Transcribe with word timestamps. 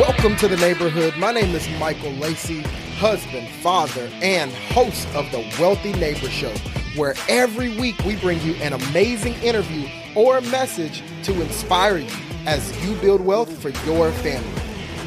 Welcome 0.00 0.34
to 0.36 0.48
the 0.48 0.56
neighborhood. 0.56 1.14
My 1.18 1.30
name 1.30 1.54
is 1.54 1.68
Michael 1.78 2.12
Lacey, 2.12 2.62
husband, 2.96 3.46
father, 3.56 4.08
and 4.22 4.50
host 4.50 5.06
of 5.08 5.30
the 5.30 5.46
Wealthy 5.60 5.92
Neighbor 5.92 6.30
Show, 6.30 6.54
where 6.96 7.14
every 7.28 7.78
week 7.78 8.02
we 8.06 8.16
bring 8.16 8.40
you 8.40 8.54
an 8.62 8.72
amazing 8.72 9.34
interview 9.42 9.86
or 10.16 10.38
a 10.38 10.40
message 10.40 11.02
to 11.24 11.38
inspire 11.42 11.98
you 11.98 12.08
as 12.46 12.82
you 12.82 12.94
build 13.02 13.20
wealth 13.20 13.52
for 13.60 13.68
your 13.86 14.10
family. 14.10 14.48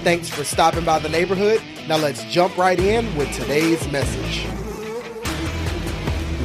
Thanks 0.03 0.29
for 0.29 0.43
stopping 0.43 0.85
by 0.85 0.99
the 0.99 1.09
neighborhood. 1.09 1.59
Now 1.87 1.97
let's 1.97 2.23
jump 2.25 2.55
right 2.55 2.79
in 2.79 3.15
with 3.15 3.33
today's 3.33 3.91
message. 3.91 4.45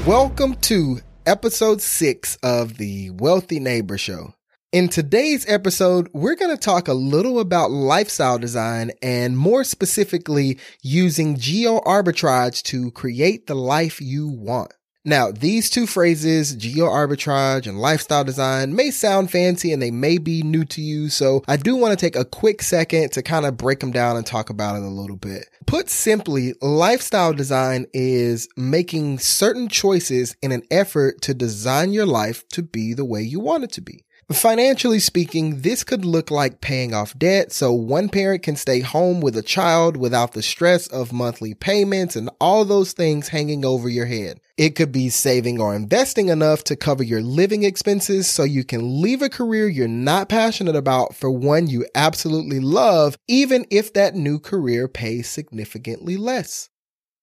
Welcome 0.06 0.54
to 0.62 1.00
episode 1.26 1.82
six 1.82 2.38
of 2.42 2.78
the 2.78 3.10
Wealthy 3.10 3.60
Neighbor 3.60 3.98
Show. 3.98 4.32
In 4.70 4.90
today's 4.90 5.48
episode, 5.48 6.10
we're 6.12 6.34
going 6.34 6.54
to 6.54 6.62
talk 6.62 6.88
a 6.88 6.92
little 6.92 7.40
about 7.40 7.70
lifestyle 7.70 8.38
design 8.38 8.90
and 9.00 9.38
more 9.38 9.64
specifically 9.64 10.58
using 10.82 11.38
geo 11.38 11.80
arbitrage 11.80 12.62
to 12.64 12.90
create 12.90 13.46
the 13.46 13.54
life 13.54 13.98
you 13.98 14.28
want. 14.28 14.74
Now, 15.06 15.30
these 15.30 15.70
two 15.70 15.86
phrases, 15.86 16.54
geo 16.54 16.84
arbitrage 16.84 17.66
and 17.66 17.80
lifestyle 17.80 18.24
design, 18.24 18.76
may 18.76 18.90
sound 18.90 19.30
fancy 19.30 19.72
and 19.72 19.80
they 19.80 19.90
may 19.90 20.18
be 20.18 20.42
new 20.42 20.66
to 20.66 20.82
you. 20.82 21.08
So 21.08 21.42
I 21.48 21.56
do 21.56 21.74
want 21.74 21.98
to 21.98 22.06
take 22.06 22.14
a 22.14 22.26
quick 22.26 22.60
second 22.60 23.12
to 23.12 23.22
kind 23.22 23.46
of 23.46 23.56
break 23.56 23.80
them 23.80 23.90
down 23.90 24.18
and 24.18 24.26
talk 24.26 24.50
about 24.50 24.76
it 24.76 24.82
a 24.82 24.88
little 24.88 25.16
bit. 25.16 25.48
Put 25.66 25.88
simply, 25.88 26.52
lifestyle 26.60 27.32
design 27.32 27.86
is 27.94 28.50
making 28.54 29.20
certain 29.20 29.68
choices 29.68 30.36
in 30.42 30.52
an 30.52 30.64
effort 30.70 31.22
to 31.22 31.32
design 31.32 31.94
your 31.94 32.04
life 32.04 32.46
to 32.48 32.62
be 32.62 32.92
the 32.92 33.06
way 33.06 33.22
you 33.22 33.40
want 33.40 33.64
it 33.64 33.72
to 33.72 33.80
be. 33.80 34.04
Financially 34.32 34.98
speaking, 34.98 35.62
this 35.62 35.82
could 35.82 36.04
look 36.04 36.30
like 36.30 36.60
paying 36.60 36.92
off 36.92 37.18
debt 37.18 37.50
so 37.50 37.72
one 37.72 38.10
parent 38.10 38.42
can 38.42 38.56
stay 38.56 38.80
home 38.80 39.22
with 39.22 39.34
a 39.38 39.42
child 39.42 39.96
without 39.96 40.32
the 40.32 40.42
stress 40.42 40.86
of 40.86 41.14
monthly 41.14 41.54
payments 41.54 42.14
and 42.14 42.28
all 42.38 42.66
those 42.66 42.92
things 42.92 43.28
hanging 43.28 43.64
over 43.64 43.88
your 43.88 44.04
head. 44.04 44.38
It 44.58 44.74
could 44.74 44.92
be 44.92 45.08
saving 45.08 45.58
or 45.58 45.74
investing 45.74 46.28
enough 46.28 46.62
to 46.64 46.76
cover 46.76 47.02
your 47.02 47.22
living 47.22 47.62
expenses 47.62 48.26
so 48.26 48.42
you 48.42 48.64
can 48.64 49.00
leave 49.00 49.22
a 49.22 49.30
career 49.30 49.66
you're 49.66 49.88
not 49.88 50.28
passionate 50.28 50.76
about 50.76 51.14
for 51.14 51.30
one 51.30 51.66
you 51.66 51.86
absolutely 51.94 52.60
love, 52.60 53.16
even 53.28 53.64
if 53.70 53.94
that 53.94 54.14
new 54.14 54.38
career 54.38 54.88
pays 54.88 55.26
significantly 55.26 56.18
less. 56.18 56.68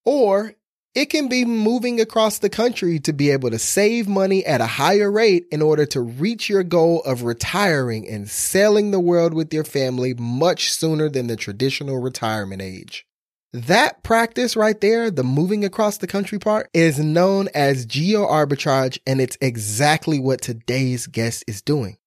Or 0.04 0.54
it 0.96 1.10
can 1.10 1.28
be 1.28 1.44
moving 1.44 2.00
across 2.00 2.38
the 2.38 2.48
country 2.48 2.98
to 2.98 3.12
be 3.12 3.30
able 3.30 3.50
to 3.50 3.58
save 3.58 4.08
money 4.08 4.42
at 4.46 4.62
a 4.62 4.66
higher 4.66 5.12
rate 5.12 5.46
in 5.52 5.60
order 5.60 5.84
to 5.84 6.00
reach 6.00 6.48
your 6.48 6.62
goal 6.62 7.02
of 7.02 7.22
retiring 7.22 8.08
and 8.08 8.30
sailing 8.30 8.90
the 8.90 8.98
world 8.98 9.34
with 9.34 9.52
your 9.52 9.62
family 9.62 10.14
much 10.14 10.72
sooner 10.72 11.10
than 11.10 11.26
the 11.26 11.36
traditional 11.36 11.98
retirement 11.98 12.62
age. 12.62 13.06
That 13.52 14.02
practice 14.04 14.56
right 14.56 14.80
there, 14.80 15.10
the 15.10 15.22
moving 15.22 15.66
across 15.66 15.98
the 15.98 16.06
country 16.06 16.38
part, 16.38 16.70
is 16.72 16.98
known 16.98 17.50
as 17.54 17.84
geo 17.84 18.26
arbitrage, 18.26 18.98
and 19.06 19.20
it's 19.20 19.36
exactly 19.42 20.18
what 20.18 20.40
today's 20.40 21.06
guest 21.06 21.44
is 21.46 21.60
doing. 21.60 21.98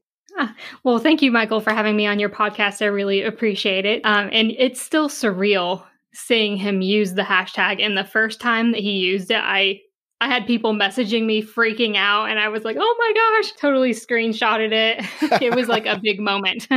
Well, 0.84 0.98
thank 0.98 1.22
you, 1.22 1.30
Michael, 1.30 1.60
for 1.60 1.72
having 1.72 1.96
me 1.96 2.06
on 2.06 2.18
your 2.18 2.30
podcast. 2.30 2.82
I 2.82 2.86
really 2.86 3.22
appreciate 3.22 3.84
it. 3.84 4.00
Um, 4.04 4.28
and 4.32 4.52
it's 4.58 4.80
still 4.80 5.08
surreal 5.08 5.84
seeing 6.14 6.56
him 6.56 6.82
use 6.82 7.14
the 7.14 7.22
hashtag. 7.22 7.80
And 7.84 7.96
the 7.96 8.04
first 8.04 8.40
time 8.40 8.72
that 8.72 8.80
he 8.80 8.92
used 8.92 9.30
it, 9.30 9.40
I 9.42 9.80
I 10.20 10.28
had 10.28 10.46
people 10.46 10.72
messaging 10.72 11.26
me 11.26 11.42
freaking 11.42 11.96
out, 11.96 12.26
and 12.30 12.38
I 12.38 12.48
was 12.48 12.62
like, 12.62 12.76
"Oh 12.78 12.96
my 12.98 13.12
gosh!" 13.42 13.52
Totally 13.60 13.90
screenshotted 13.90 14.70
it. 14.72 15.42
it 15.42 15.52
was 15.54 15.66
like 15.66 15.84
a 15.84 15.98
big 16.00 16.20
moment. 16.20 16.68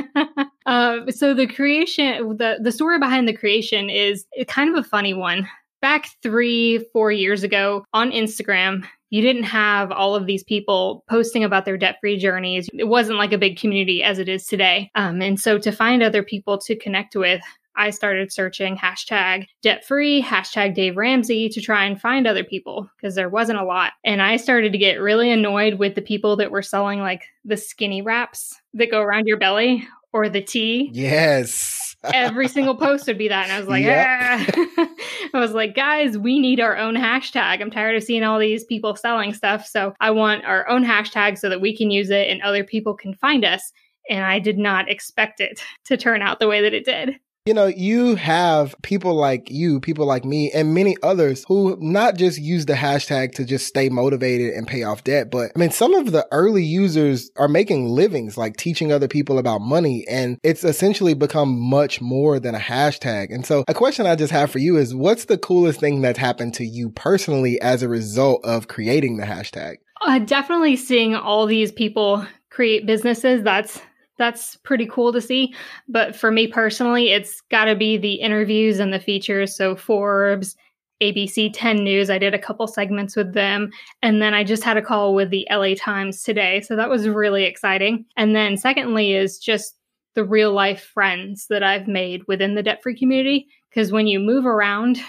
uh, 0.66 1.00
so 1.12 1.36
the 1.36 1.46
creation, 1.46 2.38
the 2.38 2.58
the 2.60 2.72
story 2.72 2.98
behind 2.98 3.28
the 3.28 3.34
creation 3.34 3.90
is 3.92 4.26
kind 4.48 4.76
of 4.76 4.84
a 4.84 4.88
funny 4.88 5.14
one. 5.14 5.48
Back 5.80 6.08
three, 6.24 6.80
four 6.92 7.12
years 7.12 7.44
ago 7.44 7.86
on 7.94 8.10
Instagram, 8.10 8.84
you 9.10 9.22
didn't 9.22 9.44
have 9.44 9.92
all 9.92 10.16
of 10.16 10.26
these 10.26 10.44
people 10.44 11.04
posting 11.10 11.44
about 11.44 11.66
their 11.66 11.78
debt 11.78 11.98
free 12.02 12.18
journeys. 12.18 12.70
It 12.74 12.88
wasn't 12.88 13.18
like 13.18 13.34
a 13.34 13.38
big 13.38 13.58
community 13.58 14.04
as 14.04 14.20
it 14.20 14.30
is 14.30 14.46
today. 14.46 14.92
Um, 14.96 15.22
and 15.22 15.40
so 15.40 15.58
to 15.60 15.72
find 15.72 16.02
other 16.02 16.24
people 16.24 16.58
to 16.60 16.76
connect 16.76 17.16
with, 17.16 17.42
I 17.78 17.90
started 17.90 18.32
searching 18.32 18.78
hashtag 18.78 19.48
debt 19.62 19.86
free, 19.86 20.22
hashtag 20.22 20.76
Dave 20.76 20.96
Ramsey 20.96 21.50
to 21.50 21.62
try 21.62 21.86
and 21.86 22.00
find 22.00 22.26
other 22.26 22.44
people 22.44 22.90
because 22.96 23.16
there 23.16 23.30
wasn't 23.30 23.60
a 23.60 23.66
lot. 23.66 23.94
And 24.04 24.22
I 24.22 24.38
started 24.38 24.72
to 24.72 24.78
get 24.78 25.02
really 25.02 25.30
annoyed 25.30 25.76
with 25.76 25.96
the 25.96 26.02
people 26.02 26.38
that 26.38 26.52
were 26.52 26.62
selling 26.62 27.00
like 27.00 27.24
the 27.44 27.58
skinny 27.58 28.02
wraps 28.02 28.56
that 28.76 28.92
go 28.92 29.02
around 29.02 29.28
your 29.28 29.38
belly 29.38 29.86
or 30.14 30.30
the 30.30 30.42
tea. 30.42 30.90
Yes 30.94 31.85
every 32.14 32.48
single 32.48 32.76
post 32.76 33.08
would 33.08 33.18
be 33.18 33.28
that. 33.28 33.46
And 33.46 33.54
I 33.54 33.60
was 33.60 33.68
like, 33.68 33.84
yep. 33.84 34.08
ah. 34.08 34.88
I 35.34 35.40
was 35.40 35.52
like, 35.52 35.76
guys, 35.76 36.18
we 36.18 36.40
need 36.40 36.60
our 36.60 36.78
own 36.78 36.96
hashtag. 36.96 37.62
I'm 37.62 37.72
tired 37.72 37.96
of 37.96 38.04
seeing 38.04 38.24
all 38.24 38.40
these 38.40 38.64
people 38.64 38.96
selling 38.96 39.34
stuff. 39.34 39.66
So 39.66 39.94
I 40.00 40.12
want 40.12 40.46
our 40.46 40.68
own 40.70 40.84
hashtag 40.84 41.38
so 41.38 41.50
that 41.50 41.62
we 41.62 41.76
can 41.76 41.92
use 41.92 42.10
it 42.10 42.30
and 42.30 42.42
other 42.42 42.64
people 42.64 42.96
can 42.96 43.14
find 43.16 43.44
us. 43.44 43.72
And 44.10 44.24
I 44.24 44.40
did 44.40 44.58
not 44.58 44.90
expect 44.90 45.40
it 45.40 45.62
to 45.86 45.98
turn 45.98 46.22
out 46.22 46.40
the 46.40 46.48
way 46.48 46.62
that 46.62 46.74
it 46.74 46.86
did. 46.86 47.16
You 47.48 47.54
know, 47.54 47.68
you 47.68 48.16
have 48.16 48.74
people 48.82 49.14
like 49.14 49.52
you, 49.52 49.80
people 49.80 50.08
like 50.08 50.26
me, 50.26 50.50
and 50.52 50.74
many 50.74 50.98
others 51.04 51.46
who 51.48 51.78
not 51.80 52.16
just 52.18 52.42
use 52.42 52.66
the 52.66 52.74
hashtag 52.74 53.34
to 53.34 53.46
just 53.46 53.68
stay 53.68 53.88
motivated 53.88 54.56
and 54.56 54.68
pay 54.68 54.82
off 54.82 55.04
debt, 55.04 55.30
but 55.30 55.52
I 55.56 55.60
mean, 55.60 55.70
some 55.70 55.94
of 55.94 56.12
the 56.12 56.28
early 56.32 56.64
users 56.64 57.30
are 57.36 57.48
making 57.48 57.90
livings 57.90 58.36
like 58.36 58.58
teaching 58.58 58.92
other 58.92 59.08
people 59.08 59.38
about 59.38 59.62
money, 59.62 60.08
and 60.10 60.40
it's 60.42 60.64
essentially 60.64 61.14
become 61.14 61.60
much 61.60 62.02
more 62.02 62.40
than 62.40 62.56
a 62.56 62.60
hashtag. 62.60 63.32
And 63.32 63.46
so, 63.46 63.64
a 63.68 63.76
question 63.76 64.08
I 64.08 64.16
just 64.16 64.32
have 64.32 64.50
for 64.50 64.58
you 64.58 64.78
is 64.78 64.96
what's 64.96 65.26
the 65.26 65.38
coolest 65.38 65.80
thing 65.80 66.02
that's 66.02 66.18
happened 66.18 66.56
to 66.56 66.66
you 66.66 66.90
personally 66.90 67.62
as 67.62 67.84
a 67.84 67.88
result 67.88 68.44
of 68.44 68.68
creating 68.70 69.18
the 69.18 69.26
hashtag? 69.26 69.76
Uh, 70.02 70.18
definitely 70.18 70.78
seeing 70.78 71.14
all 71.14 71.46
these 71.46 71.72
people 71.72 72.26
create 72.50 72.88
businesses. 72.88 73.44
That's 73.44 73.80
that's 74.18 74.56
pretty 74.58 74.86
cool 74.88 75.12
to 75.14 75.22
see. 75.22 75.54
But 75.88 76.16
for 76.16 76.32
me 76.32 76.48
personally, 76.48 77.12
it's 77.12 77.42
got 77.52 77.66
to 77.66 77.76
be 77.76 77.98
the 77.98 78.16
interviews 78.16 78.80
and 78.80 78.94
the 78.94 79.00
features. 79.00 79.56
So 79.56 79.76
Forbes, 79.76 80.56
ABC 81.02 81.52
10 81.54 81.84
News, 81.84 82.10
I 82.10 82.18
did 82.18 82.34
a 82.34 82.40
couple 82.40 82.68
segments 82.68 83.16
with 83.16 83.34
them. 83.34 83.72
And 84.02 84.22
then 84.22 84.34
I 84.34 84.44
just 84.44 84.64
had 84.64 84.78
a 84.78 84.82
call 84.82 85.14
with 85.14 85.30
the 85.30 85.48
LA 85.52 85.74
Times 85.76 86.24
today. 86.24 86.62
So 86.62 86.76
that 86.76 86.90
was 86.90 87.10
really 87.10 87.44
exciting. 87.44 88.06
And 88.16 88.36
then 88.36 88.58
secondly, 88.58 89.14
is 89.14 89.38
just 89.38 89.76
the 90.14 90.24
real 90.24 90.54
life 90.54 90.82
friends 90.94 91.48
that 91.50 91.64
I've 91.64 91.88
made 91.88 92.22
within 92.28 92.56
the 92.56 92.64
debt 92.64 92.82
free 92.82 92.98
community. 92.98 93.48
Because 93.70 93.92
when 93.92 94.08
you 94.08 94.20
move 94.20 94.46
around 94.46 95.00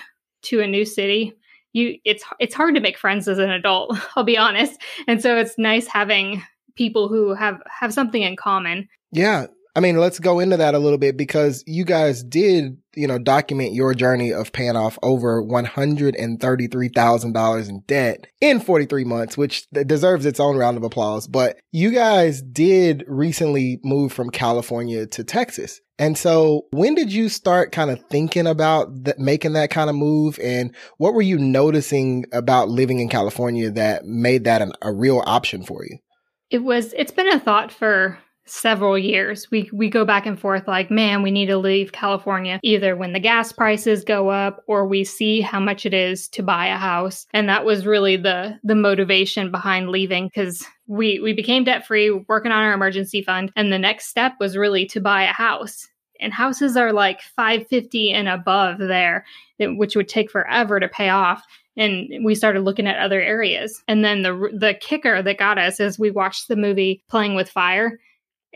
to 0.42 0.60
a 0.60 0.66
new 0.66 0.84
city, 0.84 1.32
you 1.72 1.98
it's 2.04 2.24
it's 2.40 2.54
hard 2.54 2.74
to 2.74 2.80
make 2.80 2.96
friends 2.96 3.28
as 3.28 3.38
an 3.38 3.50
adult 3.50 3.94
i'll 4.16 4.24
be 4.24 4.38
honest 4.38 4.80
and 5.06 5.20
so 5.20 5.36
it's 5.36 5.58
nice 5.58 5.86
having 5.86 6.42
people 6.74 7.08
who 7.08 7.34
have 7.34 7.60
have 7.68 7.92
something 7.92 8.22
in 8.22 8.34
common 8.34 8.88
yeah 9.12 9.46
I 9.76 9.80
mean, 9.80 9.98
let's 9.98 10.18
go 10.18 10.40
into 10.40 10.56
that 10.56 10.74
a 10.74 10.78
little 10.78 10.96
bit 10.96 11.18
because 11.18 11.62
you 11.66 11.84
guys 11.84 12.22
did, 12.22 12.78
you 12.94 13.06
know, 13.06 13.18
document 13.18 13.74
your 13.74 13.92
journey 13.92 14.32
of 14.32 14.50
paying 14.50 14.74
off 14.74 14.98
over 15.02 15.42
$133,000 15.42 17.68
in 17.68 17.80
debt 17.80 18.26
in 18.40 18.58
43 18.58 19.04
months, 19.04 19.36
which 19.36 19.70
deserves 19.70 20.24
its 20.24 20.40
own 20.40 20.56
round 20.56 20.78
of 20.78 20.82
applause. 20.82 21.28
But 21.28 21.58
you 21.72 21.90
guys 21.90 22.40
did 22.40 23.04
recently 23.06 23.78
move 23.84 24.14
from 24.14 24.30
California 24.30 25.06
to 25.08 25.24
Texas. 25.24 25.82
And 25.98 26.16
so 26.16 26.62
when 26.70 26.94
did 26.94 27.12
you 27.12 27.28
start 27.28 27.70
kind 27.70 27.90
of 27.90 28.02
thinking 28.06 28.46
about 28.46 28.88
making 29.18 29.52
that 29.52 29.68
kind 29.68 29.90
of 29.90 29.96
move? 29.96 30.38
And 30.42 30.74
what 30.96 31.12
were 31.12 31.20
you 31.20 31.36
noticing 31.36 32.24
about 32.32 32.70
living 32.70 33.00
in 33.00 33.10
California 33.10 33.70
that 33.72 34.06
made 34.06 34.44
that 34.44 34.62
an, 34.62 34.72
a 34.80 34.90
real 34.90 35.22
option 35.26 35.64
for 35.64 35.84
you? 35.84 35.98
It 36.48 36.60
was, 36.60 36.94
it's 36.96 37.12
been 37.12 37.28
a 37.28 37.38
thought 37.38 37.70
for 37.72 38.16
several 38.46 38.96
years. 38.96 39.50
We 39.50 39.68
we 39.72 39.90
go 39.90 40.04
back 40.04 40.24
and 40.26 40.38
forth 40.38 40.66
like, 40.66 40.90
man, 40.90 41.22
we 41.22 41.30
need 41.30 41.46
to 41.46 41.58
leave 41.58 41.92
California 41.92 42.60
either 42.62 42.96
when 42.96 43.12
the 43.12 43.20
gas 43.20 43.52
prices 43.52 44.04
go 44.04 44.30
up 44.30 44.62
or 44.66 44.86
we 44.86 45.04
see 45.04 45.40
how 45.40 45.60
much 45.60 45.84
it 45.84 45.92
is 45.92 46.28
to 46.28 46.42
buy 46.42 46.66
a 46.66 46.76
house. 46.76 47.26
And 47.32 47.48
that 47.48 47.64
was 47.64 47.86
really 47.86 48.16
the 48.16 48.58
the 48.62 48.74
motivation 48.74 49.50
behind 49.50 49.90
leaving 49.90 50.30
cuz 50.30 50.64
we 50.86 51.20
we 51.20 51.32
became 51.32 51.64
debt 51.64 51.86
free, 51.86 52.10
working 52.10 52.52
on 52.52 52.62
our 52.62 52.72
emergency 52.72 53.22
fund, 53.22 53.52
and 53.56 53.72
the 53.72 53.78
next 53.78 54.06
step 54.06 54.34
was 54.40 54.56
really 54.56 54.86
to 54.86 55.00
buy 55.00 55.24
a 55.24 55.32
house. 55.32 55.88
And 56.20 56.32
houses 56.32 56.76
are 56.78 56.94
like 56.94 57.20
550 57.20 58.10
and 58.12 58.28
above 58.28 58.78
there, 58.78 59.26
which 59.58 59.96
would 59.96 60.08
take 60.08 60.30
forever 60.30 60.80
to 60.80 60.88
pay 60.88 61.10
off 61.10 61.42
and 61.76 62.24
we 62.24 62.34
started 62.34 62.62
looking 62.62 62.86
at 62.86 62.98
other 62.98 63.20
areas. 63.20 63.82
And 63.86 64.04
then 64.04 64.22
the 64.22 64.50
the 64.52 64.74
kicker 64.80 65.22
that 65.22 65.38
got 65.38 65.58
us 65.58 65.78
is 65.80 65.98
we 65.98 66.10
watched 66.10 66.48
the 66.48 66.56
movie 66.56 67.02
Playing 67.08 67.34
with 67.34 67.50
Fire, 67.50 67.98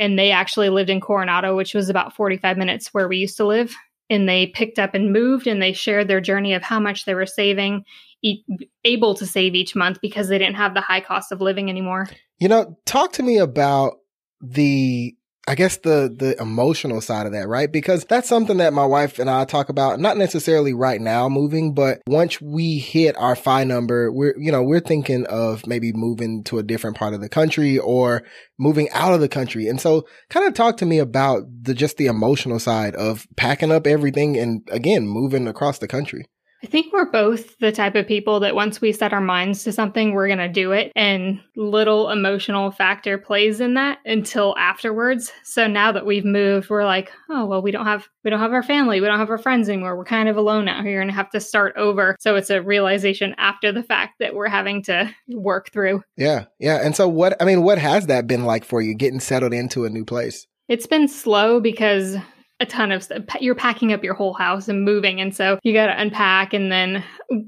and 0.00 0.18
they 0.18 0.32
actually 0.32 0.70
lived 0.70 0.88
in 0.88 1.00
Coronado, 1.00 1.54
which 1.54 1.74
was 1.74 1.90
about 1.90 2.16
45 2.16 2.56
minutes 2.56 2.88
where 2.92 3.06
we 3.06 3.18
used 3.18 3.36
to 3.36 3.46
live. 3.46 3.76
And 4.08 4.28
they 4.28 4.46
picked 4.46 4.78
up 4.78 4.94
and 4.94 5.12
moved 5.12 5.46
and 5.46 5.62
they 5.62 5.74
shared 5.74 6.08
their 6.08 6.22
journey 6.22 6.54
of 6.54 6.62
how 6.62 6.80
much 6.80 7.04
they 7.04 7.14
were 7.14 7.26
saving, 7.26 7.84
e- 8.22 8.42
able 8.82 9.14
to 9.14 9.26
save 9.26 9.54
each 9.54 9.76
month 9.76 9.98
because 10.00 10.28
they 10.28 10.38
didn't 10.38 10.56
have 10.56 10.74
the 10.74 10.80
high 10.80 11.02
cost 11.02 11.30
of 11.30 11.42
living 11.42 11.68
anymore. 11.68 12.08
You 12.38 12.48
know, 12.48 12.78
talk 12.86 13.12
to 13.12 13.22
me 13.22 13.36
about 13.36 13.98
the 14.40 15.14
I 15.50 15.56
guess 15.56 15.78
the 15.78 16.14
the 16.16 16.40
emotional 16.40 17.00
side 17.00 17.26
of 17.26 17.32
that, 17.32 17.48
right? 17.48 17.72
Because 17.72 18.04
that's 18.04 18.28
something 18.28 18.58
that 18.58 18.72
my 18.72 18.84
wife 18.84 19.18
and 19.18 19.28
I 19.28 19.44
talk 19.44 19.68
about, 19.68 19.98
not 19.98 20.16
necessarily 20.16 20.72
right 20.72 21.00
now 21.00 21.28
moving, 21.28 21.74
but 21.74 22.02
once 22.06 22.40
we 22.40 22.78
hit 22.78 23.16
our 23.16 23.34
FI 23.34 23.64
number, 23.64 24.12
we're 24.12 24.36
you 24.38 24.52
know, 24.52 24.62
we're 24.62 24.78
thinking 24.78 25.26
of 25.26 25.66
maybe 25.66 25.92
moving 25.92 26.44
to 26.44 26.58
a 26.58 26.62
different 26.62 26.96
part 26.96 27.14
of 27.14 27.20
the 27.20 27.28
country 27.28 27.78
or 27.78 28.22
moving 28.60 28.88
out 28.90 29.12
of 29.12 29.18
the 29.18 29.28
country. 29.28 29.66
And 29.66 29.80
so 29.80 30.06
kind 30.28 30.46
of 30.46 30.54
talk 30.54 30.76
to 30.76 30.86
me 30.86 31.00
about 31.00 31.42
the 31.62 31.74
just 31.74 31.96
the 31.96 32.06
emotional 32.06 32.60
side 32.60 32.94
of 32.94 33.26
packing 33.36 33.72
up 33.72 33.88
everything 33.88 34.38
and 34.38 34.62
again, 34.70 35.08
moving 35.08 35.48
across 35.48 35.80
the 35.80 35.88
country. 35.88 36.26
I 36.62 36.66
think 36.66 36.92
we're 36.92 37.10
both 37.10 37.58
the 37.58 37.72
type 37.72 37.94
of 37.94 38.06
people 38.06 38.40
that 38.40 38.54
once 38.54 38.80
we 38.80 38.92
set 38.92 39.14
our 39.14 39.20
minds 39.20 39.64
to 39.64 39.72
something, 39.72 40.12
we're 40.12 40.26
going 40.26 40.38
to 40.38 40.48
do 40.48 40.72
it. 40.72 40.92
And 40.94 41.40
little 41.56 42.10
emotional 42.10 42.70
factor 42.70 43.16
plays 43.16 43.60
in 43.60 43.74
that 43.74 43.98
until 44.04 44.54
afterwards. 44.58 45.32
So 45.42 45.66
now 45.66 45.90
that 45.92 46.04
we've 46.04 46.24
moved, 46.24 46.68
we're 46.68 46.84
like, 46.84 47.10
oh, 47.30 47.46
well, 47.46 47.62
we 47.62 47.70
don't 47.70 47.86
have, 47.86 48.08
we 48.24 48.30
don't 48.30 48.40
have 48.40 48.52
our 48.52 48.62
family. 48.62 49.00
We 49.00 49.06
don't 49.06 49.18
have 49.18 49.30
our 49.30 49.38
friends 49.38 49.70
anymore. 49.70 49.96
We're 49.96 50.04
kind 50.04 50.28
of 50.28 50.36
alone 50.36 50.68
out 50.68 50.84
here 50.84 51.00
and 51.00 51.10
have 51.10 51.30
to 51.30 51.40
start 51.40 51.74
over. 51.76 52.16
So 52.20 52.36
it's 52.36 52.50
a 52.50 52.60
realization 52.60 53.34
after 53.38 53.72
the 53.72 53.82
fact 53.82 54.16
that 54.20 54.34
we're 54.34 54.48
having 54.48 54.82
to 54.82 55.10
work 55.28 55.70
through. 55.72 56.02
Yeah. 56.18 56.44
Yeah. 56.58 56.84
And 56.84 56.94
so 56.94 57.08
what, 57.08 57.40
I 57.40 57.46
mean, 57.46 57.62
what 57.62 57.78
has 57.78 58.06
that 58.08 58.26
been 58.26 58.44
like 58.44 58.66
for 58.66 58.82
you 58.82 58.94
getting 58.94 59.20
settled 59.20 59.54
into 59.54 59.86
a 59.86 59.90
new 59.90 60.04
place? 60.04 60.46
It's 60.68 60.86
been 60.86 61.08
slow 61.08 61.58
because 61.58 62.16
a 62.60 62.66
ton 62.66 62.92
of 62.92 63.02
stuff. 63.02 63.24
You're 63.40 63.54
packing 63.54 63.92
up 63.92 64.04
your 64.04 64.14
whole 64.14 64.34
house 64.34 64.68
and 64.68 64.84
moving. 64.84 65.20
And 65.20 65.34
so 65.34 65.58
you 65.62 65.72
got 65.72 65.86
to 65.86 66.00
unpack. 66.00 66.52
And 66.52 66.70
then 66.70 67.02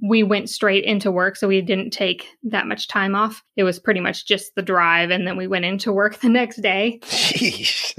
we 0.09 0.23
went 0.23 0.49
straight 0.49 0.85
into 0.85 1.13
work. 1.13 1.37
So 1.37 1.47
we 1.47 1.61
didn't 1.61 1.91
take 1.91 2.27
that 2.45 2.67
much 2.67 2.89
time 2.89 3.15
off. 3.15 3.43
It 3.57 3.65
was 3.65 3.79
pretty 3.79 4.01
much 4.01 4.27
just 4.27 4.55
the 4.55 4.63
drive. 4.63 5.11
And 5.11 5.27
then 5.27 5.37
we 5.37 5.47
went 5.47 5.67
into 5.67 5.93
work 5.93 6.19
the 6.21 6.31
next 6.31 6.63
day. 6.63 6.99
Jeez. 7.03 7.95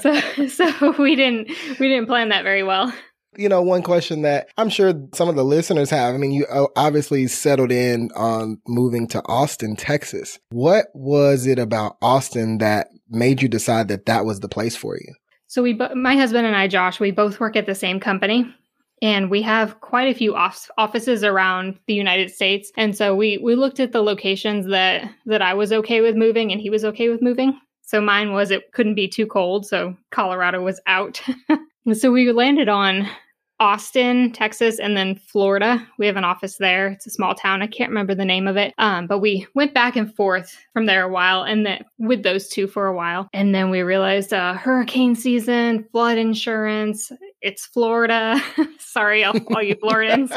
so, 0.00 0.48
so 0.48 1.02
we 1.02 1.14
didn't, 1.14 1.48
we 1.78 1.88
didn't 1.88 2.06
plan 2.06 2.30
that 2.30 2.42
very 2.42 2.64
well. 2.64 2.92
You 3.38 3.50
know, 3.50 3.60
one 3.60 3.82
question 3.82 4.22
that 4.22 4.48
I'm 4.56 4.70
sure 4.70 4.94
some 5.14 5.28
of 5.28 5.36
the 5.36 5.44
listeners 5.44 5.90
have. 5.90 6.14
I 6.14 6.18
mean, 6.18 6.32
you 6.32 6.46
obviously 6.74 7.26
settled 7.26 7.70
in 7.70 8.10
on 8.16 8.62
moving 8.66 9.06
to 9.08 9.22
Austin, 9.26 9.76
Texas. 9.76 10.38
What 10.48 10.86
was 10.94 11.46
it 11.46 11.58
about 11.58 11.98
Austin 12.00 12.58
that 12.58 12.88
made 13.10 13.42
you 13.42 13.48
decide 13.48 13.88
that 13.88 14.06
that 14.06 14.24
was 14.24 14.40
the 14.40 14.48
place 14.48 14.74
for 14.74 14.96
you? 14.96 15.12
So 15.56 15.62
we, 15.62 15.72
my 15.72 16.16
husband 16.16 16.46
and 16.46 16.54
I, 16.54 16.68
Josh, 16.68 17.00
we 17.00 17.12
both 17.12 17.40
work 17.40 17.56
at 17.56 17.64
the 17.64 17.74
same 17.74 17.98
company, 17.98 18.54
and 19.00 19.30
we 19.30 19.40
have 19.40 19.80
quite 19.80 20.06
a 20.06 20.14
few 20.14 20.34
off- 20.34 20.70
offices 20.76 21.24
around 21.24 21.78
the 21.86 21.94
United 21.94 22.30
States. 22.30 22.70
And 22.76 22.94
so 22.94 23.16
we 23.16 23.38
we 23.38 23.54
looked 23.54 23.80
at 23.80 23.92
the 23.92 24.02
locations 24.02 24.66
that 24.66 25.10
that 25.24 25.40
I 25.40 25.54
was 25.54 25.72
okay 25.72 26.02
with 26.02 26.14
moving, 26.14 26.52
and 26.52 26.60
he 26.60 26.68
was 26.68 26.84
okay 26.84 27.08
with 27.08 27.22
moving. 27.22 27.58
So 27.80 28.02
mine 28.02 28.34
was 28.34 28.50
it 28.50 28.70
couldn't 28.72 28.96
be 28.96 29.08
too 29.08 29.24
cold, 29.24 29.64
so 29.64 29.96
Colorado 30.10 30.62
was 30.62 30.78
out. 30.86 31.22
so 31.94 32.12
we 32.12 32.30
landed 32.32 32.68
on 32.68 33.08
Austin, 33.58 34.32
Texas, 34.32 34.78
and 34.78 34.96
then 34.96 35.16
Florida. 35.16 35.86
We 35.98 36.06
have 36.06 36.16
an 36.16 36.24
office 36.24 36.56
there. 36.56 36.88
It's 36.88 37.06
a 37.06 37.10
small 37.10 37.34
town. 37.34 37.62
I 37.62 37.66
can't 37.66 37.90
remember 37.90 38.14
the 38.14 38.24
name 38.24 38.46
of 38.46 38.56
it. 38.56 38.74
Um, 38.78 39.06
but 39.06 39.20
we 39.20 39.46
went 39.54 39.72
back 39.72 39.96
and 39.96 40.14
forth 40.14 40.56
from 40.72 40.86
there 40.86 41.04
a 41.04 41.08
while 41.10 41.42
and 41.42 41.64
then 41.64 41.84
with 41.98 42.22
those 42.22 42.48
two 42.48 42.66
for 42.66 42.86
a 42.86 42.94
while. 42.94 43.28
And 43.32 43.54
then 43.54 43.70
we 43.70 43.82
realized 43.82 44.32
uh, 44.32 44.54
hurricane 44.54 45.14
season, 45.14 45.86
flood 45.90 46.18
insurance, 46.18 47.10
it's 47.46 47.64
Florida. 47.66 48.42
Sorry, 48.78 49.22
all, 49.22 49.36
all 49.54 49.62
you 49.62 49.76
Floridians. 49.76 50.32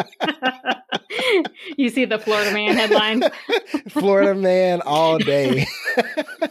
you 1.78 1.90
see 1.90 2.06
the 2.06 2.20
Florida 2.20 2.54
man 2.54 2.76
headline. 2.76 3.24
Florida 3.90 4.36
man 4.36 4.82
all 4.82 5.18
day. 5.18 5.66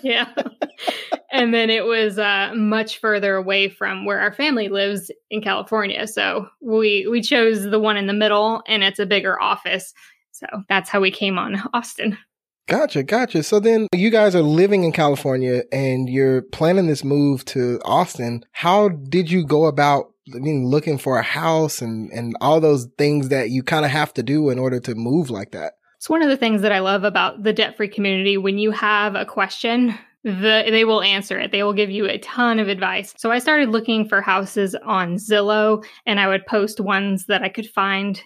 yeah. 0.03 0.33
And 1.31 1.53
then 1.53 1.69
it 1.69 1.85
was 1.85 2.19
uh, 2.19 2.53
much 2.55 2.99
further 2.99 3.37
away 3.37 3.69
from 3.69 4.07
where 4.07 4.19
our 4.19 4.33
family 4.33 4.69
lives 4.69 5.11
in 5.31 5.43
California. 5.43 6.07
So 6.07 6.49
we 6.61 7.07
we 7.07 7.21
chose 7.21 7.65
the 7.65 7.79
one 7.79 7.97
in 7.97 8.07
the 8.07 8.15
middle 8.15 8.63
and 8.67 8.83
it's 8.83 8.99
a 8.99 9.07
bigger 9.07 9.41
office. 9.41 9.93
So 10.33 10.47
that's 10.69 10.89
how 10.89 11.01
we 11.01 11.11
came 11.11 11.39
on 11.39 11.63
Austin. 11.75 12.17
Gotcha, 12.67 13.03
gotcha. 13.03 13.43
So 13.43 13.61
then 13.61 13.89
you 13.95 14.11
guys 14.11 14.35
are 14.35 14.43
living 14.43 14.85
in 14.85 14.93
California 14.93 15.65
and 15.73 16.09
you're 16.09 16.43
planning 16.43 16.87
this 16.87 17.03
move 17.03 17.45
to 17.47 17.81
Austin. 17.85 18.45
How 18.53 18.89
did 18.89 19.31
you 19.31 19.47
go 19.47 19.67
about 19.67 20.13
I 20.35 20.39
mean, 20.39 20.67
looking 20.67 20.99
for 20.99 21.19
a 21.19 21.23
house 21.23 21.81
and, 21.81 22.11
and 22.13 22.37
all 22.41 22.61
those 22.61 22.87
things 22.99 23.31
that 23.31 23.51
you 23.51 23.63
kind 23.63 23.85
of 23.85 23.91
have 23.91 24.13
to 24.15 24.23
do 24.23 24.51
in 24.51 24.59
order 24.59 24.79
to 24.81 24.95
move 24.95 25.31
like 25.31 25.53
that. 25.53 25.75
It's 25.97 26.11
one 26.11 26.23
of 26.23 26.29
the 26.29 26.37
things 26.37 26.63
that 26.63 26.71
I 26.71 26.81
love 26.81 27.05
about 27.05 27.43
the 27.43 27.53
debt 27.53 27.77
free 27.77 27.89
community. 27.89 28.37
When 28.37 28.59
you 28.59 28.71
have 28.71 29.15
a 29.15 29.25
question, 29.25 29.99
the, 30.25 30.65
they 30.69 30.85
will 30.85 31.03
answer 31.03 31.39
it. 31.39 31.53
They 31.53 31.63
will 31.63 31.73
give 31.73 31.91
you 31.91 32.07
a 32.07 32.19
ton 32.19 32.59
of 32.59 32.69
advice. 32.69 33.15
So 33.17 33.31
I 33.31 33.39
started 33.39 33.71
looking 33.71 34.09
for 34.09 34.21
houses 34.21 34.75
on 34.85 35.15
Zillow 35.15 35.85
and 36.07 36.19
I 36.19 36.29
would 36.29 36.47
post 36.47 36.81
ones 36.81 37.27
that 37.27 37.43
I 37.43 37.49
could 37.49 37.69
find 37.69 38.21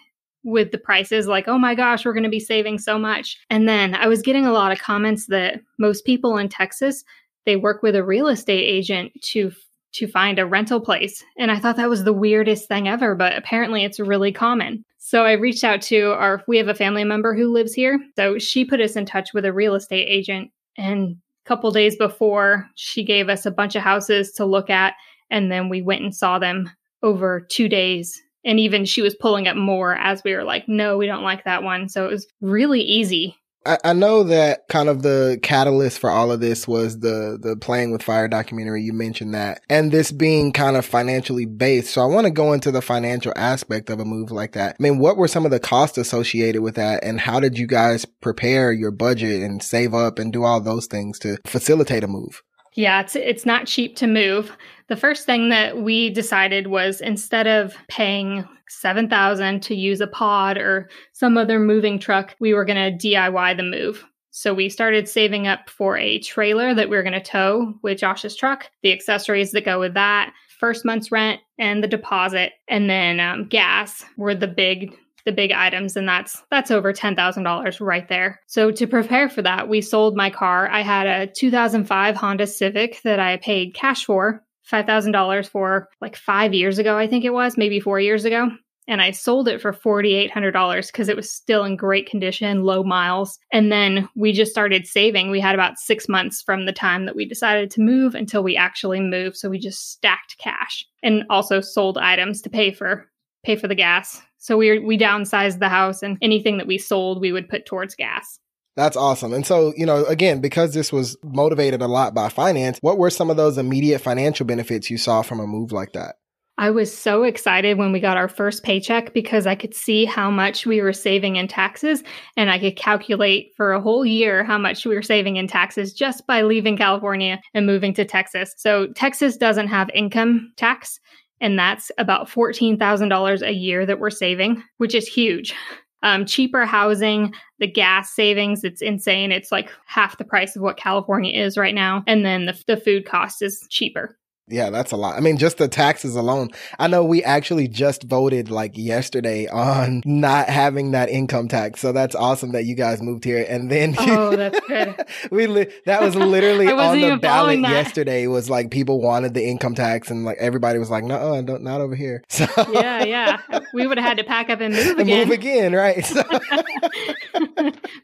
with 0.44 0.72
the 0.72 0.78
prices 0.78 1.28
like, 1.28 1.46
oh 1.46 1.58
my 1.58 1.74
gosh, 1.74 2.04
we're 2.04 2.14
going 2.14 2.24
to 2.24 2.28
be 2.28 2.40
saving 2.40 2.78
so 2.78 2.98
much. 2.98 3.38
And 3.50 3.68
then 3.68 3.94
I 3.94 4.08
was 4.08 4.22
getting 4.22 4.46
a 4.46 4.52
lot 4.52 4.72
of 4.72 4.80
comments 4.80 5.26
that 5.26 5.60
most 5.78 6.04
people 6.04 6.36
in 6.36 6.48
Texas, 6.48 7.04
they 7.46 7.56
work 7.56 7.82
with 7.82 7.94
a 7.94 8.04
real 8.04 8.28
estate 8.28 8.64
agent 8.64 9.12
to 9.22 9.52
to 9.92 10.06
find 10.06 10.38
a 10.38 10.46
rental 10.46 10.80
place. 10.80 11.22
And 11.38 11.50
I 11.50 11.58
thought 11.58 11.76
that 11.76 11.90
was 11.90 12.04
the 12.04 12.14
weirdest 12.14 12.66
thing 12.66 12.88
ever, 12.88 13.14
but 13.14 13.36
apparently 13.36 13.84
it's 13.84 14.00
really 14.00 14.32
common. 14.32 14.84
So 14.96 15.26
I 15.26 15.32
reached 15.32 15.64
out 15.64 15.82
to 15.82 16.12
our, 16.12 16.42
we 16.48 16.56
have 16.56 16.68
a 16.68 16.74
family 16.74 17.04
member 17.04 17.34
who 17.34 17.52
lives 17.52 17.74
here. 17.74 18.00
So 18.16 18.38
she 18.38 18.64
put 18.64 18.80
us 18.80 18.96
in 18.96 19.04
touch 19.04 19.34
with 19.34 19.44
a 19.44 19.52
real 19.52 19.74
estate 19.74 20.06
agent. 20.08 20.50
And 20.78 21.16
couple 21.44 21.70
days 21.70 21.96
before, 21.96 22.68
she 22.74 23.04
gave 23.04 23.28
us 23.28 23.46
a 23.46 23.50
bunch 23.50 23.74
of 23.74 23.82
houses 23.82 24.32
to 24.32 24.44
look 24.44 24.70
at. 24.70 24.94
And 25.30 25.50
then 25.50 25.68
we 25.68 25.82
went 25.82 26.02
and 26.02 26.14
saw 26.14 26.38
them 26.38 26.70
over 27.02 27.46
two 27.48 27.68
days. 27.68 28.20
And 28.44 28.58
even 28.58 28.84
she 28.84 29.02
was 29.02 29.14
pulling 29.14 29.48
up 29.48 29.56
more 29.56 29.94
as 29.96 30.22
we 30.24 30.34
were 30.34 30.44
like, 30.44 30.68
no, 30.68 30.98
we 30.98 31.06
don't 31.06 31.22
like 31.22 31.44
that 31.44 31.62
one. 31.62 31.88
So 31.88 32.04
it 32.04 32.10
was 32.10 32.26
really 32.40 32.80
easy 32.80 33.36
I, 33.64 33.78
I 33.84 33.92
know 33.92 34.22
that 34.24 34.68
kind 34.68 34.88
of 34.88 35.02
the 35.02 35.38
catalyst 35.42 35.98
for 35.98 36.10
all 36.10 36.32
of 36.32 36.40
this 36.40 36.66
was 36.66 37.00
the 37.00 37.38
the 37.40 37.56
playing 37.56 37.92
with 37.92 38.02
fire 38.02 38.28
documentary. 38.28 38.82
You 38.82 38.92
mentioned 38.92 39.34
that, 39.34 39.60
and 39.68 39.92
this 39.92 40.12
being 40.12 40.52
kind 40.52 40.76
of 40.76 40.84
financially 40.84 41.46
based. 41.46 41.92
So 41.92 42.02
I 42.02 42.06
want 42.06 42.26
to 42.26 42.30
go 42.30 42.52
into 42.52 42.70
the 42.70 42.82
financial 42.82 43.32
aspect 43.36 43.90
of 43.90 44.00
a 44.00 44.04
move 44.04 44.30
like 44.30 44.52
that. 44.52 44.76
I 44.78 44.82
mean, 44.82 44.98
what 44.98 45.16
were 45.16 45.28
some 45.28 45.44
of 45.44 45.50
the 45.50 45.60
costs 45.60 45.98
associated 45.98 46.62
with 46.62 46.74
that, 46.74 47.04
and 47.04 47.20
how 47.20 47.40
did 47.40 47.58
you 47.58 47.66
guys 47.66 48.04
prepare 48.04 48.72
your 48.72 48.90
budget 48.90 49.42
and 49.42 49.62
save 49.62 49.94
up 49.94 50.18
and 50.18 50.32
do 50.32 50.44
all 50.44 50.60
those 50.60 50.86
things 50.86 51.18
to 51.20 51.38
facilitate 51.46 52.04
a 52.04 52.08
move? 52.08 52.42
Yeah, 52.74 53.02
it's 53.02 53.16
it's 53.16 53.46
not 53.46 53.66
cheap 53.66 53.96
to 53.96 54.06
move. 54.06 54.56
The 54.92 54.96
first 54.96 55.24
thing 55.24 55.48
that 55.48 55.78
we 55.78 56.10
decided 56.10 56.66
was 56.66 57.00
instead 57.00 57.46
of 57.46 57.74
paying 57.88 58.46
7000 58.68 59.62
to 59.62 59.74
use 59.74 60.02
a 60.02 60.06
pod 60.06 60.58
or 60.58 60.90
some 61.14 61.38
other 61.38 61.58
moving 61.58 61.98
truck, 61.98 62.36
we 62.40 62.52
were 62.52 62.66
going 62.66 62.98
to 62.98 63.08
DIY 63.08 63.56
the 63.56 63.62
move. 63.62 64.04
So 64.32 64.52
we 64.52 64.68
started 64.68 65.08
saving 65.08 65.46
up 65.46 65.70
for 65.70 65.96
a 65.96 66.18
trailer 66.18 66.74
that 66.74 66.90
we 66.90 66.96
were 66.98 67.02
going 67.02 67.14
to 67.14 67.22
tow 67.22 67.72
with 67.82 68.00
Josh's 68.00 68.36
truck, 68.36 68.68
the 68.82 68.92
accessories 68.92 69.52
that 69.52 69.64
go 69.64 69.80
with 69.80 69.94
that, 69.94 70.34
first 70.60 70.84
month's 70.84 71.10
rent, 71.10 71.40
and 71.58 71.82
the 71.82 71.88
deposit, 71.88 72.52
and 72.68 72.90
then 72.90 73.18
um, 73.18 73.48
gas 73.48 74.04
were 74.18 74.34
the 74.34 74.46
big 74.46 74.94
the 75.24 75.32
big 75.32 75.52
items 75.52 75.96
and 75.96 76.08
that's 76.08 76.42
that's 76.50 76.72
over 76.72 76.92
$10,000 76.92 77.80
right 77.80 78.08
there. 78.08 78.40
So 78.46 78.70
to 78.72 78.86
prepare 78.86 79.30
for 79.30 79.40
that, 79.40 79.68
we 79.68 79.80
sold 79.80 80.16
my 80.16 80.28
car. 80.28 80.68
I 80.68 80.82
had 80.82 81.06
a 81.06 81.32
2005 81.32 82.16
Honda 82.16 82.46
Civic 82.46 83.00
that 83.04 83.20
I 83.20 83.36
paid 83.36 83.72
cash 83.72 84.04
for, 84.04 84.42
$5,000 84.70 85.48
for 85.48 85.88
like 86.00 86.16
5 86.16 86.54
years 86.54 86.78
ago 86.78 86.96
I 86.96 87.06
think 87.06 87.24
it 87.24 87.32
was, 87.32 87.56
maybe 87.56 87.80
4 87.80 88.00
years 88.00 88.24
ago. 88.24 88.50
And 88.88 89.00
I 89.00 89.12
sold 89.12 89.46
it 89.46 89.60
for 89.60 89.72
$4,800 89.72 90.88
because 90.88 91.08
it 91.08 91.14
was 91.14 91.30
still 91.30 91.64
in 91.64 91.76
great 91.76 92.10
condition, 92.10 92.64
low 92.64 92.82
miles. 92.82 93.38
And 93.52 93.70
then 93.70 94.08
we 94.16 94.32
just 94.32 94.50
started 94.50 94.88
saving. 94.88 95.30
We 95.30 95.38
had 95.38 95.54
about 95.54 95.78
six 95.78 96.08
months 96.08 96.42
from 96.42 96.66
the 96.66 96.72
time 96.72 97.06
that 97.06 97.14
we 97.14 97.24
decided 97.24 97.70
to 97.72 97.80
move 97.80 98.16
until 98.16 98.42
we 98.42 98.56
actually 98.56 99.00
moved. 99.00 99.36
So 99.36 99.48
we 99.48 99.60
just 99.60 99.92
stacked 99.92 100.36
cash 100.38 100.84
and 101.00 101.22
also 101.30 101.60
sold 101.60 101.96
items 101.96 102.42
to 102.42 102.50
pay 102.50 102.72
for 102.72 103.08
pay 103.44 103.54
for 103.54 103.68
the 103.68 103.76
gas 103.76 104.20
so 104.42 104.56
we 104.56 104.80
we 104.80 104.98
downsized 104.98 105.60
the 105.60 105.68
house, 105.68 106.02
and 106.02 106.18
anything 106.20 106.58
that 106.58 106.66
we 106.66 106.76
sold, 106.76 107.20
we 107.20 107.30
would 107.30 107.48
put 107.48 107.64
towards 107.64 107.94
gas. 107.94 108.40
That's 108.76 108.96
awesome. 108.96 109.32
And 109.32 109.46
so, 109.46 109.72
you 109.76 109.84
know, 109.84 110.04
again, 110.06 110.40
because 110.40 110.72
this 110.72 110.92
was 110.92 111.16
motivated 111.22 111.82
a 111.82 111.88
lot 111.88 112.14
by 112.14 112.28
finance, 112.28 112.78
what 112.80 112.98
were 112.98 113.10
some 113.10 113.28
of 113.28 113.36
those 113.36 113.58
immediate 113.58 114.00
financial 114.00 114.46
benefits 114.46 114.90
you 114.90 114.96
saw 114.96 115.22
from 115.22 115.40
a 115.40 115.46
move 115.46 115.72
like 115.72 115.92
that? 115.92 116.16
I 116.58 116.70
was 116.70 116.96
so 116.96 117.24
excited 117.24 117.78
when 117.78 117.92
we 117.92 118.00
got 118.00 118.18
our 118.18 118.28
first 118.28 118.62
paycheck 118.62 119.14
because 119.14 119.46
I 119.46 119.54
could 119.54 119.74
see 119.74 120.04
how 120.04 120.30
much 120.30 120.66
we 120.66 120.80
were 120.80 120.92
saving 120.92 121.36
in 121.36 121.48
taxes 121.48 122.02
and 122.36 122.50
I 122.50 122.58
could 122.58 122.76
calculate 122.76 123.52
for 123.56 123.72
a 123.72 123.80
whole 123.80 124.04
year 124.04 124.44
how 124.44 124.58
much 124.58 124.84
we 124.84 124.94
were 124.94 125.02
saving 125.02 125.36
in 125.36 125.48
taxes 125.48 125.92
just 125.92 126.26
by 126.26 126.42
leaving 126.42 126.76
California 126.76 127.40
and 127.54 127.66
moving 127.66 127.94
to 127.94 128.04
Texas. 128.04 128.54
So, 128.58 128.88
Texas 128.94 129.36
doesn't 129.36 129.68
have 129.68 129.90
income 129.94 130.52
tax 130.56 131.00
and 131.42 131.58
that's 131.58 131.90
about 131.98 132.28
$14,000 132.28 133.42
a 133.42 133.52
year 133.52 133.84
that 133.84 133.98
we're 133.98 134.10
saving, 134.10 134.62
which 134.78 134.94
is 134.94 135.06
huge. 135.06 135.54
Um, 136.02 136.26
cheaper 136.26 136.66
housing, 136.66 137.32
the 137.58 137.66
gas 137.66 138.12
savings, 138.12 138.64
it's 138.64 138.82
insane. 138.82 139.30
It's 139.30 139.52
like 139.52 139.70
half 139.86 140.18
the 140.18 140.24
price 140.24 140.56
of 140.56 140.62
what 140.62 140.76
California 140.76 141.38
is 141.40 141.56
right 141.56 141.74
now. 141.74 142.02
And 142.06 142.24
then 142.24 142.46
the, 142.46 142.60
the 142.66 142.76
food 142.76 143.06
cost 143.06 143.40
is 143.42 143.66
cheaper. 143.70 144.18
Yeah, 144.52 144.70
that's 144.70 144.92
a 144.92 144.96
lot. 144.96 145.16
I 145.16 145.20
mean, 145.20 145.38
just 145.38 145.58
the 145.58 145.68
taxes 145.68 146.14
alone. 146.14 146.50
I 146.78 146.86
know 146.86 147.02
we 147.04 147.24
actually 147.24 147.68
just 147.68 148.02
voted 148.02 148.50
like 148.50 148.72
yesterday 148.76 149.48
on 149.48 150.02
not 150.04 150.48
having 150.48 150.90
that 150.92 151.08
income 151.08 151.48
tax. 151.48 151.80
So 151.80 151.92
that's 151.92 152.14
awesome 152.14 152.52
that 152.52 152.64
you 152.64 152.74
guys 152.74 153.00
moved 153.02 153.24
here. 153.24 153.44
And 153.48 153.70
then 153.70 153.96
Oh, 153.98 154.36
that's 154.36 154.60
good. 154.66 155.06
we 155.30 155.46
li- 155.46 155.72
that 155.86 156.02
was 156.02 156.14
literally 156.14 156.66
on 156.72 157.00
the 157.00 157.16
ballot 157.16 157.60
yesterday 157.60 158.26
was 158.26 158.50
like 158.50 158.70
people 158.70 159.00
wanted 159.00 159.34
the 159.34 159.44
income 159.44 159.74
tax 159.74 160.10
and 160.10 160.24
like 160.24 160.36
everybody 160.38 160.78
was 160.78 160.90
like, 160.90 161.04
"No, 161.04 161.40
don't 161.42 161.62
not 161.62 161.80
over 161.80 161.94
here." 161.94 162.22
So 162.28 162.46
Yeah, 162.72 163.04
yeah. 163.04 163.38
We 163.72 163.86
would 163.86 163.98
have 163.98 164.06
had 164.06 164.18
to 164.18 164.24
pack 164.24 164.50
up 164.50 164.60
and 164.60 164.74
move 164.74 164.98
again. 164.98 165.28
move 165.28 165.30
again, 165.30 165.72
right? 165.72 166.04
So 166.04 166.22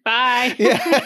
Bye. 0.04 0.54
yeah. 0.58 1.04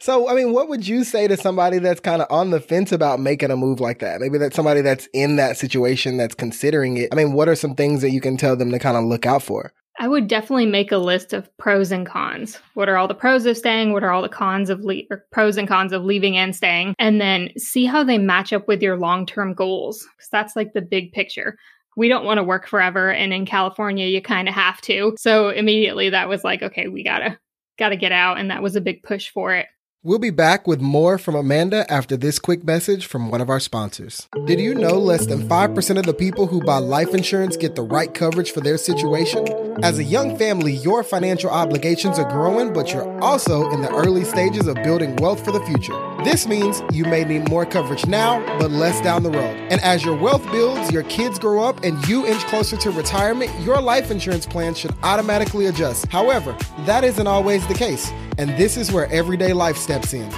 so, 0.00 0.28
I 0.28 0.34
mean, 0.34 0.52
what 0.52 0.68
would 0.68 0.86
you 0.86 1.04
say 1.04 1.26
to 1.28 1.36
somebody 1.36 1.78
that's 1.78 2.00
kind 2.00 2.22
of 2.22 2.28
on 2.30 2.50
the 2.50 2.60
fence 2.60 2.92
about 2.92 3.20
making 3.20 3.50
a 3.50 3.56
move 3.56 3.80
like 3.80 3.98
that? 4.00 4.20
Maybe 4.28 4.40
that's 4.40 4.56
somebody 4.56 4.82
that's 4.82 5.08
in 5.14 5.36
that 5.36 5.56
situation 5.56 6.18
that's 6.18 6.34
considering 6.34 6.98
it. 6.98 7.08
I 7.10 7.14
mean, 7.16 7.32
what 7.32 7.48
are 7.48 7.54
some 7.54 7.74
things 7.74 8.02
that 8.02 8.10
you 8.10 8.20
can 8.20 8.36
tell 8.36 8.56
them 8.56 8.70
to 8.72 8.78
kind 8.78 8.94
of 8.94 9.04
look 9.04 9.24
out 9.24 9.42
for? 9.42 9.72
I 9.98 10.06
would 10.06 10.28
definitely 10.28 10.66
make 10.66 10.92
a 10.92 10.98
list 10.98 11.32
of 11.32 11.48
pros 11.56 11.90
and 11.90 12.06
cons. 12.06 12.58
What 12.74 12.90
are 12.90 12.98
all 12.98 13.08
the 13.08 13.14
pros 13.14 13.46
of 13.46 13.56
staying? 13.56 13.94
What 13.94 14.04
are 14.04 14.10
all 14.10 14.20
the 14.20 14.28
cons 14.28 14.68
of 14.68 14.82
le- 14.82 15.04
pros 15.32 15.56
and 15.56 15.66
cons 15.66 15.94
of 15.94 16.04
leaving 16.04 16.36
and 16.36 16.54
staying? 16.54 16.94
And 16.98 17.22
then 17.22 17.48
see 17.56 17.86
how 17.86 18.04
they 18.04 18.18
match 18.18 18.52
up 18.52 18.68
with 18.68 18.82
your 18.82 18.98
long-term 18.98 19.54
goals 19.54 20.06
because 20.14 20.28
that's 20.28 20.54
like 20.54 20.74
the 20.74 20.82
big 20.82 21.12
picture. 21.12 21.56
We 21.96 22.08
don't 22.08 22.26
want 22.26 22.36
to 22.36 22.44
work 22.44 22.68
forever 22.68 23.10
and 23.10 23.32
in 23.32 23.46
California 23.46 24.08
you 24.08 24.20
kind 24.20 24.46
of 24.46 24.54
have 24.54 24.82
to. 24.82 25.14
So 25.18 25.48
immediately 25.48 26.10
that 26.10 26.28
was 26.28 26.44
like 26.44 26.62
okay, 26.62 26.88
we 26.88 27.02
got 27.02 27.20
to 27.20 27.38
got 27.78 27.88
to 27.88 27.96
get 27.96 28.12
out 28.12 28.38
and 28.38 28.50
that 28.50 28.62
was 28.62 28.76
a 28.76 28.82
big 28.82 29.02
push 29.02 29.30
for 29.30 29.54
it. 29.54 29.68
We'll 30.04 30.20
be 30.20 30.30
back 30.30 30.68
with 30.68 30.80
more 30.80 31.18
from 31.18 31.34
Amanda 31.34 31.84
after 31.92 32.16
this 32.16 32.38
quick 32.38 32.62
message 32.62 33.06
from 33.06 33.32
one 33.32 33.40
of 33.40 33.50
our 33.50 33.58
sponsors. 33.58 34.28
Did 34.46 34.60
you 34.60 34.72
know 34.72 34.96
less 34.96 35.26
than 35.26 35.48
5% 35.48 35.98
of 35.98 36.06
the 36.06 36.14
people 36.14 36.46
who 36.46 36.62
buy 36.62 36.78
life 36.78 37.12
insurance 37.14 37.56
get 37.56 37.74
the 37.74 37.82
right 37.82 38.14
coverage 38.14 38.52
for 38.52 38.60
their 38.60 38.78
situation? 38.78 39.48
As 39.82 39.98
a 39.98 40.04
young 40.04 40.38
family, 40.38 40.72
your 40.72 41.02
financial 41.02 41.50
obligations 41.50 42.16
are 42.16 42.30
growing, 42.30 42.72
but 42.72 42.92
you're 42.92 43.20
also 43.20 43.68
in 43.70 43.82
the 43.82 43.90
early 43.90 44.22
stages 44.22 44.68
of 44.68 44.76
building 44.84 45.16
wealth 45.16 45.44
for 45.44 45.50
the 45.50 45.66
future. 45.66 46.17
This 46.24 46.48
means 46.48 46.82
you 46.92 47.04
may 47.04 47.24
need 47.24 47.48
more 47.48 47.64
coverage 47.64 48.06
now, 48.06 48.44
but 48.58 48.72
less 48.72 49.00
down 49.00 49.22
the 49.22 49.30
road. 49.30 49.56
And 49.70 49.80
as 49.82 50.04
your 50.04 50.16
wealth 50.16 50.44
builds, 50.50 50.90
your 50.90 51.04
kids 51.04 51.38
grow 51.38 51.62
up, 51.62 51.84
and 51.84 52.06
you 52.08 52.26
inch 52.26 52.44
closer 52.46 52.76
to 52.76 52.90
retirement, 52.90 53.52
your 53.60 53.80
life 53.80 54.10
insurance 54.10 54.44
plan 54.44 54.74
should 54.74 54.92
automatically 55.04 55.66
adjust. 55.66 56.06
However, 56.08 56.56
that 56.86 57.04
isn't 57.04 57.26
always 57.26 57.66
the 57.68 57.74
case. 57.74 58.10
And 58.36 58.50
this 58.50 58.76
is 58.76 58.90
where 58.90 59.06
everyday 59.12 59.52
life 59.52 59.76
steps 59.76 60.12
in. 60.12 60.28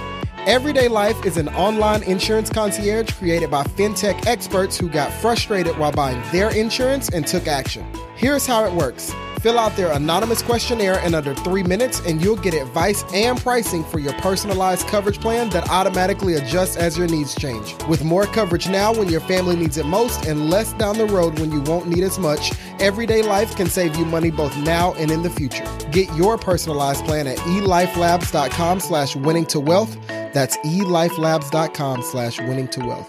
Everyday 0.47 0.89
Life 0.89 1.27
is 1.27 1.37
an 1.37 1.49
online 1.51 2.03
insurance 2.05 2.49
concierge 2.49 3.13
created 3.13 3.51
by 3.51 3.63
fintech 3.63 4.27
experts 4.27 4.79
who 4.79 4.89
got 4.89 5.13
frustrated 5.13 5.77
while 5.77 5.93
buying 5.93 6.21
their 6.33 6.51
insurance 6.57 7.11
and 7.11 7.27
took 7.27 7.47
action. 7.47 7.87
Here's 8.17 8.47
how 8.47 8.65
it 8.65 8.73
works. 8.73 9.15
Fill 9.41 9.59
out 9.59 9.75
their 9.75 9.91
anonymous 9.93 10.43
questionnaire 10.43 10.99
in 11.05 11.15
under 11.15 11.35
three 11.35 11.63
minutes, 11.63 12.01
and 12.01 12.21
you'll 12.21 12.37
get 12.37 12.53
advice 12.53 13.03
and 13.15 13.41
pricing 13.41 13.83
for 13.85 13.99
your 13.99 14.13
personalized 14.15 14.87
coverage 14.87 15.19
plan 15.19 15.49
that 15.51 15.67
automatically 15.71 16.35
adjusts 16.35 16.77
as 16.77 16.99
your 16.99 17.09
needs 17.09 17.35
change. 17.35 17.75
With 17.85 18.05
more 18.05 18.27
coverage 18.27 18.69
now 18.69 18.93
when 18.93 19.09
your 19.09 19.21
family 19.21 19.57
needs 19.57 19.79
it 19.79 19.87
most, 19.87 20.27
and 20.27 20.51
less 20.51 20.75
down 20.75 20.99
the 20.99 21.07
road 21.07 21.39
when 21.39 21.51
you 21.51 21.63
won't 21.63 21.89
need 21.89 22.05
as 22.05 22.19
much, 22.19 22.53
Everyday 22.81 23.23
Life 23.23 23.57
can 23.57 23.67
save 23.67 23.97
you 23.97 24.05
money 24.05 24.31
both 24.31 24.55
now 24.59 24.93
and 24.95 25.11
in 25.11 25.23
the 25.23 25.31
future. 25.31 25.65
Get 25.91 26.15
your 26.15 26.37
personalized 26.37 27.07
plan 27.07 27.27
at 27.27 27.39
elifelabs.com 27.39 28.81
slash 28.81 29.17
winning 29.17 29.47
to 29.47 29.59
wealth. 29.61 29.97
That's 30.35 30.59
elifelabs.com 30.59 32.03
slash 32.03 32.39
winning 32.41 32.69
to 32.69 32.81
wealth. 32.85 33.09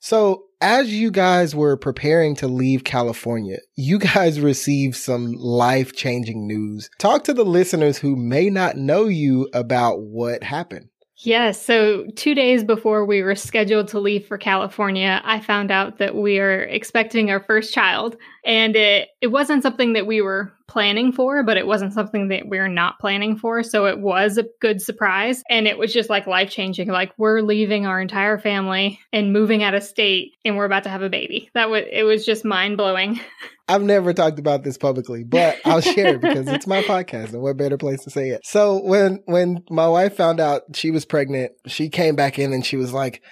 So 0.00 0.45
as 0.60 0.92
you 0.92 1.10
guys 1.10 1.54
were 1.54 1.76
preparing 1.76 2.34
to 2.36 2.48
leave 2.48 2.84
California, 2.84 3.58
you 3.74 3.98
guys 3.98 4.40
received 4.40 4.96
some 4.96 5.32
life 5.32 5.94
changing 5.94 6.46
news. 6.46 6.88
Talk 6.98 7.24
to 7.24 7.34
the 7.34 7.44
listeners 7.44 7.98
who 7.98 8.16
may 8.16 8.50
not 8.50 8.76
know 8.76 9.04
you 9.06 9.48
about 9.52 10.00
what 10.00 10.42
happened. 10.42 10.88
Yes. 11.20 11.64
So, 11.64 12.04
two 12.14 12.34
days 12.34 12.62
before 12.62 13.06
we 13.06 13.22
were 13.22 13.34
scheduled 13.34 13.88
to 13.88 14.00
leave 14.00 14.26
for 14.26 14.36
California, 14.36 15.22
I 15.24 15.40
found 15.40 15.70
out 15.70 15.96
that 15.96 16.14
we 16.14 16.38
are 16.40 16.60
expecting 16.64 17.30
our 17.30 17.40
first 17.40 17.72
child. 17.72 18.16
And 18.44 18.76
it, 18.76 19.08
it 19.22 19.28
wasn't 19.28 19.62
something 19.62 19.94
that 19.94 20.06
we 20.06 20.20
were 20.20 20.52
planning 20.68 21.12
for, 21.12 21.42
but 21.42 21.56
it 21.56 21.66
wasn't 21.66 21.94
something 21.94 22.28
that 22.28 22.48
we 22.48 22.58
are 22.58 22.68
not 22.68 22.98
planning 22.98 23.34
for. 23.34 23.62
So, 23.62 23.86
it 23.86 23.98
was 23.98 24.36
a 24.36 24.44
good 24.60 24.82
surprise. 24.82 25.42
And 25.48 25.66
it 25.66 25.78
was 25.78 25.90
just 25.90 26.10
like 26.10 26.26
life 26.26 26.50
changing. 26.50 26.88
Like, 26.88 27.12
we're 27.16 27.40
leaving 27.40 27.86
our 27.86 27.98
entire 27.98 28.38
family 28.38 29.00
and 29.10 29.32
moving 29.32 29.62
out 29.62 29.72
of 29.72 29.82
state, 29.82 30.32
and 30.44 30.58
we're 30.58 30.66
about 30.66 30.82
to 30.82 30.90
have 30.90 31.02
a 31.02 31.08
baby. 31.08 31.48
That 31.54 31.70
was, 31.70 31.84
it 31.90 32.02
was 32.02 32.26
just 32.26 32.44
mind 32.44 32.76
blowing. 32.76 33.20
I've 33.68 33.82
never 33.82 34.12
talked 34.12 34.38
about 34.38 34.62
this 34.62 34.78
publicly, 34.78 35.24
but 35.24 35.58
I'll 35.64 35.80
share 35.80 36.14
it 36.14 36.20
because 36.20 36.46
it's 36.46 36.66
my 36.66 36.82
podcast 36.82 37.32
and 37.32 37.42
what 37.42 37.56
better 37.56 37.76
place 37.76 38.02
to 38.04 38.10
say 38.10 38.30
it. 38.30 38.42
So 38.44 38.80
when, 38.82 39.22
when 39.26 39.64
my 39.70 39.88
wife 39.88 40.16
found 40.16 40.38
out 40.38 40.62
she 40.74 40.90
was 40.90 41.04
pregnant, 41.04 41.52
she 41.66 41.88
came 41.88 42.14
back 42.14 42.38
in 42.38 42.52
and 42.52 42.64
she 42.64 42.76
was 42.76 42.92
like, 42.92 43.22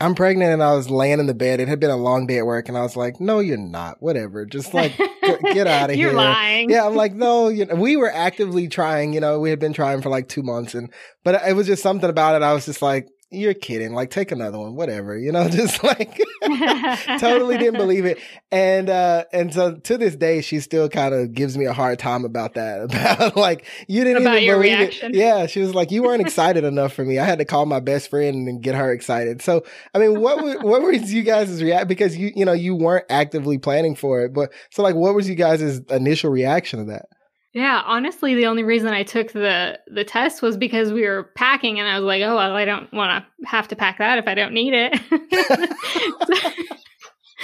I'm 0.00 0.16
pregnant 0.16 0.52
and 0.52 0.62
I 0.62 0.74
was 0.74 0.90
laying 0.90 1.20
in 1.20 1.26
the 1.26 1.34
bed. 1.34 1.60
It 1.60 1.68
had 1.68 1.78
been 1.78 1.90
a 1.90 1.96
long 1.96 2.26
day 2.26 2.38
at 2.38 2.46
work 2.46 2.68
and 2.68 2.76
I 2.76 2.82
was 2.82 2.96
like, 2.96 3.20
no, 3.20 3.38
you're 3.38 3.56
not. 3.56 3.98
Whatever. 4.00 4.44
Just 4.44 4.74
like 4.74 4.96
get 5.52 5.68
out 5.68 5.90
of 5.90 5.96
here. 5.96 6.08
You're 6.08 6.16
lying. 6.16 6.70
Yeah. 6.70 6.86
I'm 6.86 6.96
like, 6.96 7.14
no, 7.14 7.48
you 7.48 7.64
know, 7.64 7.76
we 7.76 7.96
were 7.96 8.10
actively 8.12 8.66
trying, 8.66 9.12
you 9.12 9.20
know, 9.20 9.38
we 9.38 9.50
had 9.50 9.60
been 9.60 9.72
trying 9.72 10.02
for 10.02 10.08
like 10.08 10.28
two 10.28 10.42
months 10.42 10.74
and, 10.74 10.92
but 11.22 11.40
it 11.46 11.54
was 11.54 11.68
just 11.68 11.82
something 11.82 12.10
about 12.10 12.34
it. 12.34 12.42
I 12.42 12.52
was 12.52 12.66
just 12.66 12.82
like, 12.82 13.06
you're 13.34 13.54
kidding. 13.54 13.92
Like, 13.92 14.10
take 14.10 14.32
another 14.32 14.58
one, 14.58 14.74
whatever, 14.74 15.16
you 15.18 15.32
know, 15.32 15.48
just 15.50 15.82
like 15.82 16.18
totally 17.18 17.58
didn't 17.58 17.78
believe 17.78 18.04
it. 18.04 18.18
And, 18.50 18.88
uh, 18.88 19.24
and 19.32 19.52
so 19.52 19.74
to 19.76 19.98
this 19.98 20.16
day, 20.16 20.40
she 20.40 20.60
still 20.60 20.88
kind 20.88 21.14
of 21.14 21.32
gives 21.34 21.58
me 21.58 21.64
a 21.66 21.72
hard 21.72 21.98
time 21.98 22.24
about 22.24 22.54
that. 22.54 22.94
About 22.94 23.36
like, 23.36 23.66
you 23.88 24.04
didn't 24.04 24.22
about 24.22 24.38
even 24.38 24.54
believe 24.54 24.78
reaction. 24.78 25.14
it. 25.14 25.18
Yeah. 25.18 25.46
She 25.46 25.60
was 25.60 25.74
like, 25.74 25.90
you 25.90 26.02
weren't 26.02 26.20
excited 26.20 26.64
enough 26.64 26.92
for 26.92 27.04
me. 27.04 27.18
I 27.18 27.24
had 27.24 27.38
to 27.38 27.44
call 27.44 27.66
my 27.66 27.80
best 27.80 28.08
friend 28.08 28.48
and 28.48 28.62
get 28.62 28.74
her 28.74 28.92
excited. 28.92 29.42
So, 29.42 29.64
I 29.94 29.98
mean, 29.98 30.20
what, 30.20 30.42
were, 30.42 30.58
what 30.60 30.82
was 30.82 31.12
you 31.12 31.22
guys' 31.22 31.62
react? 31.62 31.88
Because 31.88 32.16
you, 32.16 32.32
you 32.34 32.44
know, 32.44 32.52
you 32.52 32.74
weren't 32.74 33.06
actively 33.10 33.58
planning 33.58 33.94
for 33.94 34.24
it, 34.24 34.32
but 34.32 34.52
so 34.70 34.82
like, 34.82 34.94
what 34.94 35.14
was 35.14 35.28
you 35.28 35.34
guys' 35.34 35.80
initial 35.90 36.30
reaction 36.30 36.78
to 36.80 36.84
that? 36.92 37.06
Yeah, 37.54 37.82
honestly, 37.86 38.34
the 38.34 38.46
only 38.46 38.64
reason 38.64 38.88
I 38.88 39.04
took 39.04 39.30
the 39.32 39.78
the 39.86 40.02
test 40.04 40.42
was 40.42 40.56
because 40.56 40.92
we 40.92 41.02
were 41.02 41.30
packing, 41.36 41.78
and 41.78 41.88
I 41.88 41.98
was 42.00 42.04
like, 42.04 42.20
"Oh, 42.22 42.34
well, 42.34 42.56
I 42.56 42.64
don't 42.64 42.92
want 42.92 43.24
to 43.24 43.46
have 43.46 43.68
to 43.68 43.76
pack 43.76 43.98
that 43.98 44.18
if 44.18 44.26
I 44.26 44.34
don't 44.34 44.52
need 44.52 44.74
it." 44.74 45.00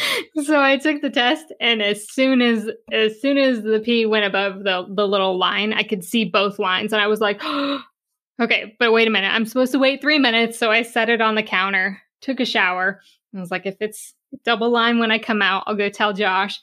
so 0.45 0.61
I 0.61 0.77
took 0.77 1.01
the 1.03 1.11
test 1.11 1.53
and 1.61 1.83
as 1.83 2.09
soon 2.09 2.43
as 2.43 2.69
as 2.93 3.21
soon 3.21 3.39
as 3.39 3.63
the 3.63 3.81
P 3.81 4.07
went 4.07 4.25
above 4.25 4.65
the 4.65 4.87
the 4.89 5.07
little 5.07 5.39
line, 5.39 5.73
I 5.73 5.83
could 5.83 6.05
see 6.05 6.25
both 6.25 6.59
lines 6.59 6.93
and 6.93 7.01
I 7.03 7.07
was 7.07 7.21
like, 7.21 7.41
okay, 8.41 8.77
but 8.79 8.93
wait 8.93 9.09
a 9.09 9.11
minute. 9.11 9.29
I'm 9.29 9.47
supposed 9.47 9.73
to 9.73 9.79
wait 9.79 10.01
3 10.01 10.19
minutes, 10.19 10.59
so 10.59 10.71
I 10.71 10.83
set 10.83 11.09
it 11.09 11.21
on 11.21 11.35
the 11.35 11.43
counter, 11.43 12.01
took 12.21 12.41
a 12.41 12.45
shower. 12.45 13.01
I 13.37 13.41
was 13.41 13.51
like 13.51 13.67
if 13.67 13.77
it's 13.81 14.15
double 14.45 14.71
line 14.71 14.99
when 14.99 15.11
I 15.11 15.19
come 15.19 15.43
out, 15.43 15.65
I'll 15.67 15.77
go 15.77 15.89
tell 15.89 16.13
Josh. 16.13 16.61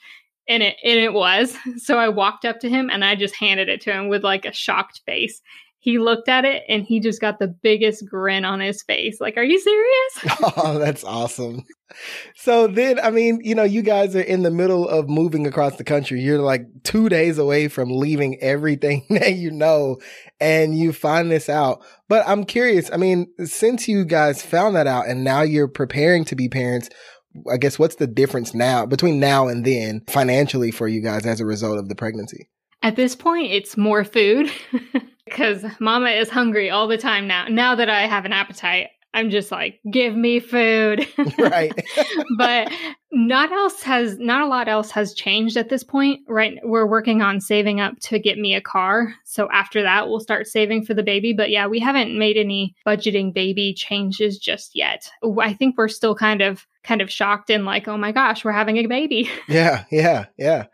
And 0.48 0.62
it 0.62 0.76
and 0.82 0.98
it 0.98 1.12
was. 1.12 1.56
So 1.78 1.98
I 1.98 2.08
walked 2.08 2.44
up 2.44 2.60
to 2.60 2.68
him 2.68 2.90
and 2.90 3.04
I 3.04 3.14
just 3.14 3.34
handed 3.36 3.68
it 3.68 3.80
to 3.82 3.92
him 3.92 4.08
with 4.08 4.24
like 4.24 4.44
a 4.44 4.52
shocked 4.52 5.02
face 5.06 5.40
he 5.80 5.98
looked 5.98 6.28
at 6.28 6.44
it 6.44 6.64
and 6.68 6.84
he 6.84 6.98
just 6.98 7.20
got 7.20 7.38
the 7.38 7.46
biggest 7.46 8.06
grin 8.08 8.44
on 8.44 8.60
his 8.60 8.82
face. 8.82 9.20
Like, 9.20 9.36
are 9.36 9.44
you 9.44 9.60
serious? 9.60 10.40
oh, 10.56 10.78
that's 10.78 11.04
awesome. 11.04 11.64
So 12.34 12.66
then, 12.66 12.98
I 12.98 13.10
mean, 13.10 13.40
you 13.42 13.54
know, 13.54 13.62
you 13.62 13.82
guys 13.82 14.16
are 14.16 14.20
in 14.20 14.42
the 14.42 14.50
middle 14.50 14.88
of 14.88 15.08
moving 15.08 15.46
across 15.46 15.76
the 15.76 15.84
country. 15.84 16.20
You're 16.20 16.40
like 16.40 16.66
two 16.82 17.08
days 17.08 17.38
away 17.38 17.68
from 17.68 17.90
leaving 17.90 18.38
everything 18.40 19.06
that 19.10 19.34
you 19.34 19.52
know 19.52 19.98
and 20.40 20.76
you 20.76 20.92
find 20.92 21.30
this 21.30 21.48
out. 21.48 21.82
But 22.08 22.26
I'm 22.28 22.44
curious. 22.44 22.90
I 22.92 22.96
mean, 22.96 23.28
since 23.44 23.86
you 23.86 24.04
guys 24.04 24.42
found 24.42 24.74
that 24.74 24.88
out 24.88 25.06
and 25.06 25.22
now 25.22 25.42
you're 25.42 25.68
preparing 25.68 26.24
to 26.26 26.36
be 26.36 26.48
parents, 26.48 26.90
I 27.50 27.56
guess 27.56 27.78
what's 27.78 27.96
the 27.96 28.06
difference 28.06 28.54
now 28.54 28.86
between 28.86 29.20
now 29.20 29.48
and 29.48 29.64
then 29.64 30.02
financially 30.08 30.70
for 30.70 30.88
you 30.88 31.00
guys 31.00 31.26
as 31.26 31.40
a 31.40 31.46
result 31.46 31.78
of 31.78 31.88
the 31.88 31.94
pregnancy? 31.94 32.48
At 32.82 32.96
this 32.96 33.16
point, 33.16 33.50
it's 33.50 33.76
more 33.76 34.04
food. 34.04 34.50
because 35.28 35.64
mama 35.78 36.10
is 36.10 36.30
hungry 36.30 36.70
all 36.70 36.88
the 36.88 36.98
time 36.98 37.26
now. 37.26 37.46
Now 37.48 37.74
that 37.74 37.88
I 37.88 38.06
have 38.06 38.24
an 38.24 38.32
appetite, 38.32 38.88
I'm 39.14 39.30
just 39.30 39.50
like, 39.50 39.80
give 39.90 40.14
me 40.14 40.38
food. 40.38 41.06
right. 41.38 41.72
but 42.38 42.70
not 43.10 43.50
else 43.50 43.82
has 43.82 44.18
not 44.18 44.42
a 44.42 44.46
lot 44.46 44.68
else 44.68 44.90
has 44.90 45.14
changed 45.14 45.56
at 45.56 45.70
this 45.70 45.82
point. 45.82 46.20
Right. 46.28 46.58
We're 46.62 46.86
working 46.86 47.22
on 47.22 47.40
saving 47.40 47.80
up 47.80 47.98
to 48.00 48.18
get 48.18 48.38
me 48.38 48.54
a 48.54 48.60
car. 48.60 49.14
So 49.24 49.48
after 49.50 49.82
that 49.82 50.08
we'll 50.08 50.20
start 50.20 50.46
saving 50.46 50.84
for 50.84 50.94
the 50.94 51.02
baby. 51.02 51.32
But 51.32 51.50
yeah, 51.50 51.66
we 51.66 51.80
haven't 51.80 52.18
made 52.18 52.36
any 52.36 52.74
budgeting 52.86 53.32
baby 53.32 53.72
changes 53.74 54.38
just 54.38 54.76
yet. 54.76 55.10
I 55.40 55.54
think 55.54 55.76
we're 55.78 55.88
still 55.88 56.14
kind 56.14 56.42
of 56.42 56.66
kind 56.88 57.02
of 57.02 57.10
shocked 57.10 57.50
and 57.50 57.66
like, 57.66 57.86
oh 57.86 57.98
my 57.98 58.10
gosh, 58.10 58.44
we're 58.44 58.52
having 58.52 58.78
a 58.78 58.86
baby. 58.86 59.30
yeah, 59.48 59.84
yeah, 59.92 60.26
yeah. 60.38 60.64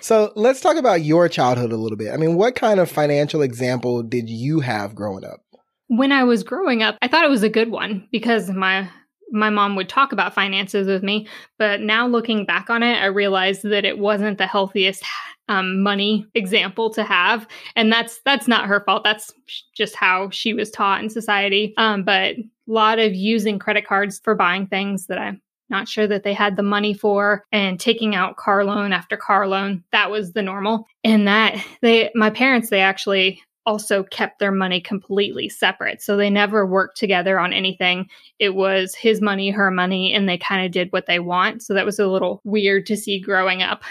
So 0.00 0.32
let's 0.34 0.60
talk 0.60 0.76
about 0.76 1.04
your 1.04 1.28
childhood 1.28 1.72
a 1.72 1.76
little 1.76 1.96
bit. 1.96 2.12
I 2.12 2.16
mean, 2.16 2.34
what 2.34 2.56
kind 2.56 2.80
of 2.80 2.90
financial 2.90 3.42
example 3.42 4.02
did 4.02 4.28
you 4.28 4.60
have 4.60 4.94
growing 4.94 5.24
up? 5.24 5.40
When 5.88 6.10
I 6.10 6.24
was 6.24 6.42
growing 6.42 6.82
up, 6.82 6.96
I 7.02 7.08
thought 7.08 7.24
it 7.24 7.30
was 7.30 7.42
a 7.42 7.48
good 7.48 7.70
one 7.70 8.08
because 8.10 8.50
my 8.50 8.90
my 9.32 9.48
mom 9.48 9.76
would 9.76 9.88
talk 9.88 10.10
about 10.10 10.34
finances 10.34 10.88
with 10.88 11.04
me, 11.04 11.28
but 11.56 11.80
now 11.80 12.04
looking 12.04 12.44
back 12.44 12.68
on 12.68 12.82
it, 12.82 12.96
I 12.96 13.06
realized 13.06 13.62
that 13.62 13.84
it 13.84 13.96
wasn't 13.96 14.38
the 14.38 14.46
healthiest 14.46 15.04
um, 15.48 15.82
money 15.82 16.26
example 16.34 16.90
to 16.90 17.04
have, 17.04 17.46
and 17.76 17.92
that's 17.92 18.20
that's 18.24 18.48
not 18.48 18.66
her 18.66 18.82
fault. 18.84 19.04
That's 19.04 19.32
just 19.76 19.94
how 19.94 20.30
she 20.30 20.52
was 20.52 20.70
taught 20.70 21.02
in 21.02 21.10
society. 21.10 21.74
Um, 21.76 22.02
but 22.02 22.36
a 22.36 22.44
lot 22.66 22.98
of 22.98 23.14
using 23.14 23.58
credit 23.58 23.86
cards 23.86 24.20
for 24.22 24.34
buying 24.34 24.66
things 24.66 25.06
that 25.06 25.18
I 25.18 25.38
not 25.70 25.88
sure 25.88 26.06
that 26.06 26.22
they 26.22 26.34
had 26.34 26.56
the 26.56 26.62
money 26.62 26.94
for 26.94 27.44
and 27.52 27.78
taking 27.78 28.14
out 28.14 28.36
car 28.36 28.64
loan 28.64 28.92
after 28.92 29.16
car 29.16 29.46
loan 29.46 29.82
that 29.92 30.10
was 30.10 30.32
the 30.32 30.42
normal 30.42 30.86
and 31.04 31.26
that 31.26 31.56
they 31.82 32.10
my 32.14 32.30
parents 32.30 32.70
they 32.70 32.80
actually 32.80 33.42
also 33.66 34.02
kept 34.02 34.38
their 34.38 34.52
money 34.52 34.80
completely 34.80 35.48
separate 35.48 36.02
so 36.02 36.16
they 36.16 36.30
never 36.30 36.66
worked 36.66 36.96
together 36.96 37.38
on 37.38 37.52
anything 37.52 38.08
it 38.38 38.54
was 38.54 38.94
his 38.94 39.20
money 39.20 39.50
her 39.50 39.70
money 39.70 40.12
and 40.14 40.28
they 40.28 40.38
kind 40.38 40.64
of 40.64 40.72
did 40.72 40.90
what 40.92 41.06
they 41.06 41.18
want 41.18 41.62
so 41.62 41.74
that 41.74 41.86
was 41.86 41.98
a 41.98 42.08
little 42.08 42.40
weird 42.44 42.86
to 42.86 42.96
see 42.96 43.20
growing 43.20 43.62
up 43.62 43.82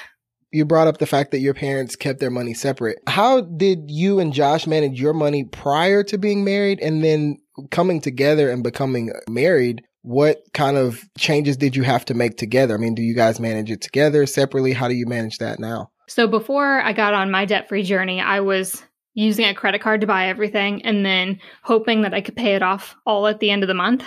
you 0.51 0.65
brought 0.65 0.87
up 0.87 0.97
the 0.97 1.05
fact 1.05 1.31
that 1.31 1.39
your 1.39 1.53
parents 1.53 1.95
kept 1.95 2.19
their 2.19 2.31
money 2.31 2.53
separate. 2.53 2.97
How 3.07 3.41
did 3.41 3.91
you 3.91 4.19
and 4.19 4.33
Josh 4.33 4.65
manage 4.65 4.99
your 4.99 5.13
money 5.13 5.43
prior 5.43 6.03
to 6.03 6.17
being 6.17 6.43
married 6.43 6.79
and 6.79 7.03
then 7.03 7.37
coming 7.69 8.01
together 8.01 8.49
and 8.49 8.63
becoming 8.63 9.11
married? 9.29 9.83
What 10.01 10.43
kind 10.53 10.77
of 10.77 11.03
changes 11.17 11.57
did 11.57 11.75
you 11.75 11.83
have 11.83 12.05
to 12.05 12.13
make 12.13 12.37
together? 12.37 12.75
I 12.75 12.77
mean, 12.77 12.95
do 12.95 13.01
you 13.01 13.15
guys 13.15 13.39
manage 13.39 13.69
it 13.69 13.81
together, 13.81 14.25
separately? 14.25 14.73
How 14.73 14.87
do 14.87 14.93
you 14.93 15.05
manage 15.05 15.37
that 15.39 15.59
now? 15.59 15.91
So 16.07 16.27
before 16.27 16.81
I 16.81 16.93
got 16.93 17.13
on 17.13 17.31
my 17.31 17.45
debt 17.45 17.67
free 17.69 17.83
journey, 17.83 18.19
I 18.21 18.39
was 18.39 18.81
using 19.13 19.45
a 19.45 19.53
credit 19.53 19.81
card 19.81 20.01
to 20.01 20.07
buy 20.07 20.27
everything 20.27 20.83
and 20.83 21.05
then 21.05 21.39
hoping 21.63 22.01
that 22.03 22.13
I 22.13 22.21
could 22.21 22.35
pay 22.35 22.55
it 22.55 22.63
off 22.63 22.95
all 23.05 23.27
at 23.27 23.39
the 23.39 23.51
end 23.51 23.63
of 23.63 23.67
the 23.67 23.73
month 23.73 24.03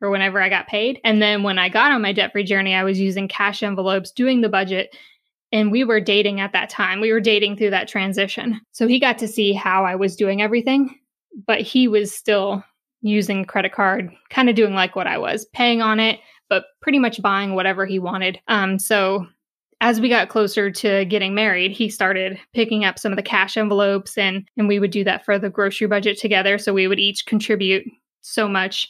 or 0.00 0.10
whenever 0.10 0.40
I 0.40 0.48
got 0.48 0.66
paid. 0.66 1.00
And 1.04 1.20
then 1.20 1.42
when 1.42 1.58
I 1.58 1.68
got 1.68 1.92
on 1.92 2.02
my 2.02 2.12
debt 2.12 2.32
free 2.32 2.44
journey, 2.44 2.74
I 2.74 2.84
was 2.84 2.98
using 2.98 3.28
cash 3.28 3.62
envelopes, 3.62 4.10
doing 4.10 4.40
the 4.40 4.48
budget. 4.48 4.96
And 5.52 5.70
we 5.70 5.84
were 5.84 6.00
dating 6.00 6.40
at 6.40 6.52
that 6.52 6.70
time. 6.70 7.00
We 7.00 7.12
were 7.12 7.20
dating 7.20 7.56
through 7.56 7.70
that 7.70 7.88
transition. 7.88 8.60
So 8.72 8.88
he 8.88 8.98
got 8.98 9.18
to 9.18 9.28
see 9.28 9.52
how 9.52 9.84
I 9.84 9.94
was 9.94 10.16
doing 10.16 10.42
everything, 10.42 10.98
but 11.46 11.60
he 11.60 11.86
was 11.86 12.12
still 12.12 12.64
using 13.04 13.40
a 13.40 13.46
credit 13.46 13.72
card, 13.72 14.10
kind 14.30 14.48
of 14.48 14.56
doing 14.56 14.74
like 14.74 14.96
what 14.96 15.06
I 15.06 15.18
was, 15.18 15.44
paying 15.52 15.82
on 15.82 16.00
it, 16.00 16.18
but 16.48 16.64
pretty 16.80 16.98
much 16.98 17.22
buying 17.22 17.54
whatever 17.54 17.86
he 17.86 17.98
wanted. 17.98 18.40
Um, 18.48 18.78
so 18.78 19.26
as 19.80 20.00
we 20.00 20.08
got 20.08 20.30
closer 20.30 20.70
to 20.70 21.04
getting 21.04 21.34
married, 21.34 21.70
he 21.70 21.90
started 21.90 22.40
picking 22.54 22.84
up 22.84 22.98
some 22.98 23.12
of 23.12 23.16
the 23.16 23.22
cash 23.22 23.56
envelopes 23.56 24.16
and 24.16 24.48
and 24.56 24.66
we 24.66 24.78
would 24.78 24.90
do 24.90 25.04
that 25.04 25.24
for 25.24 25.38
the 25.38 25.50
grocery 25.50 25.86
budget 25.86 26.18
together. 26.18 26.56
So 26.56 26.72
we 26.72 26.88
would 26.88 26.98
each 26.98 27.26
contribute 27.26 27.84
so 28.22 28.48
much. 28.48 28.88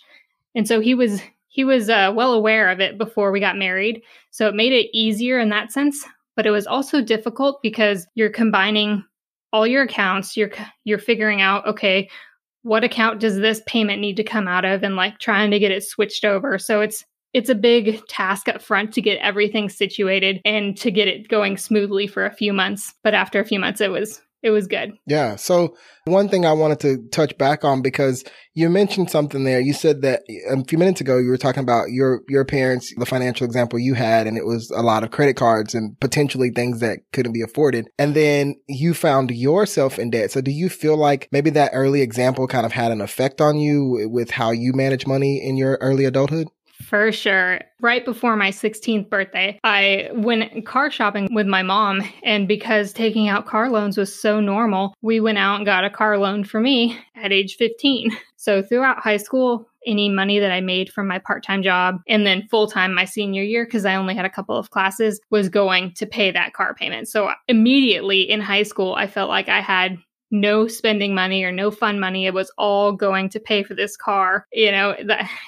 And 0.54 0.68
so 0.68 0.80
he 0.80 0.94
was 0.94 1.20
he 1.48 1.64
was 1.64 1.88
uh, 1.88 2.12
well 2.14 2.32
aware 2.32 2.68
of 2.70 2.80
it 2.80 2.98
before 2.98 3.32
we 3.32 3.40
got 3.40 3.56
married. 3.56 4.02
So 4.30 4.48
it 4.48 4.54
made 4.54 4.72
it 4.72 4.90
easier 4.92 5.38
in 5.38 5.48
that 5.48 5.72
sense, 5.72 6.04
but 6.36 6.46
it 6.46 6.50
was 6.50 6.66
also 6.66 7.00
difficult 7.00 7.60
because 7.62 8.06
you're 8.14 8.30
combining 8.30 9.04
all 9.52 9.66
your 9.66 9.82
accounts. 9.82 10.36
You're 10.36 10.50
you're 10.84 10.98
figuring 10.98 11.40
out 11.40 11.66
okay, 11.66 12.08
what 12.64 12.82
account 12.82 13.20
does 13.20 13.36
this 13.36 13.60
payment 13.66 14.00
need 14.00 14.16
to 14.16 14.24
come 14.24 14.48
out 14.48 14.64
of 14.64 14.82
and 14.82 14.96
like 14.96 15.18
trying 15.18 15.50
to 15.50 15.58
get 15.58 15.70
it 15.70 15.84
switched 15.84 16.24
over. 16.24 16.58
So 16.58 16.80
it's 16.80 17.04
it's 17.34 17.50
a 17.50 17.54
big 17.54 18.00
task 18.06 18.48
up 18.48 18.62
front 18.62 18.92
to 18.94 19.02
get 19.02 19.18
everything 19.18 19.68
situated 19.68 20.40
and 20.44 20.76
to 20.78 20.90
get 20.90 21.08
it 21.08 21.28
going 21.28 21.56
smoothly 21.56 22.06
for 22.06 22.24
a 22.24 22.34
few 22.34 22.52
months. 22.52 22.94
But 23.02 23.12
after 23.12 23.38
a 23.38 23.44
few 23.44 23.60
months 23.60 23.80
it 23.80 23.90
was 23.90 24.22
it 24.44 24.50
was 24.50 24.66
good. 24.66 24.92
Yeah. 25.06 25.36
So 25.36 25.74
one 26.04 26.28
thing 26.28 26.44
I 26.44 26.52
wanted 26.52 26.78
to 26.80 26.98
touch 27.08 27.36
back 27.38 27.64
on 27.64 27.80
because 27.80 28.22
you 28.52 28.68
mentioned 28.68 29.10
something 29.10 29.42
there. 29.44 29.58
You 29.58 29.72
said 29.72 30.02
that 30.02 30.20
um, 30.52 30.60
a 30.60 30.64
few 30.64 30.76
minutes 30.76 31.00
ago 31.00 31.16
you 31.16 31.30
were 31.30 31.38
talking 31.38 31.62
about 31.62 31.86
your 31.88 32.20
your 32.28 32.44
parents, 32.44 32.92
the 32.98 33.06
financial 33.06 33.46
example 33.46 33.78
you 33.78 33.94
had, 33.94 34.26
and 34.26 34.36
it 34.36 34.44
was 34.44 34.70
a 34.76 34.82
lot 34.82 35.02
of 35.02 35.10
credit 35.10 35.36
cards 35.36 35.74
and 35.74 35.98
potentially 35.98 36.50
things 36.50 36.80
that 36.80 36.98
couldn't 37.14 37.32
be 37.32 37.40
afforded. 37.40 37.88
And 37.98 38.14
then 38.14 38.56
you 38.68 38.92
found 38.92 39.30
yourself 39.30 39.98
in 39.98 40.10
debt. 40.10 40.30
So 40.30 40.42
do 40.42 40.50
you 40.50 40.68
feel 40.68 40.98
like 40.98 41.26
maybe 41.32 41.48
that 41.50 41.70
early 41.72 42.02
example 42.02 42.46
kind 42.46 42.66
of 42.66 42.72
had 42.72 42.92
an 42.92 43.00
effect 43.00 43.40
on 43.40 43.56
you 43.56 44.10
with 44.12 44.30
how 44.30 44.50
you 44.50 44.74
manage 44.74 45.06
money 45.06 45.42
in 45.42 45.56
your 45.56 45.78
early 45.80 46.04
adulthood? 46.04 46.48
For 46.88 47.12
sure. 47.12 47.60
Right 47.80 48.04
before 48.04 48.36
my 48.36 48.50
16th 48.50 49.08
birthday, 49.08 49.58
I 49.64 50.10
went 50.12 50.66
car 50.66 50.90
shopping 50.90 51.28
with 51.32 51.46
my 51.46 51.62
mom. 51.62 52.02
And 52.22 52.46
because 52.46 52.92
taking 52.92 53.28
out 53.28 53.46
car 53.46 53.70
loans 53.70 53.96
was 53.96 54.14
so 54.14 54.40
normal, 54.40 54.94
we 55.02 55.20
went 55.20 55.38
out 55.38 55.56
and 55.56 55.66
got 55.66 55.84
a 55.84 55.90
car 55.90 56.18
loan 56.18 56.44
for 56.44 56.60
me 56.60 56.98
at 57.16 57.32
age 57.32 57.56
15. 57.56 58.10
So 58.36 58.62
throughout 58.62 58.98
high 58.98 59.16
school, 59.16 59.66
any 59.86 60.08
money 60.08 60.38
that 60.38 60.50
I 60.50 60.60
made 60.60 60.90
from 60.90 61.06
my 61.06 61.18
part 61.18 61.42
time 61.42 61.62
job 61.62 61.96
and 62.06 62.26
then 62.26 62.46
full 62.50 62.66
time 62.66 62.94
my 62.94 63.04
senior 63.04 63.42
year, 63.42 63.64
because 63.64 63.84
I 63.84 63.94
only 63.94 64.14
had 64.14 64.24
a 64.24 64.30
couple 64.30 64.56
of 64.56 64.70
classes, 64.70 65.20
was 65.30 65.48
going 65.48 65.92
to 65.94 66.06
pay 66.06 66.30
that 66.30 66.52
car 66.52 66.74
payment. 66.74 67.08
So 67.08 67.30
immediately 67.48 68.20
in 68.20 68.40
high 68.40 68.62
school, 68.62 68.94
I 68.94 69.06
felt 69.06 69.28
like 69.28 69.48
I 69.48 69.60
had 69.60 69.98
no 70.34 70.66
spending 70.66 71.14
money 71.14 71.44
or 71.44 71.52
no 71.52 71.70
fun 71.70 72.00
money. 72.00 72.26
It 72.26 72.34
was 72.34 72.52
all 72.58 72.92
going 72.92 73.30
to 73.30 73.40
pay 73.40 73.62
for 73.62 73.74
this 73.74 73.96
car, 73.96 74.46
you 74.52 74.72
know. 74.72 74.94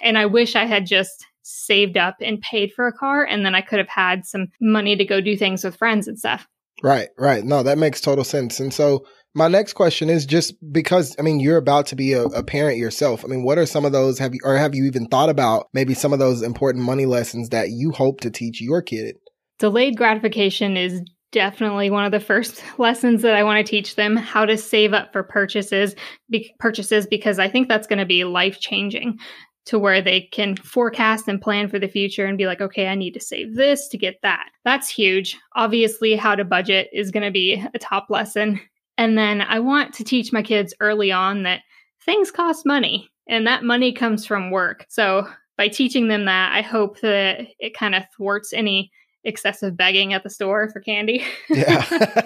And 0.03 0.17
I 0.17 0.27
wish 0.27 0.55
I 0.55 0.65
had 0.65 0.87
just 0.87 1.27
saved 1.43 1.97
up 1.97 2.17
and 2.21 2.41
paid 2.41 2.73
for 2.73 2.87
a 2.87 2.93
car, 2.93 3.25
and 3.25 3.45
then 3.45 3.55
I 3.55 3.61
could 3.61 3.79
have 3.79 3.89
had 3.89 4.25
some 4.25 4.47
money 4.61 4.97
to 4.97 5.05
go 5.05 5.21
do 5.21 5.37
things 5.37 5.65
with 5.65 5.77
friends 5.77 6.09
and 6.09 6.19
stuff. 6.19 6.47
Right, 6.83 7.09
right. 7.19 7.45
No, 7.45 7.63
that 7.63 7.79
makes 7.79 8.01
total 8.01 8.25
sense. 8.25 8.61
And 8.61 8.73
so, 8.73 9.07
my 9.35 9.49
next 9.49 9.75
question 9.75 10.09
is 10.09 10.25
just 10.25 10.55
because 10.73 11.15
I 11.19 11.23
mean 11.23 11.41
you're 11.41 11.59
about 11.59 11.87
to 11.87 11.97
be 11.97 12.15
a, 12.15 12.25
a, 12.25 12.43
parent 12.43 12.79
yourself. 12.79 13.25
I 13.25 13.29
mean, 13.29 13.43
what 13.43 13.59
are 13.59 13.67
some 13.67 13.85
of 13.85 13.93
those? 13.93 14.19
Have 14.19 14.35
you 14.35 14.41
or 14.45 14.57
have 14.57 14.75
you 14.75 14.85
even 14.85 15.07
thought 15.07 15.29
about 15.29 15.67
maybe 15.75 15.95
some 15.95 16.13
of 16.13 16.19
those 16.19 16.43
important 16.43 16.85
money 16.85 17.07
lessons 17.07 17.51
that 17.51 17.71
you 17.71 17.91
hope 17.91 18.21
to 18.23 18.31
teach 18.31 18.63
your 18.63 18.83
kid? 18.83 19.17
Delayed 19.59 19.97
gratification 19.97 20.77
is 20.77 21.03
definitely 21.37 21.91
one 21.91 22.07
of 22.07 22.13
the 22.13 22.19
first 22.19 22.65
lessons 22.79 23.21
that 23.21 23.35
I 23.35 23.43
want 23.43 23.65
to 23.65 23.71
teach 23.71 23.95
them 23.95 24.17
how 24.17 24.47
to 24.47 24.57
save 24.57 24.95
up 24.95 25.13
for 25.13 25.23
purchases 25.23 25.95
be- 26.31 26.55
purchases 26.59 27.07
because 27.07 27.39
I 27.39 27.47
think 27.47 27.69
that's 27.69 27.87
going 27.87 27.99
to 27.99 28.07
be 28.07 28.25
life 28.25 28.59
changing 28.59 29.19
to 29.67 29.79
where 29.79 30.01
they 30.01 30.23
can 30.33 30.57
forecast 30.57 31.29
and 31.29 31.39
plan 31.39 31.69
for 31.69 31.79
the 31.79 31.89
future 31.89 32.25
and 32.25 32.39
be 32.39 32.47
like 32.47 32.63
okay 32.63 32.89
I 32.89 32.95
need 32.95 33.13
to 33.13 33.21
save 33.21 33.55
this 33.55 33.87
to 33.89 33.99
get 33.99 34.15
that. 34.23 34.49
That's 34.65 34.89
huge. 34.89 35.37
Obviously 35.55 36.17
how 36.17 36.35
to 36.37 36.45
budget 36.45 36.89
is 36.91 37.11
going 37.11 37.27
to 37.27 37.31
be 37.31 37.63
a 37.75 37.79
top 37.79 38.07
lesson. 38.09 38.59
And 38.97 39.19
then 39.19 39.43
I 39.43 39.59
want 39.61 39.93
to 39.95 40.05
teach 40.05 40.33
my 40.33 40.43
kids 40.43 40.73
early 40.81 41.13
on 41.13 41.43
that 41.43 41.61
things 42.03 42.31
cost 42.31 42.65
money 42.65 43.11
and 43.29 43.47
that 43.47 43.63
money 43.63 43.93
comes 43.93 44.25
from 44.25 44.51
work. 44.51 44.87
So 44.89 45.29
by 45.59 45.69
teaching 45.69 46.09
them 46.09 46.25
that, 46.25 46.55
I 46.55 46.63
hope 46.63 47.01
that 47.01 47.47
it 47.59 47.77
kind 47.77 47.95
of 47.95 48.05
thwarts 48.17 48.55
any 48.55 48.91
excessive 49.27 49.77
begging 49.77 50.15
at 50.15 50.23
the 50.23 50.31
store 50.31 50.71
for 50.71 50.81
candy. 50.81 51.25
Yeah. 51.51 51.85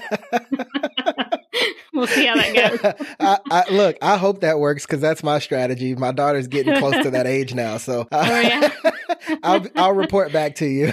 we'll 2.01 2.09
see 2.09 2.27
how 2.27 2.35
that 2.37 2.55
goes. 3.07 3.07
I, 3.21 3.39
I, 3.51 3.71
look, 3.73 3.97
I 4.03 4.17
hope 4.17 4.41
that 4.41 4.59
works 4.59 4.87
because 4.87 5.01
that's 5.01 5.23
my 5.23 5.39
strategy. 5.39 5.95
My 5.95 6.13
daughter's 6.13 6.49
getting 6.49 6.77
close 6.79 7.03
to 7.03 7.11
that 7.11 7.27
age 7.27 7.55
now, 7.55 7.77
so 7.77 8.09
uh, 8.11 8.27
Oh, 8.31 8.41
yeah. 8.41 8.71
I'll 9.43 9.67
I'll 9.77 9.93
report 9.93 10.33
back 10.33 10.57
to 10.57 10.67
you. 10.67 10.93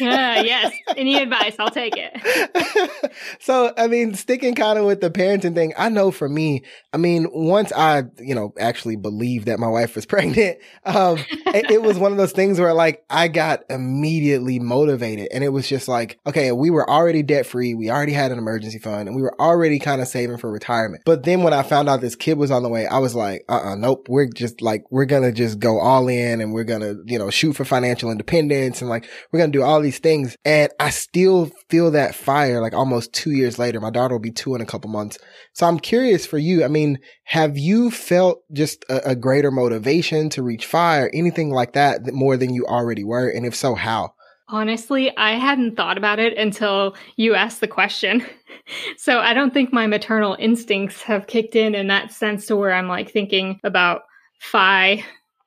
Yeah, 0.00 0.42
yes. 0.42 0.74
Any 0.96 1.16
advice, 1.16 1.56
I'll 1.58 1.70
take 1.70 1.94
it. 1.96 3.12
so, 3.38 3.72
I 3.76 3.86
mean, 3.86 4.14
sticking 4.14 4.54
kind 4.54 4.78
of 4.78 4.86
with 4.86 5.00
the 5.00 5.10
parenting 5.10 5.54
thing, 5.54 5.72
I 5.78 5.88
know 5.88 6.10
for 6.10 6.28
me, 6.28 6.64
I 6.92 6.96
mean, 6.96 7.28
once 7.32 7.72
I, 7.72 8.04
you 8.18 8.34
know, 8.34 8.52
actually 8.58 8.96
believed 8.96 9.46
that 9.46 9.58
my 9.58 9.68
wife 9.68 9.94
was 9.94 10.04
pregnant, 10.06 10.58
um, 10.84 11.18
it, 11.46 11.70
it 11.70 11.82
was 11.82 11.98
one 11.98 12.12
of 12.12 12.18
those 12.18 12.32
things 12.32 12.58
where 12.58 12.74
like 12.74 13.04
I 13.08 13.28
got 13.28 13.60
immediately 13.70 14.58
motivated 14.58 15.28
and 15.32 15.44
it 15.44 15.50
was 15.50 15.68
just 15.68 15.86
like, 15.86 16.18
okay, 16.26 16.52
we 16.52 16.70
were 16.70 16.88
already 16.88 17.22
debt 17.22 17.46
free. 17.46 17.74
We 17.74 17.90
already 17.90 18.12
had 18.12 18.32
an 18.32 18.38
emergency 18.38 18.78
fund 18.78 19.08
and 19.08 19.14
we 19.16 19.22
were 19.22 19.40
already 19.40 19.78
kind 19.78 20.00
of 20.00 20.08
saving 20.08 20.38
for 20.40 20.50
retirement. 20.50 21.02
But 21.06 21.24
then 21.24 21.42
when 21.42 21.52
I 21.52 21.62
found 21.62 21.88
out 21.88 22.00
this 22.00 22.16
kid 22.16 22.38
was 22.38 22.50
on 22.50 22.62
the 22.62 22.68
way, 22.68 22.86
I 22.86 22.98
was 22.98 23.14
like, 23.14 23.44
uh 23.48 23.60
uh 23.60 23.74
nope. 23.76 24.06
We're 24.08 24.28
just 24.28 24.60
like, 24.62 24.82
we're 24.90 25.06
to 25.22 25.32
just 25.32 25.58
go 25.58 25.78
all 25.78 26.08
in 26.08 26.40
and 26.40 26.52
we're 26.52 26.64
to, 26.80 27.02
you 27.06 27.18
know, 27.18 27.30
shoot 27.30 27.54
for 27.54 27.64
financial 27.64 28.10
independence 28.10 28.80
and 28.80 28.90
like, 28.90 29.08
we're 29.30 29.40
to 29.52 29.58
do 29.58 29.62
all 29.62 29.80
these 29.80 29.98
things. 29.98 30.36
And 30.44 30.70
I 30.80 30.90
still 30.90 31.50
feel 31.68 31.90
that 31.92 32.14
fire 32.14 32.60
like 32.60 32.74
almost 32.74 33.12
two 33.12 33.32
years 33.32 33.58
later. 33.58 33.80
My 33.80 33.90
daughter 33.90 34.14
will 34.14 34.20
be 34.20 34.32
two 34.32 34.54
in 34.54 34.60
a 34.60 34.66
couple 34.66 34.90
months. 34.90 35.18
So 35.52 35.66
I'm 35.66 35.78
curious 35.78 36.26
for 36.26 36.38
you. 36.38 36.64
I 36.64 36.68
mean, 36.68 36.98
have 37.24 37.58
you 37.58 37.90
felt 37.90 38.42
just 38.52 38.84
a, 38.88 39.10
a 39.10 39.14
greater 39.16 39.50
motivation 39.50 40.30
to 40.30 40.42
reach 40.42 40.66
fire, 40.66 41.10
anything 41.12 41.50
like 41.50 41.74
that, 41.74 42.00
more 42.12 42.36
than 42.36 42.54
you 42.54 42.66
already 42.66 43.04
were? 43.04 43.28
And 43.28 43.46
if 43.46 43.54
so, 43.54 43.74
how? 43.74 44.14
Honestly, 44.52 45.16
I 45.16 45.32
hadn't 45.32 45.76
thought 45.76 45.96
about 45.96 46.18
it 46.18 46.36
until 46.36 46.96
you 47.16 47.34
asked 47.34 47.60
the 47.60 47.68
question. 47.68 48.26
so 48.96 49.20
I 49.20 49.32
don't 49.32 49.54
think 49.54 49.72
my 49.72 49.86
maternal 49.86 50.36
instincts 50.40 51.02
have 51.02 51.28
kicked 51.28 51.54
in 51.54 51.74
in 51.74 51.86
that 51.86 52.12
sense 52.12 52.46
to 52.46 52.56
where 52.56 52.72
I'm 52.72 52.88
like 52.88 53.10
thinking 53.10 53.60
about 53.62 54.02
FI 54.40 55.04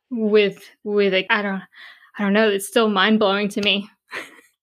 with 0.10 0.63
with 0.84 1.13
a, 1.13 1.26
I 1.30 1.42
don't 1.42 1.62
I 2.18 2.24
don't 2.24 2.34
know. 2.34 2.50
It's 2.50 2.68
still 2.68 2.89
mind 2.89 3.20
blowing 3.20 3.50
to 3.50 3.62
me. 3.62 3.89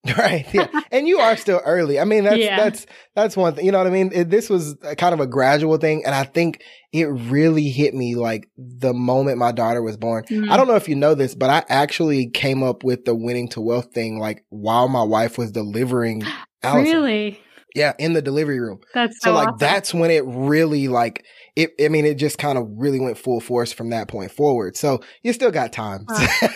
Right. 0.17 0.47
Yeah. 0.55 0.67
and 0.91 1.07
you 1.07 1.19
are 1.19 1.37
still 1.37 1.61
early. 1.65 2.01
I 2.01 2.05
mean, 2.05 2.25
that's, 2.25 2.39
Yeah. 2.39 2.57
that's, 2.57 2.87
that's 3.15 3.37
one 3.37 3.55
thing. 3.55 3.67
You 3.67 3.73
know 3.73 3.79
what 3.79 3.87
I 3.87 3.91
mean? 3.91 4.11
It, 4.15 4.31
this 4.31 4.49
was 4.49 4.77
a 4.83 4.97
kind 4.97 5.13
of 5.13 5.21
a 5.21 5.27
gradual 5.27 5.77
thing. 5.77 6.05
And 6.07 6.15
I 6.15 6.25
think 6.25 6.63
it 6.93 7.05
really 7.05 7.69
hit 7.69 7.93
me 7.95 8.15
like 8.15 8.49
the 8.57 8.95
moment 8.95 9.37
my 9.37 9.53
daughter 9.53 9.83
was 9.83 9.99
born. 9.99 10.25
Mm. 10.31 10.51
I 10.51 10.57
don't 10.57 10.67
know 10.69 10.77
if 10.77 10.89
you 10.89 10.95
know 10.97 11.15
this, 11.15 11.35
but 11.35 11.51
I 11.51 11.65
actually 11.69 12.31
came 12.31 12.63
up 12.63 12.83
with 12.83 13.05
the 13.05 13.15
winning 13.15 13.49
to 13.51 13.61
wealth 13.61 13.93
thing 13.93 14.19
like 14.19 14.43
while 14.49 14.89
my 14.89 15.03
wife 15.03 15.37
was 15.37 15.53
delivering 15.53 16.23
Allison. 16.63 16.93
Really? 16.95 17.41
Yeah. 17.75 17.93
In 17.99 18.15
the 18.15 18.23
delivery 18.23 18.59
room. 18.59 18.81
That's 18.95 19.17
So 19.23 19.31
so, 19.31 19.35
like 19.35 19.49
awesome. 19.49 19.59
that's 19.59 19.93
when 19.95 20.11
it 20.11 20.25
really 20.27 20.89
like 20.89 21.25
it 21.57 21.73
I 21.79 21.89
mean 21.89 22.07
it 22.07 22.15
just 22.15 22.39
kind 22.39 22.57
of 22.57 22.67
really 22.71 23.01
went 23.01 23.19
full 23.19 23.41
force 23.41 23.71
from 23.73 23.91
that 23.91 24.09
point 24.09 24.31
forward. 24.33 24.77
So 24.79 25.01
you 25.23 25.35
still 25.35 25.51
got 25.51 25.73
time. 25.75 26.07
Wow. 26.09 26.27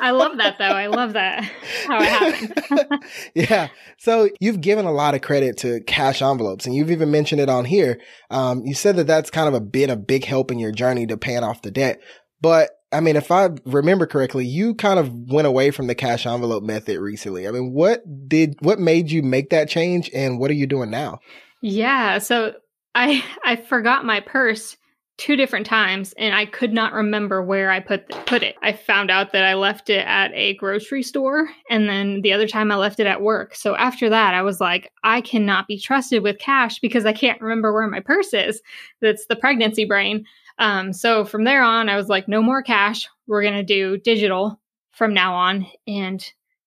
I 0.00 0.10
love 0.10 0.38
that 0.38 0.58
though. 0.58 0.64
I 0.64 0.86
love 0.86 1.12
that 1.14 1.42
how 1.86 2.00
it 2.00 2.08
happened. 2.08 3.04
yeah. 3.34 3.68
So 3.98 4.28
you've 4.40 4.60
given 4.60 4.86
a 4.86 4.92
lot 4.92 5.14
of 5.14 5.20
credit 5.20 5.58
to 5.58 5.80
cash 5.82 6.22
envelopes 6.22 6.66
and 6.66 6.74
you've 6.74 6.90
even 6.90 7.10
mentioned 7.10 7.40
it 7.40 7.48
on 7.48 7.64
here. 7.64 8.00
Um, 8.30 8.64
you 8.64 8.74
said 8.74 8.96
that 8.96 9.06
that's 9.06 9.30
kind 9.30 9.48
of 9.48 9.54
a 9.54 9.60
been 9.60 9.90
a 9.90 9.96
big 9.96 10.24
help 10.24 10.50
in 10.50 10.58
your 10.58 10.72
journey 10.72 11.06
to 11.06 11.16
paying 11.16 11.44
off 11.44 11.62
the 11.62 11.70
debt. 11.70 12.00
But 12.40 12.70
I 12.90 13.00
mean, 13.00 13.16
if 13.16 13.30
I 13.30 13.50
remember 13.66 14.06
correctly, 14.06 14.46
you 14.46 14.74
kind 14.74 14.98
of 14.98 15.12
went 15.12 15.46
away 15.46 15.70
from 15.70 15.88
the 15.88 15.94
cash 15.94 16.26
envelope 16.26 16.62
method 16.62 16.98
recently. 16.98 17.46
I 17.46 17.50
mean, 17.50 17.72
what 17.74 18.02
did, 18.28 18.56
what 18.60 18.78
made 18.78 19.10
you 19.10 19.22
make 19.22 19.50
that 19.50 19.68
change 19.68 20.10
and 20.14 20.38
what 20.38 20.50
are 20.50 20.54
you 20.54 20.66
doing 20.66 20.90
now? 20.90 21.18
Yeah, 21.60 22.18
so 22.18 22.54
I 22.94 23.24
I 23.44 23.56
forgot 23.56 24.04
my 24.04 24.20
purse 24.20 24.76
two 25.18 25.34
different 25.34 25.66
times 25.66 26.14
and 26.16 26.34
I 26.34 26.46
could 26.46 26.72
not 26.72 26.92
remember 26.92 27.42
where 27.42 27.70
I 27.70 27.80
put 27.80 28.08
put 28.26 28.44
it. 28.44 28.54
I 28.62 28.72
found 28.72 29.10
out 29.10 29.32
that 29.32 29.44
I 29.44 29.54
left 29.54 29.90
it 29.90 30.06
at 30.06 30.30
a 30.32 30.54
grocery 30.54 31.02
store 31.02 31.50
and 31.68 31.88
then 31.88 32.22
the 32.22 32.32
other 32.32 32.46
time 32.46 32.70
I 32.70 32.76
left 32.76 33.00
it 33.00 33.06
at 33.06 33.20
work. 33.20 33.56
So 33.56 33.76
after 33.76 34.08
that 34.08 34.32
I 34.32 34.42
was 34.42 34.60
like 34.60 34.90
I 35.02 35.20
cannot 35.20 35.66
be 35.66 35.78
trusted 35.78 36.22
with 36.22 36.38
cash 36.38 36.78
because 36.78 37.04
I 37.04 37.12
can't 37.12 37.40
remember 37.40 37.74
where 37.74 37.88
my 37.88 38.00
purse 38.00 38.32
is. 38.32 38.62
That's 39.00 39.26
the 39.26 39.36
pregnancy 39.36 39.84
brain. 39.84 40.24
Um 40.60 40.92
so 40.92 41.24
from 41.24 41.42
there 41.42 41.62
on 41.62 41.88
I 41.88 41.96
was 41.96 42.08
like 42.08 42.28
no 42.28 42.40
more 42.40 42.62
cash. 42.62 43.08
We're 43.26 43.42
going 43.42 43.54
to 43.54 43.62
do 43.64 43.98
digital 43.98 44.60
from 44.92 45.12
now 45.12 45.34
on 45.34 45.66
and 45.86 46.24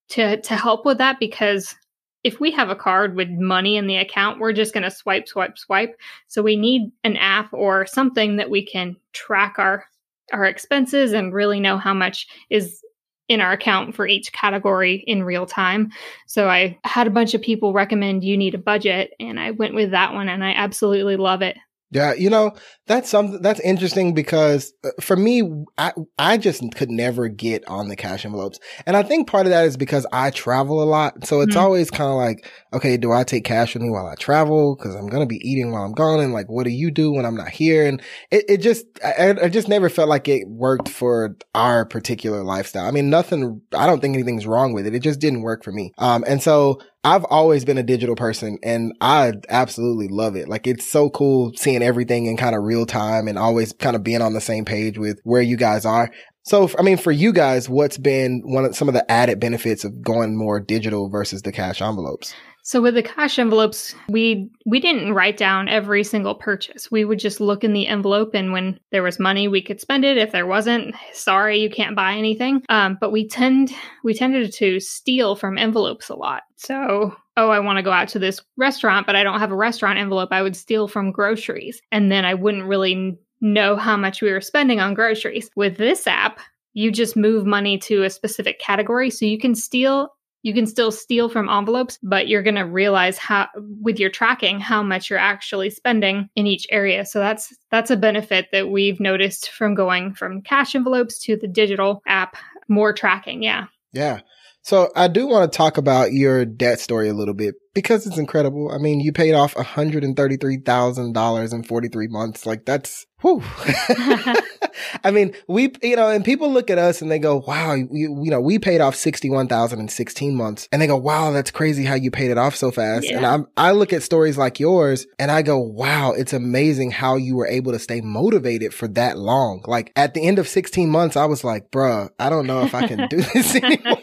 to 0.10 0.42
to 0.42 0.56
help 0.56 0.86
with 0.86 0.98
that 0.98 1.20
because 1.20 1.76
if 2.24 2.40
we 2.40 2.52
have 2.52 2.70
a 2.70 2.76
card 2.76 3.16
with 3.16 3.30
money 3.30 3.78
in 3.78 3.88
the 3.88 3.98
account, 3.98 4.40
we're 4.40 4.54
just 4.54 4.74
going 4.74 4.84
to 4.84 4.92
swipe, 4.92 5.28
swipe, 5.28 5.58
swipe. 5.58 6.00
So 6.28 6.42
we 6.42 6.56
need 6.56 6.92
an 7.04 7.18
app 7.18 7.52
or 7.54 7.86
something 7.86 8.38
that 8.38 8.50
we 8.50 8.66
can 8.66 8.96
track 9.14 9.56
our 9.58 9.86
our 10.32 10.46
expenses 10.46 11.12
and 11.12 11.34
really 11.34 11.60
know 11.60 11.78
how 11.78 11.94
much 11.94 12.26
is 12.50 12.82
in 13.28 13.42
our 13.42 13.54
account 13.54 13.96
for 13.96 14.08
each 14.08 14.32
category 14.34 15.04
in 15.08 15.24
real 15.24 15.46
time. 15.46 15.90
So 16.28 16.50
I 16.50 16.78
had 16.84 17.08
a 17.08 17.12
bunch 17.12 17.34
of 17.34 17.42
people 17.42 17.74
recommend 17.74 18.24
you 18.24 18.38
need 18.38 18.56
a 18.56 18.58
budget 18.58 19.14
and 19.20 19.40
I 19.40 19.52
went 19.52 19.74
with 19.74 19.92
that 19.92 20.14
one 20.14 20.28
and 20.30 20.44
I 20.44 20.52
absolutely 20.52 21.16
love 21.16 21.42
it. 21.42 21.58
Yeah, 21.94 22.14
you 22.14 22.30
know, 22.30 22.54
that's 22.88 23.10
something 23.10 23.42
that's 23.42 23.60
interesting 23.60 24.14
because 24.14 24.74
uh, 24.86 24.90
for 25.02 25.18
me, 25.18 25.44
I, 25.78 25.92
I 26.18 26.38
just 26.38 26.64
could 26.76 26.90
never 26.90 27.28
get 27.28 27.68
on 27.68 27.90
the 27.90 27.98
cash 27.98 28.24
envelopes. 28.24 28.60
And 28.86 28.96
I 28.96 29.04
think 29.04 29.28
part 29.28 29.46
of 29.46 29.50
that 29.50 29.66
is 29.66 29.76
because 29.76 30.08
I 30.14 30.30
travel 30.32 30.82
a 30.82 30.86
lot. 30.86 31.28
So 31.28 31.42
it's 31.42 31.56
Mhm. 31.56 31.60
always 31.62 31.92
kind 31.92 32.10
of 32.10 32.16
like, 32.16 32.50
okay, 32.72 32.96
do 32.96 33.12
I 33.12 33.26
take 33.26 33.44
cash 33.44 33.74
with 33.74 33.84
me 33.84 33.90
while 33.90 34.08
I 34.08 34.16
travel? 34.16 34.78
Cause 34.78 34.96
I'm 34.96 35.08
going 35.08 35.22
to 35.22 35.28
be 35.28 35.42
eating 35.48 35.72
while 35.72 35.84
I'm 35.84 35.92
gone. 35.92 36.22
And 36.22 36.32
like, 36.32 36.48
what 36.50 36.64
do 36.64 36.70
you 36.72 36.92
do 36.92 37.12
when 37.12 37.26
I'm 37.26 37.36
not 37.36 37.50
here? 37.50 37.86
And 37.86 38.02
it, 38.32 38.46
it 38.48 38.58
just, 38.58 38.86
I, 39.04 39.36
I 39.44 39.50
just 39.50 39.68
never 39.68 39.90
felt 39.90 40.08
like 40.08 40.30
it 40.30 40.48
worked 40.48 40.88
for 40.88 41.36
our 41.54 41.86
particular 41.86 42.42
lifestyle. 42.44 42.86
I 42.86 42.92
mean, 42.92 43.10
nothing, 43.10 43.62
I 43.76 43.86
don't 43.86 44.00
think 44.00 44.16
anything's 44.16 44.48
wrong 44.48 44.74
with 44.74 44.88
it. 44.88 44.96
It 44.96 45.04
just 45.04 45.20
didn't 45.20 45.42
work 45.42 45.64
for 45.64 45.74
me. 45.74 45.92
Um, 45.98 46.24
and 46.26 46.42
so 46.42 46.80
I've 47.04 47.26
always 47.26 47.66
been 47.66 47.80
a 47.80 47.84
digital 47.84 48.16
person 48.16 48.60
and 48.62 48.94
I 49.02 49.34
absolutely 49.50 50.08
love 50.08 50.36
it. 50.36 50.48
Like 50.48 50.68
it's 50.68 50.90
so 50.90 51.10
cool 51.10 51.52
seeing 51.56 51.82
everything 51.82 52.28
in 52.28 52.38
kind 52.38 52.56
of 52.56 52.64
real 52.64 52.86
time 52.86 53.28
and 53.28 53.40
always 53.40 53.74
kind 53.74 53.96
of 53.96 54.04
being 54.04 54.22
on 54.22 54.34
the 54.34 54.42
same 54.42 54.66
page 54.66 55.00
with 55.00 55.20
where 55.24 55.42
you 55.42 55.58
guys 55.58 55.84
are. 55.84 56.12
So, 56.44 56.70
I 56.78 56.82
mean, 56.82 56.98
for 56.98 57.12
you 57.12 57.34
guys, 57.34 57.70
what's 57.70 57.98
been 57.98 58.42
one 58.46 58.66
of 58.66 58.76
some 58.76 58.88
of 58.88 58.94
the 58.94 59.10
added 59.12 59.40
benefits 59.40 59.84
of 59.84 60.02
going 60.02 60.36
more 60.36 60.60
digital 60.60 61.10
versus 61.10 61.42
the 61.44 61.52
cash 61.52 61.82
envelopes? 61.82 62.34
So 62.64 62.82
with 62.82 62.94
the 62.94 63.04
cash 63.04 63.40
envelopes, 63.40 63.96
we 64.08 64.52
we 64.66 64.80
didn't 64.80 65.14
write 65.14 65.38
down 65.38 65.68
every 65.68 66.04
single 66.04 66.36
purchase. 66.36 66.92
We 66.92 67.06
would 67.06 67.20
just 67.20 67.42
look 67.42 67.64
in 67.64 67.74
the 67.74 67.88
envelope, 67.88 68.34
and 68.34 68.52
when 68.52 68.80
there 68.92 69.04
was 69.04 69.20
money, 69.20 69.48
we 69.48 69.62
could 69.62 69.82
spend 69.82 70.06
it. 70.06 70.18
If 70.18 70.32
there 70.32 70.46
wasn't, 70.46 70.96
sorry, 71.14 71.60
you 71.60 71.70
can't 71.70 71.96
buy 71.96 72.14
anything. 72.14 72.64
Um, 72.70 72.98
but 73.00 73.12
we 73.12 73.28
tend 73.28 73.74
we 74.04 74.14
tended 74.14 74.54
to 74.54 74.80
steal 74.80 75.36
from 75.36 75.58
envelopes 75.58 76.10
a 76.10 76.16
lot. 76.16 76.44
So 76.58 77.16
oh, 77.38 77.50
I 77.50 77.60
want 77.60 77.78
to 77.78 77.84
go 77.84 77.92
out 77.92 78.10
to 78.10 78.20
this 78.20 78.42
restaurant, 78.58 79.08
but 79.08 79.16
I 79.16 79.24
don't 79.24 79.40
have 79.40 79.52
a 79.52 79.56
restaurant 79.56 79.98
envelope. 79.98 80.30
I 80.32 80.42
would 80.42 80.56
steal 80.56 80.88
from 80.88 81.12
groceries, 81.12 81.82
and 81.92 82.12
then 82.12 82.26
I 82.26 82.36
wouldn't 82.36 82.68
really 82.68 83.18
know 83.42 83.76
how 83.76 83.98
much 83.98 84.22
we 84.22 84.32
were 84.32 84.42
spending 84.42 84.80
on 84.80 84.94
groceries. 84.94 85.50
With 85.56 85.78
this 85.78 86.06
app, 86.06 86.40
you 86.74 86.92
just 86.92 87.18
move 87.18 87.46
money 87.46 87.80
to 87.80 88.04
a 88.04 88.10
specific 88.10 88.60
category, 88.60 89.10
so 89.10 89.26
you 89.26 89.40
can 89.40 89.56
steal 89.56 90.10
you 90.44 90.54
can 90.54 90.66
still 90.66 90.92
steal 90.92 91.30
from 91.30 91.50
envelopes, 91.50 92.00
but 92.02 92.28
you're 92.28 92.44
going 92.44 92.56
to 92.56 92.66
realize 92.66 93.18
how 93.18 93.48
with 93.82 94.00
your 94.00 94.10
tracking 94.10 94.60
how 94.60 94.82
much 94.82 95.10
you're 95.10 95.20
actually 95.20 95.70
spending 95.70 96.30
in 96.36 96.48
each 96.48 96.66
area. 96.70 97.06
So 97.06 97.20
that's 97.20 97.56
that's 97.70 97.92
a 97.92 97.98
benefit 97.98 98.48
that 98.52 98.70
we've 98.70 99.00
noticed 99.00 99.50
from 99.50 99.76
going 99.76 100.14
from 100.14 100.42
cash 100.42 100.76
envelopes 100.76 101.20
to 101.20 101.38
the 101.38 101.48
digital 101.48 102.02
app, 102.08 102.36
more 102.68 102.94
tracking. 102.94 103.44
Yeah. 103.44 103.68
Yeah. 103.94 104.22
So 104.64 104.90
I 104.96 105.08
do 105.08 105.28
want 105.28 105.52
to 105.52 105.58
talk 105.58 105.78
about 105.78 106.14
your 106.14 106.46
debt 106.46 106.80
story 106.80 107.10
a 107.10 107.14
little 107.14 107.34
bit 107.34 107.56
because 107.74 108.06
it's 108.06 108.18
incredible. 108.18 108.72
I 108.72 108.78
mean, 108.78 109.00
you 109.00 109.12
paid 109.12 109.34
off 109.34 109.56
$133,000 109.56 111.54
in 111.54 111.64
43 111.64 112.08
months. 112.10 112.46
Like 112.46 112.66
that's, 112.66 113.06
whew. 113.22 113.42
I 115.04 115.12
mean, 115.12 115.34
we, 115.48 115.72
you 115.82 115.96
know, 115.96 116.10
and 116.10 116.24
people 116.24 116.52
look 116.52 116.70
at 116.70 116.78
us 116.78 117.02
and 117.02 117.10
they 117.10 117.20
go, 117.20 117.44
wow, 117.48 117.74
you, 117.74 117.88
you 117.92 118.30
know, 118.30 118.42
we 118.42 118.60
paid 118.60 118.82
off 118.82 118.96
61,000 118.96 119.80
in 119.80 119.88
16 119.88 120.36
months. 120.36 120.68
And 120.72 120.82
they 120.82 120.88
go, 120.88 120.98
wow, 120.98 121.32
that's 121.32 121.52
crazy 121.52 121.84
how 121.86 121.96
you 121.96 122.12
paid 122.12 122.30
it 122.32 122.38
off 122.38 122.56
so 122.56 122.72
fast. 122.72 123.08
And 123.10 123.26
I'm, 123.26 123.48
I 123.58 123.72
look 123.72 123.94
at 123.94 124.04
stories 124.04 124.38
like 124.38 124.60
yours 124.60 125.08
and 125.18 125.32
I 125.32 125.42
go, 125.42 125.58
wow, 125.58 126.12
it's 126.12 126.34
amazing 126.34 126.92
how 126.92 127.16
you 127.16 127.36
were 127.36 127.48
able 127.48 127.72
to 127.72 127.80
stay 127.80 128.02
motivated 128.02 128.74
for 128.74 128.88
that 128.90 129.18
long. 129.18 129.64
Like 129.66 129.92
at 129.96 130.14
the 130.14 130.26
end 130.26 130.40
of 130.40 130.48
16 130.48 130.90
months, 130.90 131.16
I 131.16 131.26
was 131.26 131.44
like, 131.44 131.72
bruh, 131.72 132.10
I 132.20 132.30
don't 132.30 132.48
know 132.48 132.64
if 132.64 132.76
I 132.76 132.88
can 132.88 133.08
do 133.08 133.18
this 133.34 133.56
anymore. 133.56 134.01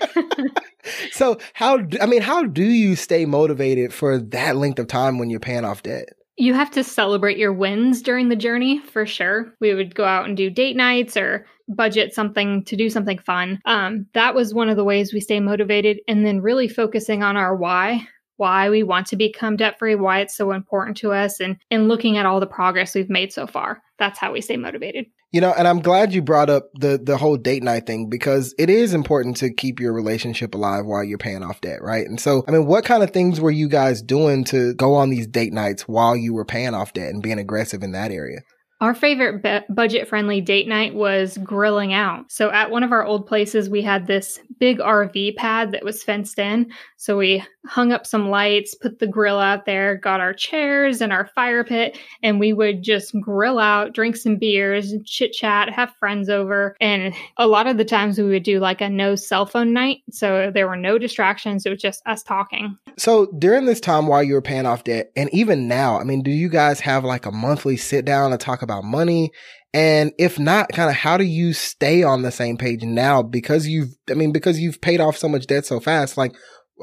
So 1.12 1.38
how, 1.52 1.78
do, 1.78 1.98
I 2.00 2.06
mean, 2.06 2.22
how 2.22 2.44
do 2.44 2.64
you 2.64 2.96
stay 2.96 3.26
motivated 3.26 3.92
for 3.92 4.18
that 4.18 4.56
length 4.56 4.78
of 4.78 4.86
time 4.86 5.18
when 5.18 5.30
you're 5.30 5.40
paying 5.40 5.64
off 5.64 5.82
debt? 5.82 6.08
You 6.36 6.54
have 6.54 6.70
to 6.72 6.84
celebrate 6.84 7.36
your 7.36 7.52
wins 7.52 8.00
during 8.00 8.28
the 8.28 8.36
journey 8.36 8.78
for 8.78 9.04
sure. 9.04 9.52
We 9.60 9.74
would 9.74 9.94
go 9.94 10.04
out 10.04 10.26
and 10.26 10.36
do 10.36 10.50
date 10.50 10.76
nights 10.76 11.16
or 11.16 11.46
budget 11.68 12.14
something 12.14 12.64
to 12.66 12.76
do 12.76 12.88
something 12.88 13.18
fun. 13.18 13.60
Um, 13.64 14.06
that 14.14 14.34
was 14.34 14.54
one 14.54 14.68
of 14.68 14.76
the 14.76 14.84
ways 14.84 15.12
we 15.12 15.20
stay 15.20 15.40
motivated. 15.40 15.98
And 16.06 16.24
then 16.24 16.40
really 16.40 16.68
focusing 16.68 17.22
on 17.22 17.36
our 17.36 17.56
why, 17.56 18.06
why 18.38 18.70
we 18.70 18.82
want 18.82 19.06
to 19.08 19.16
become 19.16 19.56
debt 19.56 19.78
free, 19.78 19.94
why 19.94 20.20
it's 20.20 20.36
so 20.36 20.52
important 20.52 20.96
to 20.98 21.12
us, 21.12 21.40
and, 21.40 21.58
and 21.70 21.88
looking 21.88 22.16
at 22.16 22.24
all 22.24 22.40
the 22.40 22.46
progress 22.46 22.94
we've 22.94 23.10
made 23.10 23.32
so 23.32 23.46
far. 23.46 23.82
That's 23.98 24.18
how 24.18 24.32
we 24.32 24.40
stay 24.40 24.56
motivated. 24.56 25.06
You 25.30 25.42
know, 25.42 25.52
and 25.52 25.68
I'm 25.68 25.80
glad 25.80 26.14
you 26.14 26.22
brought 26.22 26.48
up 26.48 26.70
the 26.74 26.98
the 27.02 27.18
whole 27.18 27.36
date 27.36 27.62
night 27.62 27.86
thing 27.86 28.08
because 28.08 28.54
it 28.58 28.70
is 28.70 28.94
important 28.94 29.36
to 29.38 29.52
keep 29.52 29.78
your 29.78 29.92
relationship 29.92 30.54
alive 30.54 30.86
while 30.86 31.04
you're 31.04 31.18
paying 31.18 31.42
off 31.42 31.60
debt, 31.60 31.82
right? 31.82 32.06
And 32.06 32.18
so, 32.18 32.44
I 32.48 32.52
mean, 32.52 32.64
what 32.64 32.86
kind 32.86 33.02
of 33.02 33.10
things 33.10 33.38
were 33.38 33.50
you 33.50 33.68
guys 33.68 34.00
doing 34.00 34.44
to 34.44 34.72
go 34.74 34.94
on 34.94 35.10
these 35.10 35.26
date 35.26 35.52
nights 35.52 35.82
while 35.82 36.16
you 36.16 36.32
were 36.32 36.46
paying 36.46 36.72
off 36.72 36.94
debt 36.94 37.10
and 37.10 37.22
being 37.22 37.38
aggressive 37.38 37.82
in 37.82 37.92
that 37.92 38.10
area? 38.10 38.38
Our 38.80 38.94
favorite 38.94 39.42
be- 39.42 39.74
budget 39.74 40.06
friendly 40.06 40.40
date 40.40 40.68
night 40.68 40.94
was 40.94 41.36
grilling 41.38 41.92
out. 41.92 42.30
So, 42.30 42.50
at 42.50 42.70
one 42.70 42.84
of 42.84 42.92
our 42.92 43.04
old 43.04 43.26
places, 43.26 43.68
we 43.68 43.82
had 43.82 44.06
this 44.06 44.38
big 44.60 44.78
RV 44.78 45.34
pad 45.34 45.72
that 45.72 45.84
was 45.84 46.04
fenced 46.04 46.38
in. 46.38 46.70
So, 46.96 47.18
we 47.18 47.44
hung 47.66 47.90
up 47.92 48.06
some 48.06 48.30
lights, 48.30 48.76
put 48.76 49.00
the 49.00 49.08
grill 49.08 49.40
out 49.40 49.66
there, 49.66 49.96
got 49.96 50.20
our 50.20 50.32
chairs 50.32 51.00
and 51.00 51.12
our 51.12 51.26
fire 51.34 51.64
pit, 51.64 51.98
and 52.22 52.38
we 52.38 52.52
would 52.52 52.82
just 52.82 53.20
grill 53.20 53.58
out, 53.58 53.94
drink 53.94 54.14
some 54.14 54.36
beers, 54.36 54.94
chit 55.04 55.32
chat, 55.32 55.70
have 55.70 55.92
friends 55.98 56.28
over. 56.28 56.76
And 56.80 57.14
a 57.36 57.48
lot 57.48 57.66
of 57.66 57.78
the 57.78 57.84
times 57.84 58.16
we 58.16 58.30
would 58.30 58.44
do 58.44 58.60
like 58.60 58.80
a 58.80 58.88
no 58.88 59.16
cell 59.16 59.44
phone 59.44 59.72
night. 59.72 60.02
So, 60.12 60.52
there 60.54 60.68
were 60.68 60.76
no 60.76 60.98
distractions. 60.98 61.66
It 61.66 61.70
was 61.70 61.82
just 61.82 62.00
us 62.06 62.22
talking. 62.22 62.78
So, 62.96 63.26
during 63.38 63.64
this 63.66 63.80
time 63.80 64.06
while 64.06 64.22
you 64.22 64.34
were 64.34 64.42
paying 64.42 64.66
off 64.66 64.84
debt, 64.84 65.10
and 65.16 65.28
even 65.34 65.66
now, 65.66 65.98
I 65.98 66.04
mean, 66.04 66.22
do 66.22 66.30
you 66.30 66.48
guys 66.48 66.78
have 66.78 67.02
like 67.02 67.26
a 67.26 67.32
monthly 67.32 67.76
sit 67.76 68.04
down 68.04 68.30
and 68.30 68.40
talk 68.40 68.62
about 68.62 68.67
money? 68.84 69.30
And 69.74 70.12
if 70.18 70.38
not, 70.38 70.70
kind 70.70 70.88
of 70.88 70.96
how 70.96 71.16
do 71.16 71.24
you 71.24 71.52
stay 71.52 72.02
on 72.02 72.22
the 72.22 72.30
same 72.30 72.56
page 72.56 72.82
now? 72.82 73.22
Because 73.22 73.66
you've, 73.66 73.94
I 74.10 74.14
mean, 74.14 74.32
because 74.32 74.58
you've 74.58 74.80
paid 74.80 75.00
off 75.00 75.16
so 75.16 75.28
much 75.28 75.46
debt 75.46 75.66
so 75.66 75.80
fast, 75.80 76.16
like 76.16 76.34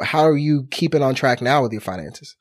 how 0.04 0.21
are 0.21 0.38
you 0.38 0.67
keeping 0.71 1.02
on 1.02 1.15
track 1.15 1.41
now 1.41 1.62
with 1.63 1.71
your 1.71 1.82
finances? 1.82 2.36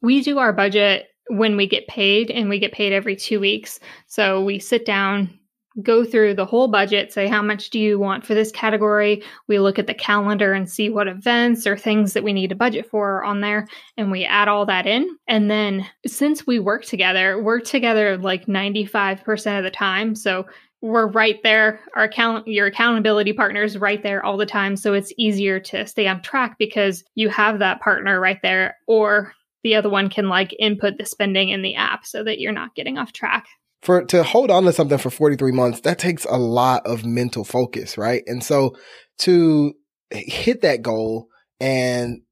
We 0.00 0.22
do 0.22 0.38
our 0.38 0.52
budget 0.52 1.06
when 1.28 1.56
we 1.56 1.66
get 1.66 1.86
paid 1.86 2.30
and 2.30 2.48
we 2.48 2.58
get 2.58 2.72
paid 2.72 2.92
every 2.92 3.16
two 3.16 3.40
weeks. 3.40 3.78
So 4.06 4.42
we 4.42 4.58
sit 4.58 4.86
down, 4.86 5.38
go 5.82 6.04
through 6.04 6.34
the 6.34 6.44
whole 6.44 6.68
budget, 6.68 7.12
say 7.12 7.28
how 7.28 7.42
much 7.42 7.70
do 7.70 7.78
you 7.78 7.98
want 7.98 8.26
for 8.26 8.34
this 8.34 8.50
category. 8.50 9.22
We 9.46 9.58
look 9.58 9.78
at 9.78 9.86
the 9.86 9.94
calendar 9.94 10.52
and 10.52 10.68
see 10.68 10.90
what 10.90 11.08
events 11.08 11.66
or 11.66 11.76
things 11.76 12.12
that 12.12 12.24
we 12.24 12.32
need 12.32 12.50
to 12.50 12.56
budget 12.56 12.88
for 12.90 13.18
are 13.18 13.24
on 13.24 13.40
there, 13.40 13.68
and 13.96 14.10
we 14.10 14.24
add 14.24 14.48
all 14.48 14.66
that 14.66 14.86
in. 14.86 15.16
And 15.28 15.50
then 15.50 15.86
since 16.06 16.46
we 16.46 16.58
work 16.58 16.84
together, 16.84 17.42
work 17.42 17.64
together 17.64 18.16
like 18.16 18.46
95% 18.46 19.58
of 19.58 19.64
the 19.64 19.70
time. 19.70 20.14
So 20.14 20.46
we're 20.82 21.08
right 21.08 21.38
there. 21.42 21.80
Our 21.94 22.04
account, 22.04 22.48
your 22.48 22.66
accountability 22.66 23.32
partner 23.32 23.62
is 23.62 23.78
right 23.78 24.02
there 24.02 24.24
all 24.24 24.36
the 24.36 24.46
time. 24.46 24.76
So 24.76 24.94
it's 24.94 25.12
easier 25.18 25.60
to 25.60 25.86
stay 25.86 26.06
on 26.06 26.22
track 26.22 26.56
because 26.58 27.04
you 27.14 27.28
have 27.28 27.58
that 27.58 27.80
partner 27.80 28.18
right 28.18 28.38
there, 28.42 28.76
or 28.86 29.34
the 29.62 29.74
other 29.74 29.90
one 29.90 30.08
can 30.08 30.28
like 30.28 30.56
input 30.58 30.94
the 30.96 31.04
spending 31.04 31.50
in 31.50 31.60
the 31.62 31.74
app 31.74 32.06
so 32.06 32.24
that 32.24 32.40
you're 32.40 32.50
not 32.50 32.74
getting 32.74 32.96
off 32.96 33.12
track 33.12 33.46
for 33.82 34.04
to 34.04 34.22
hold 34.22 34.50
on 34.50 34.64
to 34.64 34.72
something 34.72 34.98
for 34.98 35.10
43 35.10 35.52
months, 35.52 35.80
that 35.82 35.98
takes 35.98 36.24
a 36.24 36.36
lot 36.36 36.86
of 36.86 37.04
mental 37.04 37.44
focus, 37.44 37.96
right? 37.96 38.22
And 38.26 38.44
so 38.44 38.76
to 39.20 39.74
hit 40.10 40.62
that 40.62 40.82
goal 40.82 41.28
and 41.60 42.22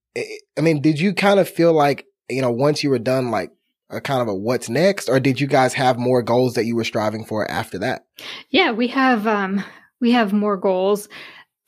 I 0.59 0.61
mean, 0.61 0.81
did 0.81 0.99
you 0.99 1.15
kind 1.15 1.39
of 1.39 1.49
feel 1.49 1.73
like, 1.73 2.07
you 2.29 2.43
know, 2.43 2.51
once 2.51 2.83
you 2.83 2.91
were 2.91 2.99
done, 2.99 3.31
like 3.31 3.51
a 3.91 4.01
kind 4.01 4.21
of 4.21 4.29
a 4.29 4.35
what's 4.35 4.69
next, 4.69 5.09
or 5.09 5.21
did 5.21 5.41
you 5.41 5.47
guys 5.47 5.75
have 5.75 5.99
more 5.99 6.23
goals 6.23 6.55
that 6.55 6.65
you 6.65 6.77
were 6.77 6.85
striving 6.85 7.25
for 7.25 7.49
after 7.51 7.79
that? 7.79 8.07
Yeah, 8.51 8.73
we 8.73 8.89
have, 8.89 9.27
um, 9.27 9.65
we 10.01 10.13
have 10.13 10.33
more 10.33 10.57
goals. 10.57 11.09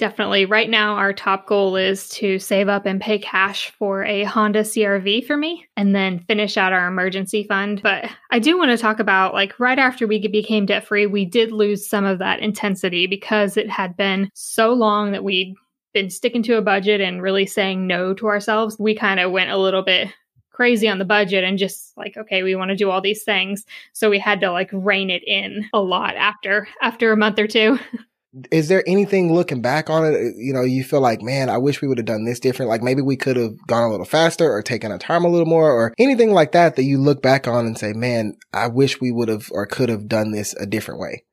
Definitely. 0.01 0.47
Right 0.47 0.71
now, 0.71 0.95
our 0.95 1.13
top 1.13 1.47
goal 1.47 1.77
is 1.77 2.09
to 2.09 2.39
save 2.39 2.71
up 2.71 2.87
and 2.87 3.03
pay 3.03 3.19
cash 3.19 3.71
for 3.73 4.03
a 4.03 4.25
Honda 4.25 4.63
CRV 4.63 5.27
for 5.27 5.37
me 5.37 5.67
and 5.77 5.95
then 5.95 6.21
finish 6.21 6.57
out 6.57 6.73
our 6.73 6.89
emergency 6.89 7.45
fund. 7.45 7.83
But 7.83 8.07
I 8.31 8.39
do 8.39 8.57
want 8.57 8.71
to 8.71 8.79
talk 8.79 8.99
about 8.99 9.35
like 9.35 9.61
right 9.61 9.79
after 9.79 10.07
we 10.07 10.27
became 10.27 10.65
debt 10.65 10.87
free, 10.87 11.07
we 11.07 11.27
did 11.27 11.53
lose 11.53 11.87
some 11.87 12.07
of 12.07 12.19
that 12.19 12.41
intensity 12.41 13.07
because 13.07 13.59
it 13.59 13.69
had 13.69 13.95
been 13.95 14.31
so 14.33 14.73
long 14.73 15.13
that 15.13 15.23
we'd 15.23 15.55
been 15.93 16.09
sticking 16.09 16.43
to 16.45 16.57
a 16.57 16.63
budget 16.63 17.03
and 17.03 17.21
really 17.21 17.45
saying 17.45 17.87
no 17.87 18.15
to 18.15 18.27
ourselves. 18.27 18.79
We 18.79 18.95
kind 18.95 19.21
of 19.21 19.33
went 19.33 19.51
a 19.51 19.59
little 19.59 19.83
bit 19.83 20.09
crazy 20.51 20.89
on 20.89 20.99
the 20.99 21.05
budget 21.05 21.45
and 21.45 21.59
just 21.59 21.97
like 21.97 22.19
okay 22.19 22.43
we 22.43 22.55
want 22.55 22.69
to 22.69 22.77
do 22.77 22.91
all 22.91 23.01
these 23.01 23.23
things 23.23 23.65
so 23.95 24.11
we 24.11 24.19
had 24.19 24.41
to 24.41 24.53
like 24.53 24.69
rein 24.73 25.09
it 25.09 25.23
in 25.27 25.65
a 25.73 25.81
lot 25.81 26.15
after 26.17 26.69
after 26.83 27.13
a 27.13 27.17
month 27.17 27.39
or 27.39 27.47
two 27.47 27.79
is 28.53 28.69
there 28.69 28.85
anything 28.87 29.33
looking 29.33 29.61
back 29.61 29.91
on 29.91 30.05
it 30.05 30.35
you 30.37 30.53
know 30.53 30.63
you 30.63 30.85
feel 30.85 31.01
like 31.01 31.21
man 31.21 31.49
i 31.49 31.59
wish 31.59 31.83
we 31.83 31.89
would 31.89 31.99
have 31.99 32.07
done 32.07 32.25
this 32.25 32.39
different 32.39 32.69
like 32.69 32.83
maybe 32.83 33.03
we 33.03 33.17
could 33.17 33.37
have 33.37 33.55
gone 33.67 33.83
a 33.83 33.91
little 33.91 34.07
faster 34.07 34.51
or 34.53 34.63
taken 34.63 34.93
our 34.93 34.99
time 34.99 35.25
a 35.25 35.29
little 35.29 35.47
more 35.47 35.73
or 35.73 35.93
anything 35.99 36.33
like 36.33 36.53
that 36.53 36.77
that 36.77 36.85
you 36.85 36.97
look 36.97 37.23
back 37.23 37.49
on 37.49 37.67
and 37.67 37.77
say 37.77 37.93
man 37.93 38.35
i 38.53 38.69
wish 38.69 39.01
we 39.01 39.11
would 39.11 39.29
have 39.29 39.49
or 39.51 39.67
could 39.67 39.89
have 39.89 40.07
done 40.07 40.31
this 40.31 40.55
a 40.61 40.67
different 40.67 41.01
way 41.01 41.25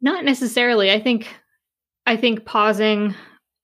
not 0.00 0.24
necessarily. 0.24 0.90
I 0.90 1.00
think 1.00 1.28
i 2.06 2.16
think 2.16 2.44
pausing 2.44 3.14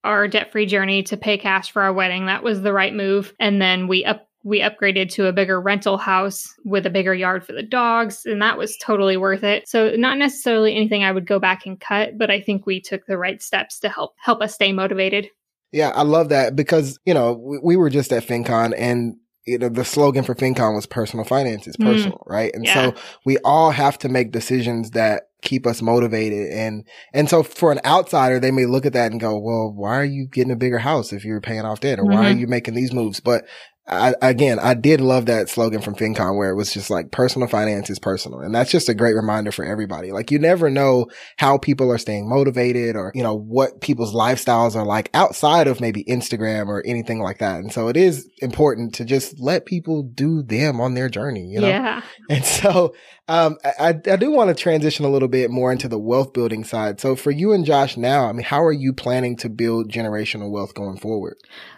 our 0.03 0.27
debt-free 0.27 0.65
journey 0.65 1.03
to 1.03 1.17
pay 1.17 1.37
cash 1.37 1.71
for 1.71 1.81
our 1.81 1.93
wedding 1.93 2.25
that 2.25 2.43
was 2.43 2.61
the 2.61 2.73
right 2.73 2.93
move. 2.93 3.33
And 3.39 3.61
then 3.61 3.87
we 3.87 4.03
up 4.05 4.27
we 4.43 4.59
upgraded 4.59 5.09
to 5.11 5.27
a 5.27 5.33
bigger 5.33 5.59
rental 5.59 5.97
house 5.97 6.53
with 6.65 6.85
a 6.85 6.89
bigger 6.89 7.13
yard 7.13 7.45
for 7.45 7.53
the 7.53 7.63
dogs, 7.63 8.25
and 8.25 8.41
that 8.41 8.57
was 8.57 8.77
totally 8.77 9.17
worth 9.17 9.43
it. 9.43 9.67
So 9.67 9.95
not 9.95 10.17
necessarily 10.17 10.75
anything 10.75 11.03
I 11.03 11.11
would 11.11 11.25
go 11.25 11.39
back 11.39 11.65
and 11.65 11.79
cut, 11.79 12.17
but 12.17 12.29
I 12.29 12.41
think 12.41 12.65
we 12.65 12.81
took 12.81 13.05
the 13.05 13.17
right 13.17 13.41
steps 13.41 13.79
to 13.79 13.89
help 13.89 14.15
help 14.19 14.41
us 14.41 14.53
stay 14.53 14.73
motivated. 14.73 15.29
Yeah, 15.71 15.89
I 15.89 16.03
love 16.03 16.29
that 16.29 16.55
because, 16.55 16.99
you 17.05 17.13
know, 17.13 17.33
we, 17.33 17.59
we 17.63 17.75
were 17.77 17.89
just 17.89 18.11
at 18.11 18.23
FinCon 18.23 18.73
and 18.77 19.15
you 19.45 19.57
know, 19.57 19.69
the 19.69 19.83
slogan 19.83 20.23
for 20.23 20.35
FinCon 20.35 20.73
was 20.75 20.85
personal 20.85 21.25
finance 21.25 21.67
is 21.67 21.75
mm. 21.75 21.85
personal, 21.85 22.19
mm. 22.19 22.29
right? 22.31 22.53
And 22.53 22.65
yeah. 22.65 22.73
so 22.73 23.01
we 23.25 23.37
all 23.39 23.71
have 23.71 23.97
to 23.99 24.09
make 24.09 24.31
decisions 24.31 24.91
that 24.91 25.23
keep 25.43 25.67
us 25.67 25.81
motivated. 25.81 26.51
And, 26.51 26.85
and 27.13 27.29
so 27.29 27.43
for 27.43 27.71
an 27.71 27.79
outsider, 27.85 28.39
they 28.39 28.51
may 28.51 28.65
look 28.65 28.85
at 28.85 28.93
that 28.93 29.11
and 29.11 29.19
go, 29.19 29.37
well, 29.37 29.71
why 29.75 29.97
are 29.99 30.05
you 30.05 30.27
getting 30.27 30.51
a 30.51 30.55
bigger 30.55 30.79
house 30.79 31.13
if 31.13 31.23
you're 31.23 31.41
paying 31.41 31.61
off 31.61 31.81
debt 31.81 31.99
or 31.99 32.03
mm-hmm. 32.03 32.13
why 32.13 32.25
are 32.25 32.31
mm-hmm. 32.31 32.39
you 32.39 32.47
making 32.47 32.73
these 32.73 32.93
moves? 32.93 33.19
But 33.19 33.45
I, 33.85 34.15
again, 34.21 34.59
I 34.59 34.75
did 34.75 35.01
love 35.01 35.25
that 35.25 35.49
slogan 35.49 35.81
from 35.81 35.95
FinCon 35.95 36.37
where 36.37 36.49
it 36.49 36.55
was 36.55 36.73
just 36.73 36.89
like 36.89 37.11
personal 37.11 37.49
finance 37.49 37.89
is 37.89 37.99
personal. 37.99 38.39
And 38.39 38.55
that's 38.55 38.71
just 38.71 38.87
a 38.87 38.93
great 38.93 39.13
reminder 39.13 39.51
for 39.51 39.65
everybody. 39.65 40.13
Like 40.13 40.31
you 40.31 40.39
never 40.39 40.69
know 40.69 41.07
how 41.37 41.57
people 41.57 41.91
are 41.91 41.97
staying 41.97 42.29
motivated 42.29 42.95
or, 42.95 43.11
you 43.13 43.23
know, 43.23 43.35
what 43.35 43.81
people's 43.81 44.15
lifestyles 44.15 44.75
are 44.75 44.85
like 44.85 45.09
outside 45.13 45.67
of 45.67 45.81
maybe 45.81 46.05
Instagram 46.05 46.67
or 46.67 46.81
anything 46.85 47.19
like 47.19 47.39
that. 47.39 47.59
And 47.59 47.73
so 47.73 47.89
it 47.89 47.97
is 47.97 48.29
important 48.37 48.95
to 48.95 49.05
just 49.05 49.37
let 49.37 49.65
people 49.65 50.03
do 50.03 50.43
them 50.43 50.79
on 50.79 50.93
their 50.93 51.09
journey, 51.09 51.45
you 51.47 51.59
know? 51.59 51.67
Yeah. 51.67 52.01
And 52.29 52.45
so, 52.45 52.95
um, 53.27 53.57
I, 53.63 53.89
I 53.89 54.15
do 54.15 54.31
want 54.31 54.49
to 54.49 54.53
transition 54.53 55.05
a 55.05 55.09
little 55.09 55.27
bit 55.27 55.49
more 55.49 55.71
into 55.71 55.87
the 55.87 55.99
wealth 55.99 56.33
building 56.33 56.63
side. 56.63 56.99
So 56.99 57.15
for 57.15 57.31
you 57.31 57.53
and 57.53 57.65
Josh 57.65 57.95
now, 57.95 58.27
I 58.27 58.33
mean, 58.33 58.43
how 58.43 58.63
are 58.63 58.73
you 58.73 58.93
planning 58.93 59.37
to 59.37 59.49
build 59.49 59.91
generational 59.91 60.51
wealth 60.51 60.73
going 60.73 60.97
forward? 60.97 61.37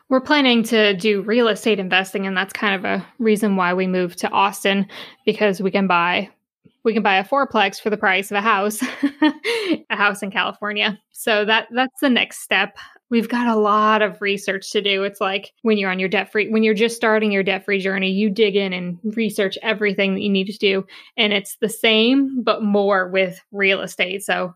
we're 0.10 0.22
planning 0.22 0.64
to 0.64 0.94
do 0.96 1.22
real 1.22 1.48
estate 1.48 1.80
investing 1.80 2.28
and 2.28 2.38
that's 2.38 2.54
kind 2.54 2.76
of 2.76 2.86
a 2.86 3.06
reason 3.20 3.56
why 3.56 3.74
we 3.74 3.88
moved 3.88 4.20
to 4.20 4.30
Austin 4.30 4.88
because 5.26 5.62
we 5.62 5.72
can 5.72 5.88
buy 5.88 6.30
we 6.84 6.94
can 6.94 7.02
buy 7.02 7.18
a 7.18 7.24
fourplex 7.24 7.82
for 7.82 7.90
the 7.90 7.98
price 7.98 8.30
of 8.30 8.38
a 8.38 8.42
house 8.42 8.82
a 9.90 9.96
house 9.96 10.22
in 10.22 10.30
California. 10.30 11.00
So 11.12 11.46
that 11.46 11.68
that's 11.72 12.00
the 12.00 12.10
next 12.10 12.40
step. 12.40 12.78
We've 13.10 13.30
got 13.30 13.48
a 13.48 13.56
lot 13.56 14.02
of 14.02 14.22
research 14.22 14.72
to 14.72 14.82
do. 14.82 15.04
It's 15.04 15.22
like 15.22 15.54
when 15.62 15.78
you're 15.78 15.92
on 15.92 16.00
your 16.00 16.10
debt 16.10 16.32
free 16.32 16.50
when 16.50 16.64
you're 16.64 16.74
just 16.74 16.96
starting 16.96 17.32
your 17.32 17.44
debt 17.44 17.66
free 17.66 17.80
journey, 17.80 18.12
you 18.12 18.30
dig 18.30 18.56
in 18.56 18.74
and 18.74 18.98
research 19.16 19.58
everything 19.62 20.16
that 20.16 20.22
you 20.22 20.30
need 20.30 20.48
to 20.48 20.58
do 20.58 20.86
and 21.18 21.32
it's 21.32 21.58
the 21.62 21.70
same 21.70 22.42
but 22.44 22.64
more 22.64 23.10
with 23.10 23.40
real 23.52 23.82
estate. 23.82 24.24
So 24.24 24.56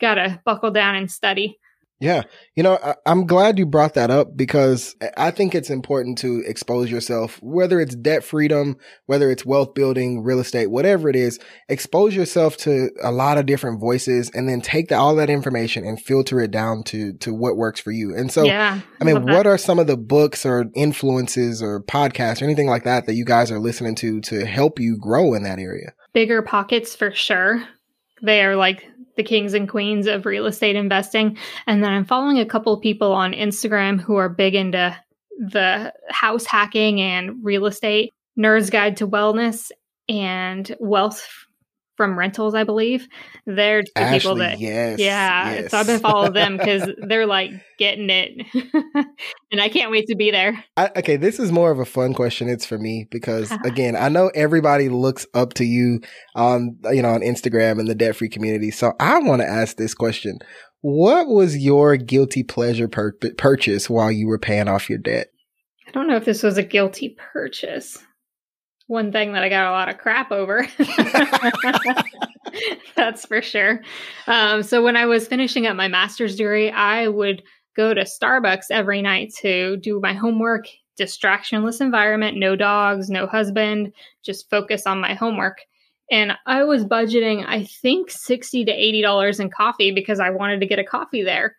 got 0.00 0.14
to 0.14 0.40
buckle 0.44 0.70
down 0.70 0.94
and 0.94 1.10
study. 1.10 1.58
Yeah. 2.00 2.22
You 2.54 2.62
know, 2.62 2.78
I, 2.82 2.94
am 3.10 3.26
glad 3.26 3.58
you 3.58 3.66
brought 3.66 3.94
that 3.94 4.10
up 4.10 4.36
because 4.36 4.94
I 5.16 5.32
think 5.32 5.54
it's 5.54 5.70
important 5.70 6.18
to 6.18 6.44
expose 6.46 6.90
yourself, 6.90 7.40
whether 7.42 7.80
it's 7.80 7.96
debt 7.96 8.22
freedom, 8.22 8.76
whether 9.06 9.30
it's 9.30 9.44
wealth 9.44 9.74
building, 9.74 10.22
real 10.22 10.38
estate, 10.38 10.68
whatever 10.68 11.08
it 11.08 11.16
is, 11.16 11.40
expose 11.68 12.14
yourself 12.14 12.56
to 12.58 12.90
a 13.02 13.10
lot 13.10 13.36
of 13.36 13.46
different 13.46 13.80
voices 13.80 14.30
and 14.32 14.48
then 14.48 14.60
take 14.60 14.88
the, 14.88 14.96
all 14.96 15.16
that 15.16 15.28
information 15.28 15.84
and 15.84 16.00
filter 16.00 16.40
it 16.40 16.52
down 16.52 16.84
to, 16.84 17.14
to 17.14 17.34
what 17.34 17.56
works 17.56 17.80
for 17.80 17.90
you. 17.90 18.14
And 18.14 18.30
so, 18.30 18.44
yeah, 18.44 18.80
I 19.00 19.04
mean, 19.04 19.24
what 19.24 19.46
are 19.46 19.58
some 19.58 19.80
of 19.80 19.88
the 19.88 19.96
books 19.96 20.46
or 20.46 20.66
influences 20.76 21.60
or 21.60 21.82
podcasts 21.82 22.40
or 22.40 22.44
anything 22.44 22.68
like 22.68 22.84
that 22.84 23.06
that 23.06 23.14
you 23.14 23.24
guys 23.24 23.50
are 23.50 23.58
listening 23.58 23.96
to 23.96 24.20
to 24.20 24.46
help 24.46 24.78
you 24.78 24.96
grow 24.96 25.34
in 25.34 25.42
that 25.42 25.58
area? 25.58 25.94
BiggerPockets 26.14 26.96
for 26.96 27.10
sure. 27.10 27.66
They 28.22 28.44
are 28.44 28.56
like 28.56 28.84
the 29.18 29.24
kings 29.24 29.52
and 29.52 29.68
queens 29.68 30.06
of 30.06 30.24
real 30.24 30.46
estate 30.46 30.76
investing. 30.76 31.36
And 31.66 31.84
then 31.84 31.90
I'm 31.90 32.06
following 32.06 32.38
a 32.38 32.46
couple 32.46 32.80
people 32.80 33.12
on 33.12 33.32
Instagram 33.32 34.00
who 34.00 34.16
are 34.16 34.30
big 34.30 34.54
into 34.54 34.96
the 35.36 35.92
house 36.08 36.46
hacking 36.46 37.00
and 37.00 37.44
real 37.44 37.66
estate. 37.66 38.14
Nerd's 38.38 38.70
Guide 38.70 38.96
to 38.98 39.08
Wellness 39.08 39.70
and 40.08 40.74
Wealth 40.78 41.46
from 41.98 42.16
Rentals, 42.16 42.54
I 42.54 42.62
believe. 42.62 43.08
They're 43.44 43.82
the 43.82 43.90
Ashley, 43.98 44.18
people 44.20 44.36
that, 44.36 44.60
yes, 44.60 45.00
yeah. 45.00 45.52
yes. 45.52 45.70
So 45.72 45.78
I've 45.78 45.86
been 45.86 46.00
following 46.00 46.32
them 46.32 46.56
because 46.58 46.88
they're 46.96 47.26
like 47.26 47.50
getting 47.76 48.08
it, 48.08 48.46
and 49.52 49.60
I 49.60 49.68
can't 49.68 49.90
wait 49.90 50.06
to 50.06 50.14
be 50.14 50.30
there. 50.30 50.64
I, 50.76 50.90
okay, 50.96 51.16
this 51.16 51.38
is 51.38 51.52
more 51.52 51.72
of 51.72 51.80
a 51.80 51.84
fun 51.84 52.14
question. 52.14 52.48
It's 52.48 52.64
for 52.64 52.78
me 52.78 53.08
because 53.10 53.50
ah. 53.50 53.58
again, 53.64 53.96
I 53.96 54.08
know 54.08 54.30
everybody 54.34 54.88
looks 54.88 55.26
up 55.34 55.54
to 55.54 55.64
you 55.64 56.00
on 56.34 56.78
you 56.90 57.02
know 57.02 57.10
on 57.10 57.20
Instagram 57.20 57.80
and 57.80 57.88
the 57.88 57.96
debt 57.96 58.16
free 58.16 58.30
community. 58.30 58.70
So 58.70 58.94
I 59.00 59.18
want 59.18 59.42
to 59.42 59.48
ask 59.48 59.76
this 59.76 59.92
question: 59.92 60.38
What 60.80 61.26
was 61.26 61.58
your 61.58 61.96
guilty 61.96 62.44
pleasure 62.44 62.88
pur- 62.88 63.18
purchase 63.36 63.90
while 63.90 64.12
you 64.12 64.28
were 64.28 64.38
paying 64.38 64.68
off 64.68 64.88
your 64.88 65.00
debt? 65.00 65.32
I 65.88 65.90
don't 65.90 66.06
know 66.06 66.16
if 66.16 66.24
this 66.24 66.44
was 66.44 66.58
a 66.58 66.62
guilty 66.62 67.16
purchase. 67.32 67.98
One 68.88 69.12
thing 69.12 69.34
that 69.34 69.44
I 69.44 69.48
got 69.48 69.68
a 69.68 69.70
lot 69.70 69.88
of 69.88 69.98
crap 69.98 70.32
over. 70.32 70.66
That's 72.96 73.26
for 73.26 73.42
sure. 73.42 73.82
Um, 74.26 74.62
so 74.62 74.82
when 74.82 74.96
I 74.96 75.06
was 75.06 75.28
finishing 75.28 75.66
up 75.66 75.76
my 75.76 75.88
master's 75.88 76.36
degree, 76.36 76.70
I 76.70 77.06
would 77.06 77.42
go 77.76 77.94
to 77.94 78.02
Starbucks 78.02 78.66
every 78.70 79.02
night 79.02 79.34
to 79.42 79.76
do 79.76 80.00
my 80.00 80.14
homework, 80.14 80.66
distractionless 80.98 81.82
environment, 81.82 82.38
no 82.38 82.56
dogs, 82.56 83.10
no 83.10 83.26
husband, 83.26 83.92
just 84.24 84.48
focus 84.48 84.86
on 84.86 85.00
my 85.00 85.14
homework. 85.14 85.58
And 86.10 86.32
I 86.46 86.64
was 86.64 86.86
budgeting, 86.86 87.44
I 87.46 87.64
think, 87.64 88.10
60 88.10 88.64
to 88.64 88.72
$80 88.72 89.40
in 89.40 89.50
coffee 89.50 89.90
because 89.90 90.18
I 90.18 90.30
wanted 90.30 90.60
to 90.60 90.66
get 90.66 90.78
a 90.78 90.84
coffee 90.84 91.22
there 91.22 91.57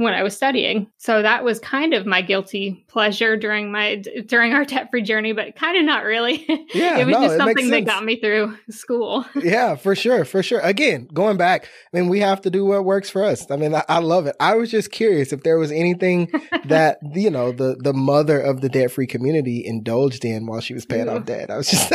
when 0.00 0.14
I 0.14 0.22
was 0.22 0.34
studying. 0.34 0.90
So 0.96 1.20
that 1.20 1.44
was 1.44 1.58
kind 1.58 1.92
of 1.92 2.06
my 2.06 2.22
guilty 2.22 2.86
pleasure 2.88 3.36
during 3.36 3.70
my 3.70 3.96
during 4.26 4.54
our 4.54 4.64
debt 4.64 4.88
free 4.90 5.02
journey, 5.02 5.32
but 5.32 5.54
kind 5.56 5.76
of 5.76 5.84
not 5.84 6.04
really. 6.04 6.46
Yeah, 6.72 6.98
it 6.98 7.04
was 7.04 7.14
no, 7.14 7.22
just 7.22 7.36
something 7.36 7.70
that 7.70 7.84
got 7.84 8.04
me 8.04 8.20
through 8.20 8.56
school. 8.70 9.26
yeah, 9.34 9.74
for 9.74 9.96
sure, 9.96 10.24
for 10.24 10.40
sure. 10.42 10.60
Again, 10.60 11.08
going 11.12 11.36
back, 11.36 11.64
I 11.64 11.98
mean, 11.98 12.08
we 12.08 12.20
have 12.20 12.40
to 12.42 12.50
do 12.50 12.64
what 12.64 12.84
works 12.84 13.10
for 13.10 13.24
us. 13.24 13.50
I 13.50 13.56
mean, 13.56 13.74
I, 13.74 13.84
I 13.88 13.98
love 13.98 14.26
it. 14.26 14.36
I 14.38 14.54
was 14.54 14.70
just 14.70 14.92
curious 14.92 15.32
if 15.32 15.42
there 15.42 15.58
was 15.58 15.72
anything 15.72 16.30
that 16.66 16.98
you 17.12 17.28
know 17.28 17.50
the 17.50 17.76
the 17.78 17.92
mother 17.92 18.40
of 18.40 18.60
the 18.60 18.68
debt 18.68 18.92
free 18.92 19.06
community 19.06 19.64
indulged 19.66 20.24
in 20.24 20.46
while 20.46 20.60
she 20.60 20.74
was 20.74 20.86
paying 20.86 21.08
Ooh. 21.08 21.16
off 21.16 21.24
debt. 21.24 21.50
I 21.50 21.56
was 21.56 21.70
just. 21.70 21.92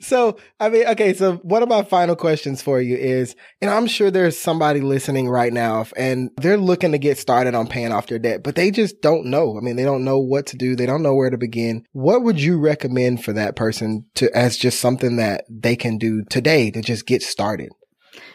So, 0.00 0.38
I 0.60 0.68
mean, 0.68 0.86
okay. 0.88 1.12
So, 1.12 1.36
one 1.38 1.62
of 1.62 1.68
my 1.68 1.82
final 1.82 2.14
questions 2.14 2.62
for 2.62 2.80
you 2.80 2.96
is, 2.96 3.34
and 3.60 3.68
I'm 3.68 3.88
sure 3.88 4.10
there's 4.10 4.38
somebody 4.38 4.80
listening 4.80 5.28
right 5.28 5.52
now 5.52 5.86
and 5.96 6.30
they're 6.36 6.56
looking 6.56 6.92
to 6.92 6.98
get 6.98 7.18
started 7.18 7.54
on 7.54 7.66
paying 7.66 7.90
off 7.90 8.06
their 8.06 8.20
debt, 8.20 8.44
but 8.44 8.54
they 8.54 8.70
just 8.70 9.02
don't 9.02 9.26
know. 9.26 9.58
I 9.58 9.60
mean, 9.60 9.74
they 9.74 9.84
don't 9.84 10.04
know 10.04 10.20
what 10.20 10.46
to 10.46 10.56
do. 10.56 10.76
They 10.76 10.86
don't 10.86 11.02
know 11.02 11.14
where 11.14 11.30
to 11.30 11.36
begin. 11.36 11.84
What 11.92 12.22
would 12.22 12.40
you 12.40 12.60
recommend 12.60 13.24
for 13.24 13.32
that 13.32 13.56
person 13.56 14.04
to, 14.14 14.30
as 14.36 14.56
just 14.56 14.78
something 14.78 15.16
that 15.16 15.44
they 15.50 15.74
can 15.74 15.98
do 15.98 16.24
today 16.30 16.70
to 16.70 16.80
just 16.80 17.06
get 17.06 17.22
started? 17.22 17.70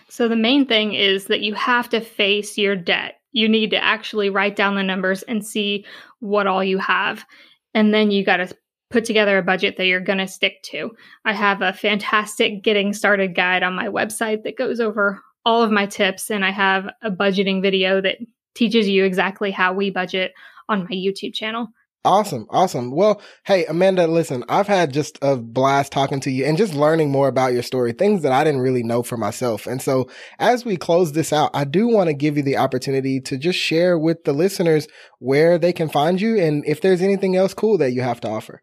So 0.09 0.27
the 0.27 0.35
main 0.35 0.65
thing 0.67 0.93
is 0.93 1.25
that 1.25 1.41
you 1.41 1.53
have 1.53 1.89
to 1.89 2.01
face 2.01 2.57
your 2.57 2.75
debt. 2.75 3.15
You 3.31 3.47
need 3.47 3.71
to 3.71 3.83
actually 3.83 4.29
write 4.29 4.55
down 4.55 4.75
the 4.75 4.83
numbers 4.83 5.23
and 5.23 5.45
see 5.45 5.85
what 6.19 6.45
all 6.45 6.63
you 6.63 6.77
have. 6.77 7.25
And 7.73 7.93
then 7.93 8.11
you 8.11 8.23
got 8.23 8.37
to 8.37 8.55
put 8.93 9.05
together 9.05 9.39
a 9.39 9.43
budget 9.43 9.75
that 9.75 9.87
you're 9.87 9.99
going 9.99 10.19
to 10.19 10.27
stick 10.27 10.61
to. 10.61 10.91
I 11.25 11.33
have 11.33 11.63
a 11.63 11.73
fantastic 11.73 12.63
getting 12.63 12.93
started 12.93 13.35
guide 13.35 13.63
on 13.63 13.73
my 13.73 13.87
website 13.87 14.43
that 14.43 14.55
goes 14.55 14.79
over 14.79 15.19
all 15.43 15.63
of 15.63 15.71
my 15.71 15.87
tips 15.87 16.29
and 16.29 16.45
I 16.45 16.51
have 16.51 16.87
a 17.01 17.09
budgeting 17.09 17.63
video 17.63 17.99
that 18.01 18.19
teaches 18.53 18.87
you 18.87 19.03
exactly 19.03 19.49
how 19.49 19.73
we 19.73 19.89
budget 19.89 20.33
on 20.69 20.83
my 20.83 20.91
YouTube 20.91 21.33
channel. 21.33 21.69
Awesome. 22.05 22.45
Awesome. 22.49 22.91
Well, 22.91 23.19
hey, 23.45 23.65
Amanda, 23.65 24.05
listen, 24.05 24.43
I've 24.47 24.67
had 24.67 24.93
just 24.93 25.17
a 25.23 25.37
blast 25.37 25.91
talking 25.91 26.19
to 26.19 26.29
you 26.29 26.45
and 26.45 26.57
just 26.57 26.75
learning 26.75 27.11
more 27.11 27.29
about 27.29 27.53
your 27.53 27.63
story, 27.63 27.93
things 27.93 28.21
that 28.21 28.31
I 28.31 28.43
didn't 28.43 28.61
really 28.61 28.83
know 28.83 29.01
for 29.01 29.17
myself. 29.17 29.65
And 29.65 29.81
so 29.81 30.07
as 30.37 30.65
we 30.65 30.77
close 30.77 31.13
this 31.13 31.33
out, 31.33 31.49
I 31.53 31.63
do 31.63 31.87
want 31.87 32.09
to 32.09 32.13
give 32.13 32.37
you 32.37 32.43
the 32.43 32.57
opportunity 32.57 33.21
to 33.21 33.37
just 33.37 33.57
share 33.57 33.97
with 33.97 34.23
the 34.23 34.33
listeners 34.33 34.87
where 35.17 35.57
they 35.57 35.73
can 35.73 35.89
find 35.89 36.21
you 36.21 36.37
and 36.37 36.63
if 36.67 36.79
there's 36.79 37.01
anything 37.01 37.35
else 37.35 37.55
cool 37.55 37.79
that 37.79 37.93
you 37.93 38.01
have 38.01 38.21
to 38.21 38.29
offer. 38.29 38.61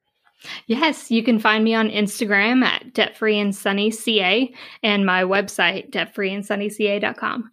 Yes, 0.66 1.10
you 1.10 1.22
can 1.22 1.38
find 1.38 1.64
me 1.64 1.74
on 1.74 1.88
Instagram 1.88 2.64
at 2.64 2.94
debtfreeandsunnyca 2.94 4.54
and 4.82 5.06
my 5.06 5.22
website, 5.22 5.90
debtfreeandsunnyca.com. 5.90 7.50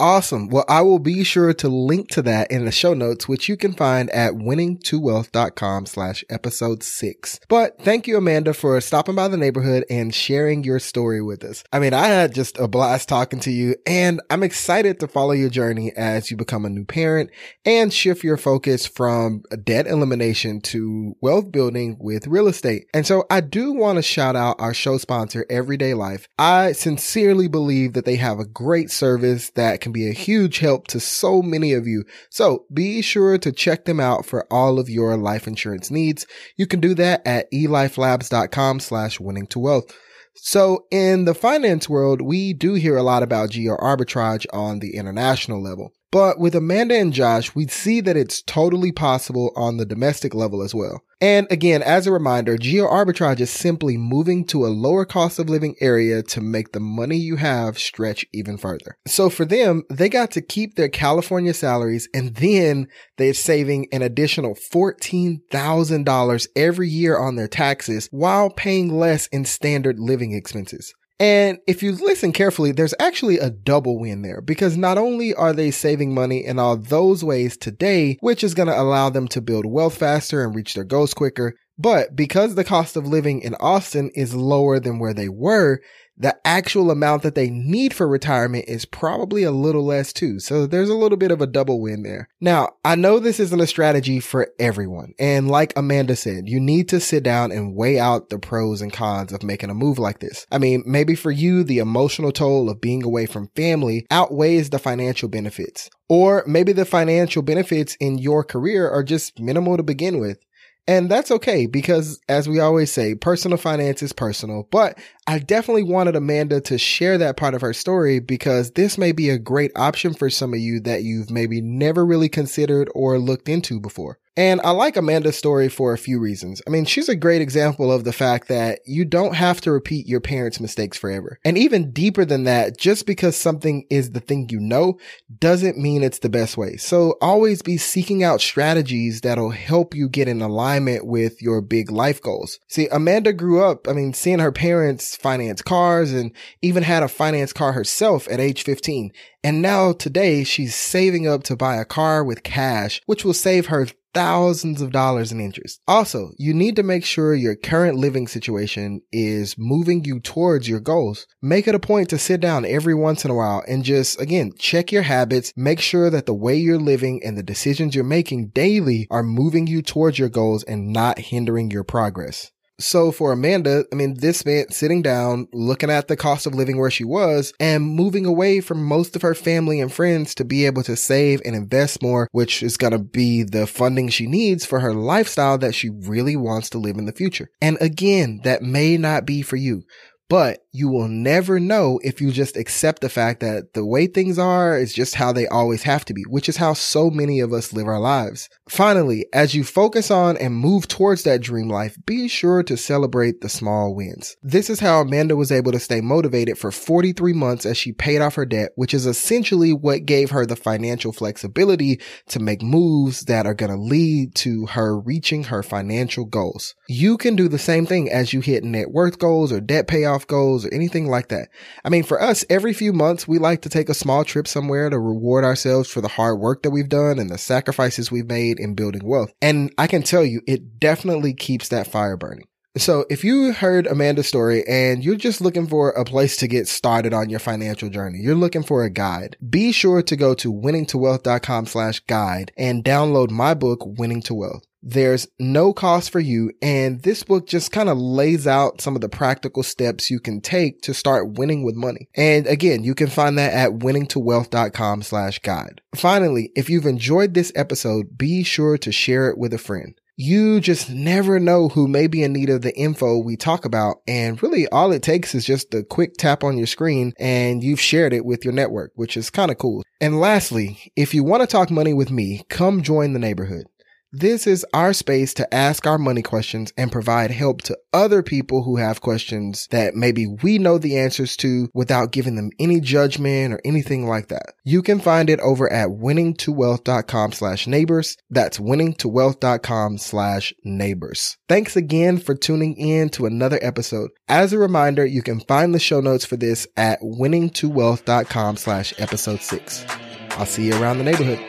Awesome. 0.00 0.48
Well, 0.48 0.64
I 0.68 0.82
will 0.82 1.00
be 1.00 1.24
sure 1.24 1.52
to 1.52 1.68
link 1.68 2.08
to 2.10 2.22
that 2.22 2.52
in 2.52 2.64
the 2.64 2.70
show 2.70 2.94
notes, 2.94 3.26
which 3.26 3.48
you 3.48 3.56
can 3.56 3.72
find 3.72 4.08
at 4.10 4.34
winningtowealth.com 4.34 5.86
slash 5.86 6.24
episode 6.30 6.84
six. 6.84 7.40
But 7.48 7.82
thank 7.82 8.06
you, 8.06 8.16
Amanda, 8.16 8.54
for 8.54 8.80
stopping 8.80 9.16
by 9.16 9.26
the 9.26 9.36
neighborhood 9.36 9.84
and 9.90 10.14
sharing 10.14 10.62
your 10.62 10.78
story 10.78 11.20
with 11.20 11.42
us. 11.42 11.64
I 11.72 11.80
mean, 11.80 11.94
I 11.94 12.06
had 12.06 12.32
just 12.32 12.60
a 12.60 12.68
blast 12.68 13.08
talking 13.08 13.40
to 13.40 13.50
you 13.50 13.74
and 13.88 14.20
I'm 14.30 14.44
excited 14.44 15.00
to 15.00 15.08
follow 15.08 15.32
your 15.32 15.50
journey 15.50 15.92
as 15.96 16.30
you 16.30 16.36
become 16.36 16.64
a 16.64 16.70
new 16.70 16.84
parent 16.84 17.30
and 17.64 17.92
shift 17.92 18.22
your 18.22 18.36
focus 18.36 18.86
from 18.86 19.42
debt 19.64 19.88
elimination 19.88 20.60
to 20.60 21.16
wealth 21.20 21.50
building 21.50 21.96
with 21.98 22.28
real 22.28 22.46
estate. 22.46 22.84
And 22.94 23.04
so 23.04 23.24
I 23.30 23.40
do 23.40 23.72
want 23.72 23.96
to 23.96 24.02
shout 24.02 24.36
out 24.36 24.60
our 24.60 24.74
show 24.74 24.96
sponsor, 24.96 25.44
Everyday 25.50 25.94
Life. 25.94 26.28
I 26.38 26.70
sincerely 26.70 27.48
believe 27.48 27.94
that 27.94 28.04
they 28.04 28.16
have 28.16 28.38
a 28.38 28.46
great 28.46 28.92
service 28.92 29.50
that 29.56 29.80
can 29.88 29.92
be 29.92 30.08
a 30.08 30.12
huge 30.12 30.58
help 30.58 30.86
to 30.88 31.00
so 31.00 31.40
many 31.40 31.72
of 31.72 31.86
you. 31.86 32.04
So 32.30 32.66
be 32.72 33.00
sure 33.00 33.38
to 33.38 33.52
check 33.52 33.86
them 33.86 34.00
out 34.00 34.26
for 34.26 34.46
all 34.52 34.78
of 34.78 34.90
your 34.90 35.16
life 35.16 35.46
insurance 35.46 35.90
needs. 35.90 36.26
You 36.56 36.66
can 36.66 36.80
do 36.80 36.94
that 36.94 37.26
at 37.26 37.50
elifelabs.com 37.52 38.80
slash 38.80 39.18
winning 39.18 39.46
to 39.48 39.58
wealth. 39.58 39.86
So 40.34 40.84
in 40.90 41.24
the 41.24 41.34
finance 41.34 41.88
world, 41.88 42.20
we 42.20 42.52
do 42.52 42.74
hear 42.74 42.96
a 42.96 43.02
lot 43.02 43.22
about 43.22 43.50
geo 43.50 43.76
arbitrage 43.76 44.46
on 44.52 44.78
the 44.78 44.94
international 44.94 45.62
level. 45.62 45.92
But 46.10 46.38
with 46.38 46.54
Amanda 46.54 46.94
and 46.94 47.12
Josh, 47.12 47.54
we 47.54 47.66
see 47.66 48.00
that 48.00 48.16
it's 48.16 48.40
totally 48.40 48.92
possible 48.92 49.52
on 49.54 49.76
the 49.76 49.84
domestic 49.84 50.34
level 50.34 50.62
as 50.62 50.74
well. 50.74 51.02
And 51.20 51.46
again, 51.50 51.82
as 51.82 52.06
a 52.06 52.12
reminder, 52.12 52.56
geo 52.56 52.86
arbitrage 52.86 53.40
is 53.40 53.50
simply 53.50 53.96
moving 53.96 54.46
to 54.46 54.64
a 54.64 54.68
lower 54.68 55.04
cost 55.04 55.38
of 55.40 55.50
living 55.50 55.74
area 55.80 56.22
to 56.22 56.40
make 56.40 56.72
the 56.72 56.80
money 56.80 57.16
you 57.16 57.36
have 57.36 57.76
stretch 57.78 58.24
even 58.32 58.56
further. 58.56 58.96
So 59.06 59.28
for 59.28 59.44
them, 59.44 59.82
they 59.90 60.08
got 60.08 60.30
to 60.32 60.40
keep 60.40 60.76
their 60.76 60.88
California 60.88 61.52
salaries 61.52 62.08
and 62.14 62.36
then 62.36 62.86
they're 63.16 63.34
saving 63.34 63.88
an 63.92 64.02
additional 64.02 64.54
$14,000 64.54 66.48
every 66.54 66.88
year 66.88 67.18
on 67.18 67.34
their 67.34 67.48
taxes 67.48 68.08
while 68.12 68.48
paying 68.48 68.96
less 68.96 69.26
in 69.26 69.44
standard 69.44 69.98
living 69.98 70.32
expenses. 70.32 70.94
And 71.20 71.58
if 71.66 71.82
you 71.82 71.92
listen 71.92 72.32
carefully, 72.32 72.70
there's 72.70 72.94
actually 73.00 73.38
a 73.38 73.50
double 73.50 73.98
win 73.98 74.22
there 74.22 74.40
because 74.40 74.76
not 74.76 74.98
only 74.98 75.34
are 75.34 75.52
they 75.52 75.72
saving 75.72 76.14
money 76.14 76.44
in 76.44 76.58
all 76.58 76.76
those 76.76 77.24
ways 77.24 77.56
today, 77.56 78.18
which 78.20 78.44
is 78.44 78.54
going 78.54 78.68
to 78.68 78.80
allow 78.80 79.10
them 79.10 79.26
to 79.28 79.40
build 79.40 79.66
wealth 79.66 79.96
faster 79.96 80.44
and 80.44 80.54
reach 80.54 80.74
their 80.74 80.84
goals 80.84 81.14
quicker, 81.14 81.54
but 81.76 82.14
because 82.14 82.54
the 82.54 82.64
cost 82.64 82.96
of 82.96 83.06
living 83.06 83.40
in 83.40 83.54
Austin 83.56 84.10
is 84.14 84.34
lower 84.34 84.78
than 84.78 84.98
where 84.98 85.14
they 85.14 85.28
were, 85.28 85.80
the 86.18 86.36
actual 86.44 86.90
amount 86.90 87.22
that 87.22 87.34
they 87.34 87.48
need 87.48 87.94
for 87.94 88.08
retirement 88.08 88.64
is 88.66 88.84
probably 88.84 89.44
a 89.44 89.52
little 89.52 89.84
less 89.84 90.12
too. 90.12 90.40
So 90.40 90.66
there's 90.66 90.88
a 90.88 90.96
little 90.96 91.16
bit 91.16 91.30
of 91.30 91.40
a 91.40 91.46
double 91.46 91.80
win 91.80 92.02
there. 92.02 92.28
Now, 92.40 92.70
I 92.84 92.96
know 92.96 93.18
this 93.18 93.38
isn't 93.38 93.60
a 93.60 93.66
strategy 93.66 94.18
for 94.18 94.48
everyone. 94.58 95.14
And 95.18 95.48
like 95.48 95.72
Amanda 95.76 96.16
said, 96.16 96.48
you 96.48 96.58
need 96.58 96.88
to 96.88 97.00
sit 97.00 97.22
down 97.22 97.52
and 97.52 97.74
weigh 97.74 97.98
out 97.98 98.30
the 98.30 98.38
pros 98.38 98.82
and 98.82 98.92
cons 98.92 99.32
of 99.32 99.42
making 99.44 99.70
a 99.70 99.74
move 99.74 99.98
like 99.98 100.18
this. 100.18 100.46
I 100.50 100.58
mean, 100.58 100.82
maybe 100.84 101.14
for 101.14 101.30
you, 101.30 101.62
the 101.62 101.78
emotional 101.78 102.32
toll 102.32 102.68
of 102.68 102.80
being 102.80 103.04
away 103.04 103.26
from 103.26 103.50
family 103.54 104.06
outweighs 104.10 104.70
the 104.70 104.78
financial 104.78 105.28
benefits. 105.28 105.88
Or 106.08 106.42
maybe 106.46 106.72
the 106.72 106.86
financial 106.86 107.42
benefits 107.42 107.94
in 108.00 108.18
your 108.18 108.42
career 108.42 108.88
are 108.88 109.04
just 109.04 109.38
minimal 109.38 109.76
to 109.76 109.82
begin 109.82 110.18
with. 110.18 110.38
And 110.88 111.10
that's 111.10 111.30
okay 111.30 111.66
because 111.66 112.18
as 112.30 112.48
we 112.48 112.60
always 112.60 112.90
say, 112.90 113.14
personal 113.14 113.58
finance 113.58 114.02
is 114.02 114.14
personal, 114.14 114.66
but 114.70 114.98
I 115.26 115.38
definitely 115.38 115.82
wanted 115.82 116.16
Amanda 116.16 116.62
to 116.62 116.78
share 116.78 117.18
that 117.18 117.36
part 117.36 117.52
of 117.52 117.60
her 117.60 117.74
story 117.74 118.20
because 118.20 118.70
this 118.70 118.96
may 118.96 119.12
be 119.12 119.28
a 119.28 119.38
great 119.38 119.70
option 119.76 120.14
for 120.14 120.30
some 120.30 120.54
of 120.54 120.60
you 120.60 120.80
that 120.80 121.02
you've 121.02 121.30
maybe 121.30 121.60
never 121.60 122.06
really 122.06 122.30
considered 122.30 122.88
or 122.94 123.18
looked 123.18 123.50
into 123.50 123.78
before. 123.78 124.18
And 124.36 124.60
I 124.62 124.70
like 124.70 124.96
Amanda's 124.96 125.36
story 125.36 125.68
for 125.68 125.92
a 125.92 125.98
few 125.98 126.20
reasons. 126.20 126.62
I 126.66 126.70
mean, 126.70 126.84
she's 126.84 127.08
a 127.08 127.16
great 127.16 127.40
example 127.40 127.90
of 127.90 128.04
the 128.04 128.12
fact 128.12 128.48
that 128.48 128.80
you 128.86 129.04
don't 129.04 129.34
have 129.34 129.60
to 129.62 129.72
repeat 129.72 130.06
your 130.06 130.20
parents' 130.20 130.60
mistakes 130.60 130.96
forever. 130.96 131.38
And 131.44 131.58
even 131.58 131.90
deeper 131.92 132.24
than 132.24 132.44
that, 132.44 132.78
just 132.78 133.06
because 133.06 133.36
something 133.36 133.86
is 133.90 134.12
the 134.12 134.20
thing 134.20 134.48
you 134.50 134.60
know 134.60 134.98
doesn't 135.38 135.78
mean 135.78 136.02
it's 136.02 136.20
the 136.20 136.28
best 136.28 136.56
way. 136.56 136.76
So 136.76 137.16
always 137.20 137.62
be 137.62 137.76
seeking 137.76 138.22
out 138.22 138.40
strategies 138.40 139.20
that'll 139.22 139.50
help 139.50 139.94
you 139.94 140.08
get 140.08 140.28
in 140.28 140.40
alignment 140.40 141.06
with 141.06 141.42
your 141.42 141.60
big 141.60 141.90
life 141.90 142.22
goals. 142.22 142.58
See, 142.68 142.88
Amanda 142.92 143.32
grew 143.32 143.62
up, 143.62 143.88
I 143.88 143.92
mean, 143.92 144.12
seeing 144.14 144.38
her 144.38 144.52
parents 144.52 145.16
finance 145.16 145.62
cars 145.62 146.12
and 146.12 146.32
even 146.62 146.82
had 146.82 147.02
a 147.02 147.08
finance 147.08 147.52
car 147.52 147.72
herself 147.72 148.28
at 148.30 148.40
age 148.40 148.62
15. 148.62 149.12
And 149.44 149.62
now 149.62 149.92
today 149.92 150.44
she's 150.44 150.74
saving 150.74 151.26
up 151.26 151.42
to 151.44 151.56
buy 151.56 151.76
a 151.76 151.84
car 151.84 152.24
with 152.24 152.42
cash, 152.42 153.00
which 153.06 153.24
will 153.24 153.34
save 153.34 153.66
her 153.66 153.86
thousands 154.14 154.80
of 154.80 154.92
dollars 154.92 155.32
in 155.32 155.40
interest. 155.40 155.80
Also, 155.86 156.30
you 156.38 156.54
need 156.54 156.76
to 156.76 156.82
make 156.82 157.04
sure 157.04 157.34
your 157.34 157.56
current 157.56 157.96
living 157.96 158.26
situation 158.26 159.02
is 159.12 159.56
moving 159.58 160.04
you 160.04 160.20
towards 160.20 160.68
your 160.68 160.80
goals. 160.80 161.26
Make 161.42 161.68
it 161.68 161.74
a 161.74 161.80
point 161.80 162.08
to 162.10 162.18
sit 162.18 162.40
down 162.40 162.64
every 162.64 162.94
once 162.94 163.24
in 163.24 163.30
a 163.30 163.34
while 163.34 163.62
and 163.68 163.84
just, 163.84 164.20
again, 164.20 164.52
check 164.58 164.92
your 164.92 165.02
habits. 165.02 165.52
Make 165.56 165.80
sure 165.80 166.10
that 166.10 166.26
the 166.26 166.34
way 166.34 166.56
you're 166.56 166.78
living 166.78 167.20
and 167.24 167.36
the 167.36 167.42
decisions 167.42 167.94
you're 167.94 168.04
making 168.04 168.48
daily 168.48 169.06
are 169.10 169.22
moving 169.22 169.66
you 169.66 169.82
towards 169.82 170.18
your 170.18 170.28
goals 170.28 170.62
and 170.64 170.92
not 170.92 171.18
hindering 171.18 171.70
your 171.70 171.84
progress. 171.84 172.50
So 172.80 173.10
for 173.10 173.32
Amanda, 173.32 173.84
I 173.92 173.96
mean, 173.96 174.14
this 174.14 174.46
meant 174.46 174.72
sitting 174.72 175.02
down, 175.02 175.48
looking 175.52 175.90
at 175.90 176.06
the 176.06 176.16
cost 176.16 176.46
of 176.46 176.54
living 176.54 176.78
where 176.78 176.92
she 176.92 177.04
was 177.04 177.52
and 177.58 177.84
moving 177.84 178.24
away 178.24 178.60
from 178.60 178.84
most 178.84 179.16
of 179.16 179.22
her 179.22 179.34
family 179.34 179.80
and 179.80 179.92
friends 179.92 180.32
to 180.36 180.44
be 180.44 180.64
able 180.64 180.84
to 180.84 180.94
save 180.94 181.42
and 181.44 181.56
invest 181.56 182.02
more, 182.02 182.28
which 182.30 182.62
is 182.62 182.76
going 182.76 182.92
to 182.92 183.00
be 183.00 183.42
the 183.42 183.66
funding 183.66 184.08
she 184.08 184.28
needs 184.28 184.64
for 184.64 184.78
her 184.78 184.94
lifestyle 184.94 185.58
that 185.58 185.74
she 185.74 185.90
really 185.90 186.36
wants 186.36 186.70
to 186.70 186.78
live 186.78 186.96
in 186.98 187.06
the 187.06 187.12
future. 187.12 187.50
And 187.60 187.78
again, 187.80 188.42
that 188.44 188.62
may 188.62 188.96
not 188.96 189.26
be 189.26 189.42
for 189.42 189.56
you. 189.56 189.82
But 190.28 190.58
you 190.72 190.88
will 190.88 191.08
never 191.08 191.58
know 191.58 191.98
if 192.02 192.20
you 192.20 192.30
just 192.30 192.56
accept 192.56 193.00
the 193.00 193.08
fact 193.08 193.40
that 193.40 193.72
the 193.72 193.84
way 193.84 194.06
things 194.06 194.38
are 194.38 194.78
is 194.78 194.92
just 194.92 195.14
how 195.14 195.32
they 195.32 195.46
always 195.46 195.82
have 195.84 196.04
to 196.04 196.14
be, 196.14 196.22
which 196.28 196.48
is 196.48 196.58
how 196.58 196.74
so 196.74 197.10
many 197.10 197.40
of 197.40 197.52
us 197.52 197.72
live 197.72 197.86
our 197.86 197.98
lives. 198.00 198.48
Finally, 198.68 199.26
as 199.32 199.54
you 199.54 199.64
focus 199.64 200.10
on 200.10 200.36
and 200.36 200.54
move 200.54 200.86
towards 200.86 201.22
that 201.22 201.40
dream 201.40 201.68
life, 201.68 201.96
be 202.04 202.28
sure 202.28 202.62
to 202.62 202.76
celebrate 202.76 203.40
the 203.40 203.48
small 203.48 203.94
wins. 203.94 204.36
This 204.42 204.68
is 204.68 204.80
how 204.80 205.00
Amanda 205.00 205.36
was 205.36 205.50
able 205.50 205.72
to 205.72 205.80
stay 205.80 206.00
motivated 206.00 206.58
for 206.58 206.70
43 206.70 207.32
months 207.32 207.64
as 207.64 207.78
she 207.78 207.92
paid 207.92 208.20
off 208.20 208.34
her 208.34 208.46
debt, 208.46 208.72
which 208.74 208.92
is 208.92 209.06
essentially 209.06 209.72
what 209.72 210.04
gave 210.04 210.30
her 210.30 210.44
the 210.44 210.56
financial 210.56 211.12
flexibility 211.12 212.00
to 212.28 212.40
make 212.40 212.62
moves 212.62 213.22
that 213.22 213.46
are 213.46 213.54
going 213.54 213.72
to 213.72 213.78
lead 213.78 214.34
to 214.34 214.66
her 214.66 214.98
reaching 214.98 215.44
her 215.44 215.62
financial 215.62 216.26
goals. 216.26 216.74
You 216.88 217.16
can 217.16 217.36
do 217.36 217.48
the 217.48 217.58
same 217.58 217.86
thing 217.86 218.10
as 218.10 218.32
you 218.32 218.40
hit 218.40 218.64
net 218.64 218.90
worth 218.90 219.18
goals 219.18 219.50
or 219.50 219.60
debt 219.60 219.88
payoff 219.88 220.26
goals 220.26 220.67
or 220.68 220.74
anything 220.74 221.08
like 221.08 221.28
that. 221.28 221.48
I 221.84 221.88
mean, 221.88 222.02
for 222.02 222.20
us, 222.20 222.44
every 222.48 222.72
few 222.72 222.92
months, 222.92 223.26
we 223.26 223.38
like 223.38 223.62
to 223.62 223.68
take 223.68 223.88
a 223.88 223.94
small 223.94 224.24
trip 224.24 224.46
somewhere 224.46 224.90
to 224.90 224.98
reward 224.98 225.44
ourselves 225.44 225.90
for 225.90 226.00
the 226.00 226.08
hard 226.08 226.38
work 226.38 226.62
that 226.62 226.70
we've 226.70 226.88
done 226.88 227.18
and 227.18 227.30
the 227.30 227.38
sacrifices 227.38 228.10
we've 228.10 228.28
made 228.28 228.60
in 228.60 228.74
building 228.74 229.04
wealth. 229.04 229.32
And 229.42 229.72
I 229.78 229.86
can 229.86 230.02
tell 230.02 230.24
you, 230.24 230.42
it 230.46 230.78
definitely 230.78 231.34
keeps 231.34 231.68
that 231.68 231.86
fire 231.86 232.16
burning. 232.16 232.46
So 232.76 233.06
if 233.10 233.24
you 233.24 233.52
heard 233.52 233.88
Amanda's 233.88 234.28
story 234.28 234.62
and 234.68 235.02
you're 235.02 235.16
just 235.16 235.40
looking 235.40 235.66
for 235.66 235.90
a 235.90 236.04
place 236.04 236.36
to 236.36 236.46
get 236.46 236.68
started 236.68 237.12
on 237.12 237.28
your 237.28 237.40
financial 237.40 237.88
journey, 237.88 238.18
you're 238.20 238.36
looking 238.36 238.62
for 238.62 238.84
a 238.84 238.90
guide, 238.90 239.36
be 239.48 239.72
sure 239.72 240.00
to 240.02 240.16
go 240.16 240.34
to 240.34 240.52
winningtowealth.com 240.52 241.66
slash 241.66 242.00
guide 242.00 242.52
and 242.56 242.84
download 242.84 243.30
my 243.30 243.54
book, 243.54 243.80
Winning 243.82 244.22
to 244.22 244.34
Wealth. 244.34 244.67
There's 244.82 245.26
no 245.38 245.72
cost 245.72 246.10
for 246.10 246.20
you. 246.20 246.52
And 246.62 247.02
this 247.02 247.22
book 247.22 247.46
just 247.46 247.72
kind 247.72 247.88
of 247.88 247.98
lays 247.98 248.46
out 248.46 248.80
some 248.80 248.94
of 248.94 249.00
the 249.00 249.08
practical 249.08 249.62
steps 249.62 250.10
you 250.10 250.20
can 250.20 250.40
take 250.40 250.82
to 250.82 250.94
start 250.94 251.38
winning 251.38 251.64
with 251.64 251.74
money. 251.74 252.08
And 252.14 252.46
again, 252.46 252.84
you 252.84 252.94
can 252.94 253.08
find 253.08 253.38
that 253.38 253.52
at 253.52 253.80
winningtowealth.com 253.80 255.02
slash 255.02 255.38
guide. 255.40 255.80
Finally, 255.94 256.52
if 256.54 256.70
you've 256.70 256.86
enjoyed 256.86 257.34
this 257.34 257.52
episode, 257.54 258.16
be 258.16 258.42
sure 258.42 258.78
to 258.78 258.92
share 258.92 259.28
it 259.30 259.38
with 259.38 259.52
a 259.52 259.58
friend. 259.58 259.94
You 260.20 260.58
just 260.58 260.90
never 260.90 261.38
know 261.38 261.68
who 261.68 261.86
may 261.86 262.08
be 262.08 262.24
in 262.24 262.32
need 262.32 262.50
of 262.50 262.62
the 262.62 262.76
info 262.76 263.18
we 263.18 263.36
talk 263.36 263.64
about. 263.64 263.98
And 264.08 264.42
really 264.42 264.66
all 264.68 264.90
it 264.90 265.00
takes 265.00 265.32
is 265.32 265.44
just 265.44 265.72
a 265.74 265.84
quick 265.84 266.14
tap 266.18 266.42
on 266.42 266.58
your 266.58 266.66
screen 266.66 267.12
and 267.20 267.62
you've 267.62 267.80
shared 267.80 268.12
it 268.12 268.24
with 268.24 268.44
your 268.44 268.52
network, 268.52 268.90
which 268.96 269.16
is 269.16 269.30
kind 269.30 269.52
of 269.52 269.58
cool. 269.58 269.84
And 270.00 270.18
lastly, 270.18 270.92
if 270.96 271.14
you 271.14 271.22
want 271.22 271.42
to 271.42 271.46
talk 271.46 271.70
money 271.70 271.94
with 271.94 272.10
me, 272.10 272.44
come 272.48 272.82
join 272.82 273.12
the 273.12 273.20
neighborhood. 273.20 273.66
This 274.12 274.46
is 274.46 274.64
our 274.72 274.94
space 274.94 275.34
to 275.34 275.54
ask 275.54 275.86
our 275.86 275.98
money 275.98 276.22
questions 276.22 276.72
and 276.78 276.90
provide 276.90 277.30
help 277.30 277.60
to 277.62 277.76
other 277.92 278.22
people 278.22 278.62
who 278.62 278.78
have 278.78 279.02
questions 279.02 279.68
that 279.70 279.94
maybe 279.94 280.26
we 280.26 280.56
know 280.56 280.78
the 280.78 280.96
answers 280.96 281.36
to 281.38 281.68
without 281.74 282.10
giving 282.10 282.34
them 282.34 282.50
any 282.58 282.80
judgment 282.80 283.52
or 283.52 283.60
anything 283.66 284.08
like 284.08 284.28
that. 284.28 284.54
You 284.64 284.80
can 284.80 284.98
find 284.98 285.28
it 285.28 285.40
over 285.40 285.70
at 285.70 285.88
winningtowealth.com 285.88 287.32
slash 287.32 287.66
neighbors. 287.66 288.16
That's 288.30 288.58
winningtowealth.com 288.58 289.98
slash 289.98 290.54
neighbors. 290.64 291.36
Thanks 291.46 291.76
again 291.76 292.16
for 292.16 292.34
tuning 292.34 292.78
in 292.78 293.10
to 293.10 293.26
another 293.26 293.58
episode. 293.60 294.08
As 294.26 294.54
a 294.54 294.58
reminder, 294.58 295.04
you 295.04 295.20
can 295.20 295.40
find 295.40 295.74
the 295.74 295.78
show 295.78 296.00
notes 296.00 296.24
for 296.24 296.38
this 296.38 296.66
at 296.78 297.02
winningtowealth.com 297.02 298.56
slash 298.56 298.94
episode 298.96 299.42
six. 299.42 299.84
I'll 300.30 300.46
see 300.46 300.68
you 300.68 300.82
around 300.82 300.96
the 300.96 301.04
neighborhood. 301.04 301.44